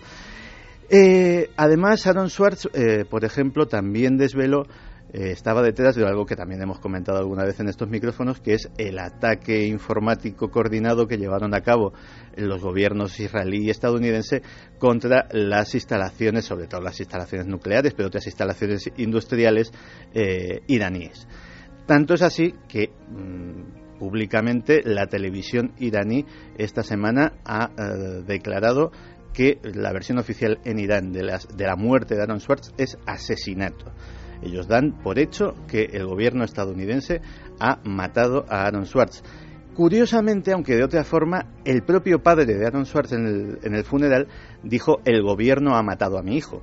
[0.90, 4.68] Eh, además, Aaron Schwartz, eh, por ejemplo, también desveló
[5.14, 8.54] eh, estaba detrás de algo que también hemos comentado alguna vez en estos micrófonos, que
[8.54, 11.94] es el ataque informático coordinado que llevaron a cabo
[12.36, 14.42] los gobiernos israelí y estadounidense
[14.80, 19.72] contra las instalaciones, sobre todo las instalaciones nucleares, pero otras instalaciones industriales
[20.14, 21.28] eh, iraníes.
[21.86, 26.26] Tanto es así que mm, públicamente la televisión iraní
[26.58, 28.92] esta semana ha eh, declarado
[29.34, 33.92] que la versión oficial en Irán de, de la muerte de Aaron Swartz es asesinato.
[34.46, 37.22] Ellos dan por hecho que el gobierno estadounidense
[37.60, 39.24] ha matado a Aaron Swartz.
[39.74, 44.28] Curiosamente, aunque de otra forma, el propio padre de Aaron Swartz en el, funeral
[44.64, 46.62] dijo el gobierno ha matado a mi hijo.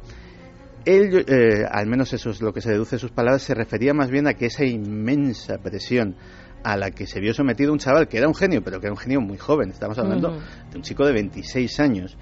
[0.84, 3.94] Él, eh, al menos eso es lo que se deduce de sus palabras, se refería
[3.94, 6.16] más bien a que esa inmensa presión
[6.64, 8.92] a la que se vio sometido un chaval que era un genio, pero que era
[8.92, 10.30] un genio muy joven, estamos hablando
[10.70, 12.16] de un chico de 26 años,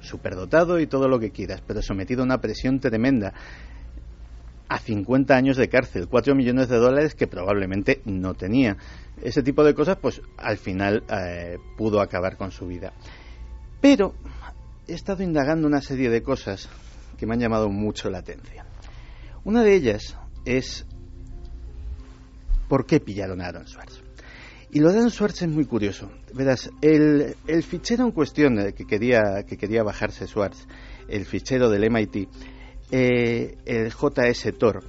[0.00, 3.34] superdotado y todo lo que quieras, pero sometido a una presión tremenda
[4.70, 8.76] a 50 años de cárcel, 4 millones de dólares que probablemente no tenía.
[9.20, 12.92] Ese tipo de cosas, pues al final eh, pudo acabar con su vida.
[13.80, 14.14] Pero
[14.86, 16.68] he estado indagando una serie de cosas
[17.18, 18.64] que me han llamado mucho la atención.
[19.42, 20.86] Una de ellas es
[22.68, 24.00] por qué pillaron a Aaron Swartz.
[24.70, 26.12] Y lo de Aaron Swartz es muy curioso.
[26.32, 30.64] Verás, el, el fichero en cuestión eh, que quería, que quería bajarse Swartz,
[31.08, 32.28] el fichero del MIT,
[32.90, 34.82] eh, el JS Tor.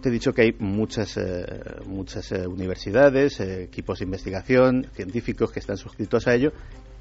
[0.00, 1.46] Te he dicho que hay muchas, eh,
[1.86, 6.52] muchas eh, universidades, equipos de investigación, científicos que están suscritos a ello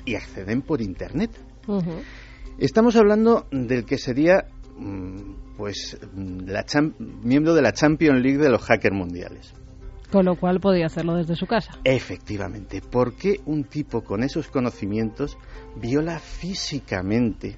[0.05, 1.31] y acceden por Internet.
[2.57, 4.45] Estamos hablando del que sería
[4.77, 6.63] mm, pues la
[7.23, 9.53] miembro de la Champions League de los hackers mundiales.
[10.11, 11.79] Con lo cual podía hacerlo desde su casa.
[11.83, 12.81] Efectivamente.
[12.81, 15.37] ¿Por qué un tipo con esos conocimientos
[15.75, 17.57] viola físicamente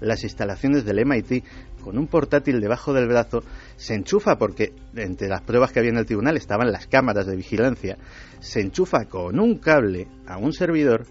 [0.00, 1.44] las instalaciones del MIT
[1.82, 3.42] con un portátil debajo del brazo,
[3.76, 7.36] se enchufa porque entre las pruebas que había en el tribunal estaban las cámaras de
[7.36, 7.98] vigilancia,
[8.40, 11.06] se enchufa con un cable a un servidor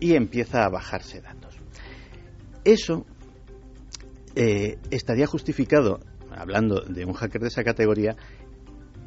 [0.00, 1.56] y empieza a bajarse datos.
[2.64, 3.06] Eso
[4.34, 6.00] eh, estaría justificado,
[6.30, 8.16] hablando de un hacker de esa categoría,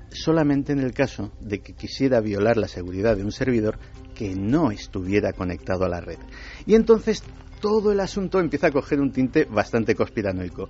[0.10, 3.80] solamente en el caso de que quisiera violar la seguridad de un servidor
[4.16, 6.20] que no estuviera conectado a la red.
[6.66, 7.24] Y entonces
[7.62, 10.68] todo el asunto empieza a coger un tinte bastante conspiranoico.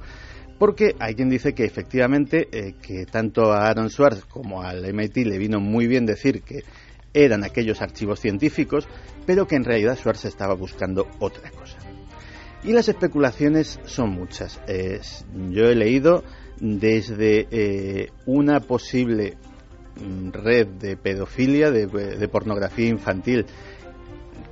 [0.59, 5.17] Porque hay quien dice que efectivamente eh, que tanto a Aaron Swartz como al MIT
[5.25, 6.63] le vino muy bien decir que
[7.13, 8.87] eran aquellos archivos científicos,
[9.25, 11.77] pero que en realidad Swartz estaba buscando otra cosa.
[12.63, 14.61] Y las especulaciones son muchas.
[15.49, 16.23] yo he leído
[16.59, 19.37] desde eh, una posible
[19.99, 23.47] mm, red de pedofilia, de pornografía infantil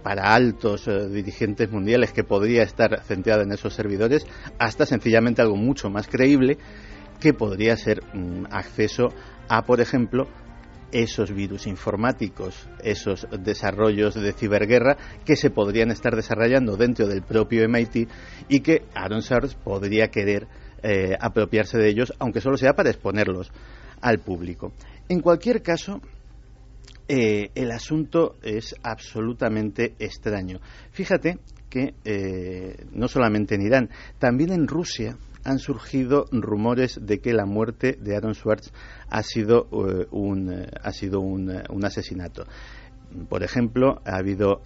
[0.03, 4.25] para altos eh, dirigentes mundiales que podría estar centrada en esos servidores,
[4.57, 6.57] hasta sencillamente algo mucho más creíble
[7.19, 9.09] que podría ser mm, acceso
[9.47, 10.27] a, por ejemplo,
[10.91, 17.67] esos virus informáticos, esos desarrollos de ciberguerra que se podrían estar desarrollando dentro del propio
[17.67, 18.09] MIT
[18.47, 20.47] y que Aaron Sars podría querer
[20.81, 23.51] eh, apropiarse de ellos, aunque solo sea para exponerlos
[24.01, 24.71] al público.
[25.09, 26.01] En cualquier caso,
[27.11, 30.59] eh, el asunto es absolutamente extraño.
[30.91, 37.33] Fíjate que eh, no solamente en Irán, también en Rusia han surgido rumores de que
[37.33, 38.71] la muerte de Aaron Swartz
[39.09, 41.49] ha sido, eh, un, ha sido un,
[41.83, 42.45] asesinato.
[43.27, 44.61] Por ejemplo, ha habido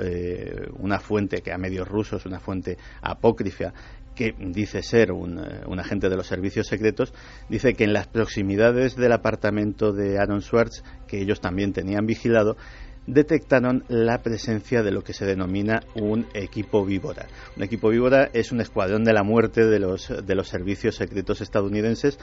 [0.80, 3.74] una fuente que a medios rusos, una fuente apócrifa,
[4.14, 7.14] que dice ser un, un, agente de los servicios secretos,
[7.49, 10.84] dice que en las proximidades del apartamento de Aaron Swartz,
[11.14, 12.57] que ellos también tenían vigilado,
[13.06, 17.27] detectaron la presencia de lo que se denomina un equipo víbora.
[17.56, 21.40] Un equipo víbora es un escuadrón de la muerte de los, de los servicios secretos
[21.41, 22.18] estadounidenses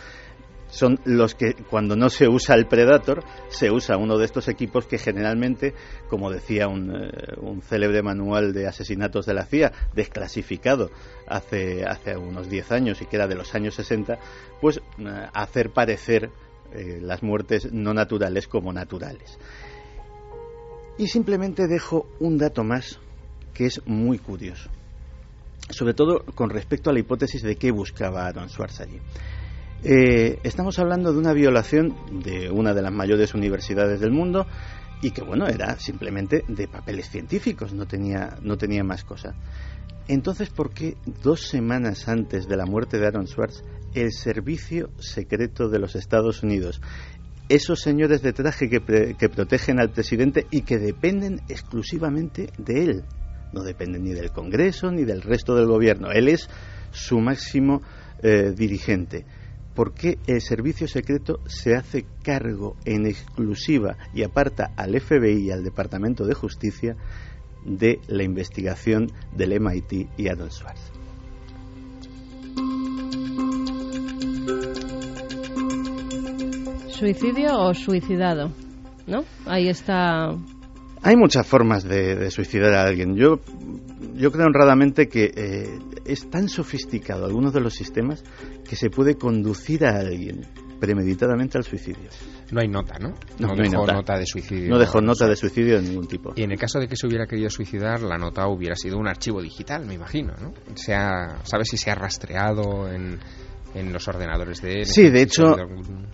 [0.71, 4.87] son los que cuando no se usa el Predator se usa uno de estos equipos
[4.87, 5.75] que generalmente,
[6.09, 10.91] como decía un, eh, un célebre manual de asesinatos de la CIA, desclasificado
[11.27, 14.19] hace, hace unos 10 años y que era de los años 60,
[14.61, 14.83] pues eh,
[15.35, 16.31] hacer parecer
[16.73, 19.39] eh, las muertes no naturales como naturales.
[20.99, 22.99] Y simplemente dejo un dato más
[23.55, 24.71] que es muy curioso,
[25.71, 29.01] sobre todo con respecto a la hipótesis de qué buscaba Aaron Schwartz allí.
[29.83, 34.47] Estamos hablando de una violación de una de las mayores universidades del mundo
[35.03, 39.35] y que bueno era simplemente de papeles científicos, no tenía, no tenía más cosa.
[40.09, 43.63] Entonces, ¿por qué dos semanas antes de la muerte de Aaron Swartz,
[43.95, 46.81] el servicio secreto de los Estados Unidos,
[47.49, 53.05] esos señores de traje que, que protegen al presidente y que dependen exclusivamente de él,
[53.53, 56.49] no dependen ni del Congreso ni del resto del gobierno, él es
[56.93, 57.83] su máximo
[58.23, 59.25] eh, dirigente.
[59.75, 65.51] ¿Por qué el servicio secreto se hace cargo en exclusiva y aparta al FBI y
[65.53, 66.97] al Departamento de Justicia
[67.65, 71.00] de la investigación del MIT y Adolf Schwartz?
[77.01, 78.53] ¿Suicidio o suicidado?
[79.07, 79.25] ¿No?
[79.47, 80.37] Ahí está.
[81.01, 83.17] Hay muchas formas de, suicidar a alguien.
[83.17, 83.41] Yo,
[84.17, 88.23] yo creo honradamente que eh, es tan sofisticado algunos de los sistemas
[88.69, 90.43] que se puede conducir a alguien
[90.79, 92.11] premeditadamente al suicidio.
[92.53, 93.15] No hay nota, ¿no?
[93.39, 94.19] No, dejó nota.
[94.19, 94.69] de suicidio.
[94.69, 96.35] No dejó nota de suicidio de ningún tipo.
[96.37, 99.09] Y en el caso de que se hubiera querido suicidar, la nota hubiera sido un
[99.09, 100.53] archivo digital, me imagino, ¿no?
[100.75, 100.93] Se
[101.45, 103.19] ¿Sabes si se ha rastreado en,
[103.75, 104.87] en los ordenadores de él.
[104.87, 105.57] Sí, de hecho,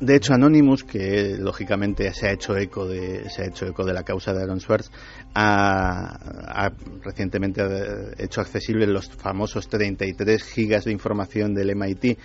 [0.01, 3.95] de hecho Anonymous, que lógicamente se ha hecho eco de se ha hecho eco de
[3.95, 4.91] la causa de Aaron Swartz,
[5.35, 6.71] ha,
[7.03, 7.63] recientemente
[8.19, 12.19] hecho accesibles los famosos 33 gigas de información del MIT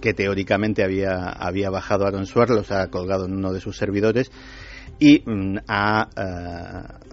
[0.00, 4.30] que teóricamente había había bajado Aaron Swartz, los ha colgado en uno de sus servidores
[4.98, 7.08] y mm, ha eh,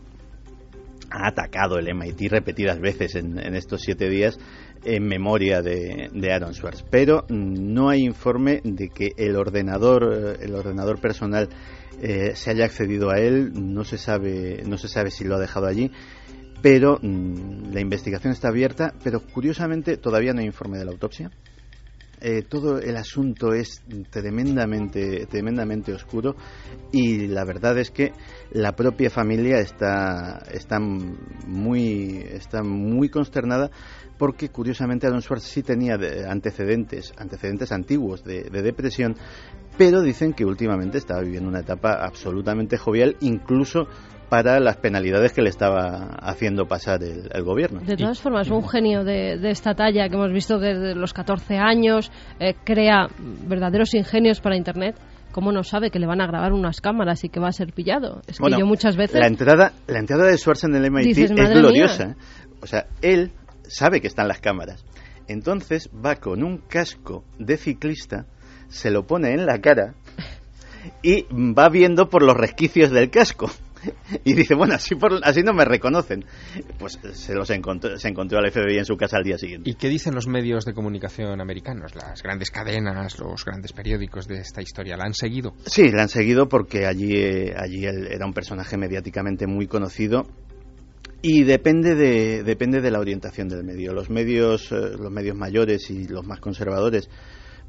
[1.12, 4.38] ha atacado el MIT repetidas veces en, estos siete días
[4.86, 6.84] en memoria de, Aaron Swartz.
[6.90, 11.50] Pero no hay informe de que el ordenador, el ordenador personal
[12.02, 13.52] eh, se haya accedido a él.
[13.54, 15.92] No se sabe, no se sabe si lo ha dejado allí.
[16.62, 18.94] Pero mm, la investigación está abierta.
[19.04, 21.32] Pero curiosamente todavía no hay informe de la autopsia.
[22.22, 26.36] Eh, todo el asunto es tremendamente, tremendamente oscuro
[26.92, 28.14] y la verdad es que
[28.52, 33.70] la propia familia está, está, muy, está muy consternada
[34.18, 35.98] porque curiosamente Aaron Schwartz sí tenía
[36.30, 39.16] antecedentes, antecedentes antiguos de, depresión,
[39.78, 43.88] pero dicen que últimamente estaba viviendo una etapa absolutamente jovial, incluso
[44.30, 47.82] para las penalidades que le estaba haciendo pasar el, gobierno.
[47.82, 52.12] De todas formas, un genio de, esta talla que hemos visto desde los 14 años
[52.40, 53.08] eh, crea
[53.48, 54.96] verdaderos ingenios para Internet.
[55.36, 57.74] ¿Cómo no sabe que le van a grabar unas cámaras y que va a ser
[57.74, 58.22] pillado?
[58.26, 59.20] Es que yo muchas veces...
[59.20, 62.12] La entrada, la entrada de Schwartz en el MIT es gloriosa.
[62.12, 62.16] ¿eh?
[62.62, 63.34] O sea, él
[63.68, 64.86] sabe que están las cámaras.
[65.28, 68.28] Entonces va con un casco de ciclista,
[68.70, 69.96] se lo pone en la cara
[71.02, 73.52] y va viendo por los resquicios del casco.
[74.24, 76.26] Y dice, bueno, así, por, así no me reconocen.
[76.80, 79.70] Pues se los encontró, se encontró al FBI en su casa al día siguiente.
[79.70, 81.96] ¿Y qué dicen los medios de comunicación americanos?
[81.96, 85.54] Las grandes cadenas, los grandes periódicos de esta historia, ¿la han seguido?
[85.66, 90.24] Sí, la han seguido porque allí, eh, allí él era un personaje mediáticamente muy conocido
[91.28, 93.94] y depende de, depende de la orientación del medio.
[93.94, 97.10] Los medios, eh, los medios mayores y los más conservadores,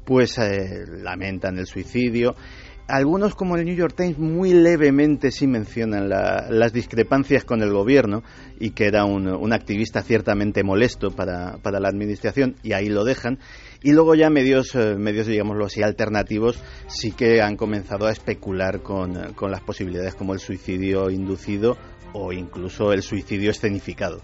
[0.05, 2.35] pues eh, lamentan el suicidio.
[2.87, 8.23] Algunos, como el New York Times, muy levemente sí mencionan las discrepancias con el gobierno
[8.61, 13.39] y que era un, activista ciertamente molesto para, para, la administración y ahí lo dejan.
[13.83, 18.81] Y luego ya medios, eh, medios digámoslo así, alternativos sí que han comenzado a especular
[18.81, 21.77] con, con las posibilidades como el suicidio inducido
[22.13, 24.21] o incluso el suicidio escenificado.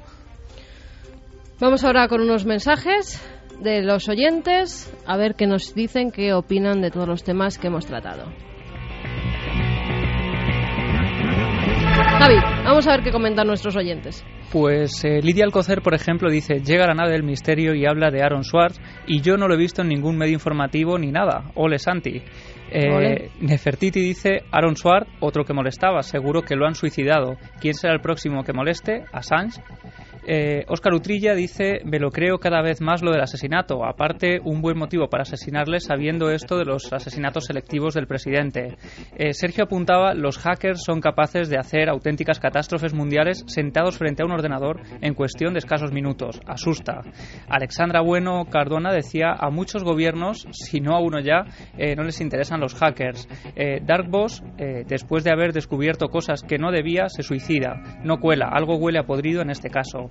[1.59, 3.21] Vamos ahora con unos mensajes
[3.59, 7.67] de los oyentes, a ver qué nos dicen, qué opinan de todos los temas que
[7.67, 8.31] hemos tratado.
[12.23, 14.23] Javi, vamos a ver qué comentan nuestros oyentes.
[14.49, 18.23] Pues eh, Lidia Alcocer, por ejemplo, dice, llega la nave del misterio y habla de
[18.23, 21.51] Aaron Swartz y yo no lo he visto en ningún medio informativo ni nada.
[21.55, 22.21] Ole Santi.
[22.71, 27.35] Eh, Nefertiti dice, Aaron Swartz, otro que molestaba, seguro que lo han suicidado.
[27.59, 29.03] ¿Quién será el próximo que moleste?
[29.11, 29.61] Assange.
[30.25, 33.85] Eh, Oscar Utrilla dice, me lo creo cada vez más lo del asesinato.
[33.85, 38.77] Aparte, un buen motivo para asesinarle sabiendo esto de los asesinatos selectivos del presidente.
[39.17, 44.25] Eh, Sergio apuntaba, los hackers son capaces de hacer auténticas catástrofes mundiales sentados frente a
[44.25, 46.39] un ordenador en cuestión de escasos minutos.
[46.47, 47.01] Asusta.
[47.49, 51.45] Alexandra Bueno Cardona decía, a muchos gobiernos, si no a uno ya,
[51.77, 53.27] eh, no les interesan los hackers.
[53.83, 57.99] Dark Boss, después de haber descubierto cosas que no debía, se suicida.
[58.03, 60.09] No cuela, algo huele a podrido en este caso.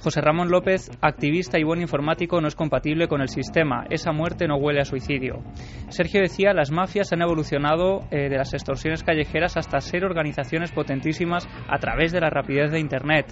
[0.00, 3.84] José Ramón López, activista y buen informático, no es compatible con el sistema.
[3.90, 5.42] Esa muerte no huele a suicidio.
[5.88, 11.48] Sergio decía, las mafias han evolucionado eh, de las extorsiones callejeras hasta ser organizaciones potentísimas
[11.68, 13.26] a través de la rapidez de Internet.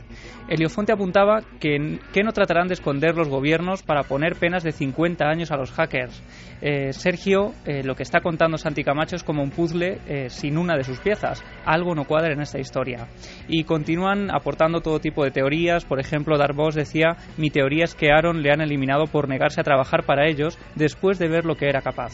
[0.49, 5.25] Eliofonte apuntaba que, que no tratarán de esconder los gobiernos para poner penas de 50
[5.25, 6.23] años a los hackers.
[6.63, 10.77] Eh, Sergio, eh, lo que está contando Santi Camacho es como un puzzle sin una
[10.77, 11.45] de sus piezas.
[11.65, 13.07] Algo no cuadra en esta historia.
[13.49, 16.06] Y continúan aportando todo tipo de teorías, por ejemplo,
[16.39, 20.05] dar Vos decía, mi teoría es que Aaron le han eliminado por negarse a trabajar
[20.05, 22.12] para ellos después de ver lo que era capaz.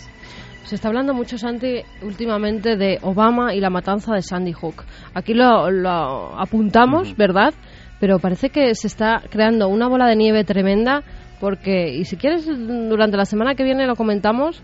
[0.64, 4.85] Se está hablando mucho, Santi, últimamente de Obama y la matanza de Sandy Hook.
[5.12, 7.52] Aquí lo, apuntamos, ¿verdad?
[8.01, 11.02] Pero parece que se está creando una bola de nieve tremenda
[11.40, 14.62] porque, y si quieres, durante la semana que viene lo comentamos,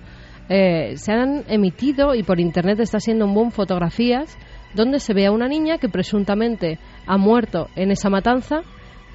[0.49, 4.39] eh, se han emitido y por internet está siendo un boom fotografías
[4.75, 8.63] donde se ve a una niña que presuntamente ha muerto en esa matanza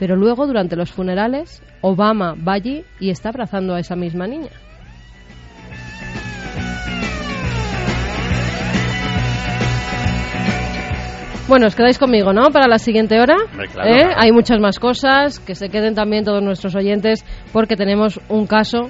[0.03, 4.49] pero luego, durante los funerales, Obama va allí y está abrazando a esa misma niña.
[11.47, 12.49] Bueno, os quedáis conmigo, ¿no?
[12.51, 13.37] Para la siguiente hora.
[13.85, 14.09] ¿Eh?
[14.17, 15.39] Hay muchas más cosas.
[15.39, 17.23] Que se queden también todos nuestros oyentes
[17.53, 18.89] porque tenemos un caso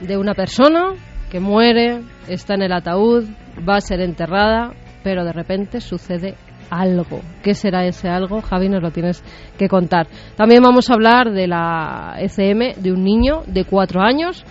[0.00, 0.92] de una persona
[1.30, 3.24] que muere, está en el ataúd,
[3.66, 6.34] va a ser enterrada, pero de repente sucede
[6.80, 7.20] algo.
[7.42, 8.40] ¿Qué será ese algo?
[8.40, 9.22] Javi, nos lo tienes
[9.58, 10.06] que contar.
[10.36, 14.44] También vamos a hablar de la ECM, de un niño de cuatro años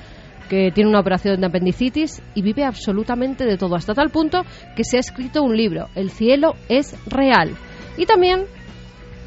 [0.50, 4.44] que tiene una operación de apendicitis y vive absolutamente de todo, hasta tal punto
[4.76, 7.56] que se ha escrito un libro, El cielo es real.
[7.98, 8.46] Y también,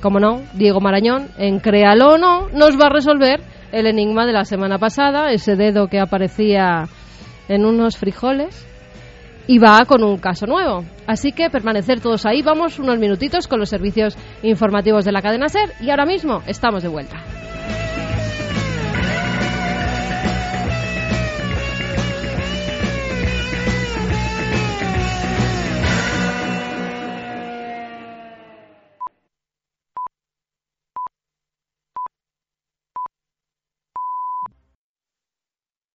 [0.02, 3.40] como no, Diego Marañón, en Créalo o no, nos va a resolver
[3.72, 6.84] el enigma de la semana pasada, ese dedo que aparecía
[7.48, 8.66] en unos frijoles
[9.46, 10.84] y va con un caso nuevo.
[11.06, 12.42] Así que permanecer todos ahí.
[12.42, 16.82] Vamos unos minutitos con los servicios informativos de la cadena SER y ahora mismo estamos
[16.82, 17.16] de vuelta.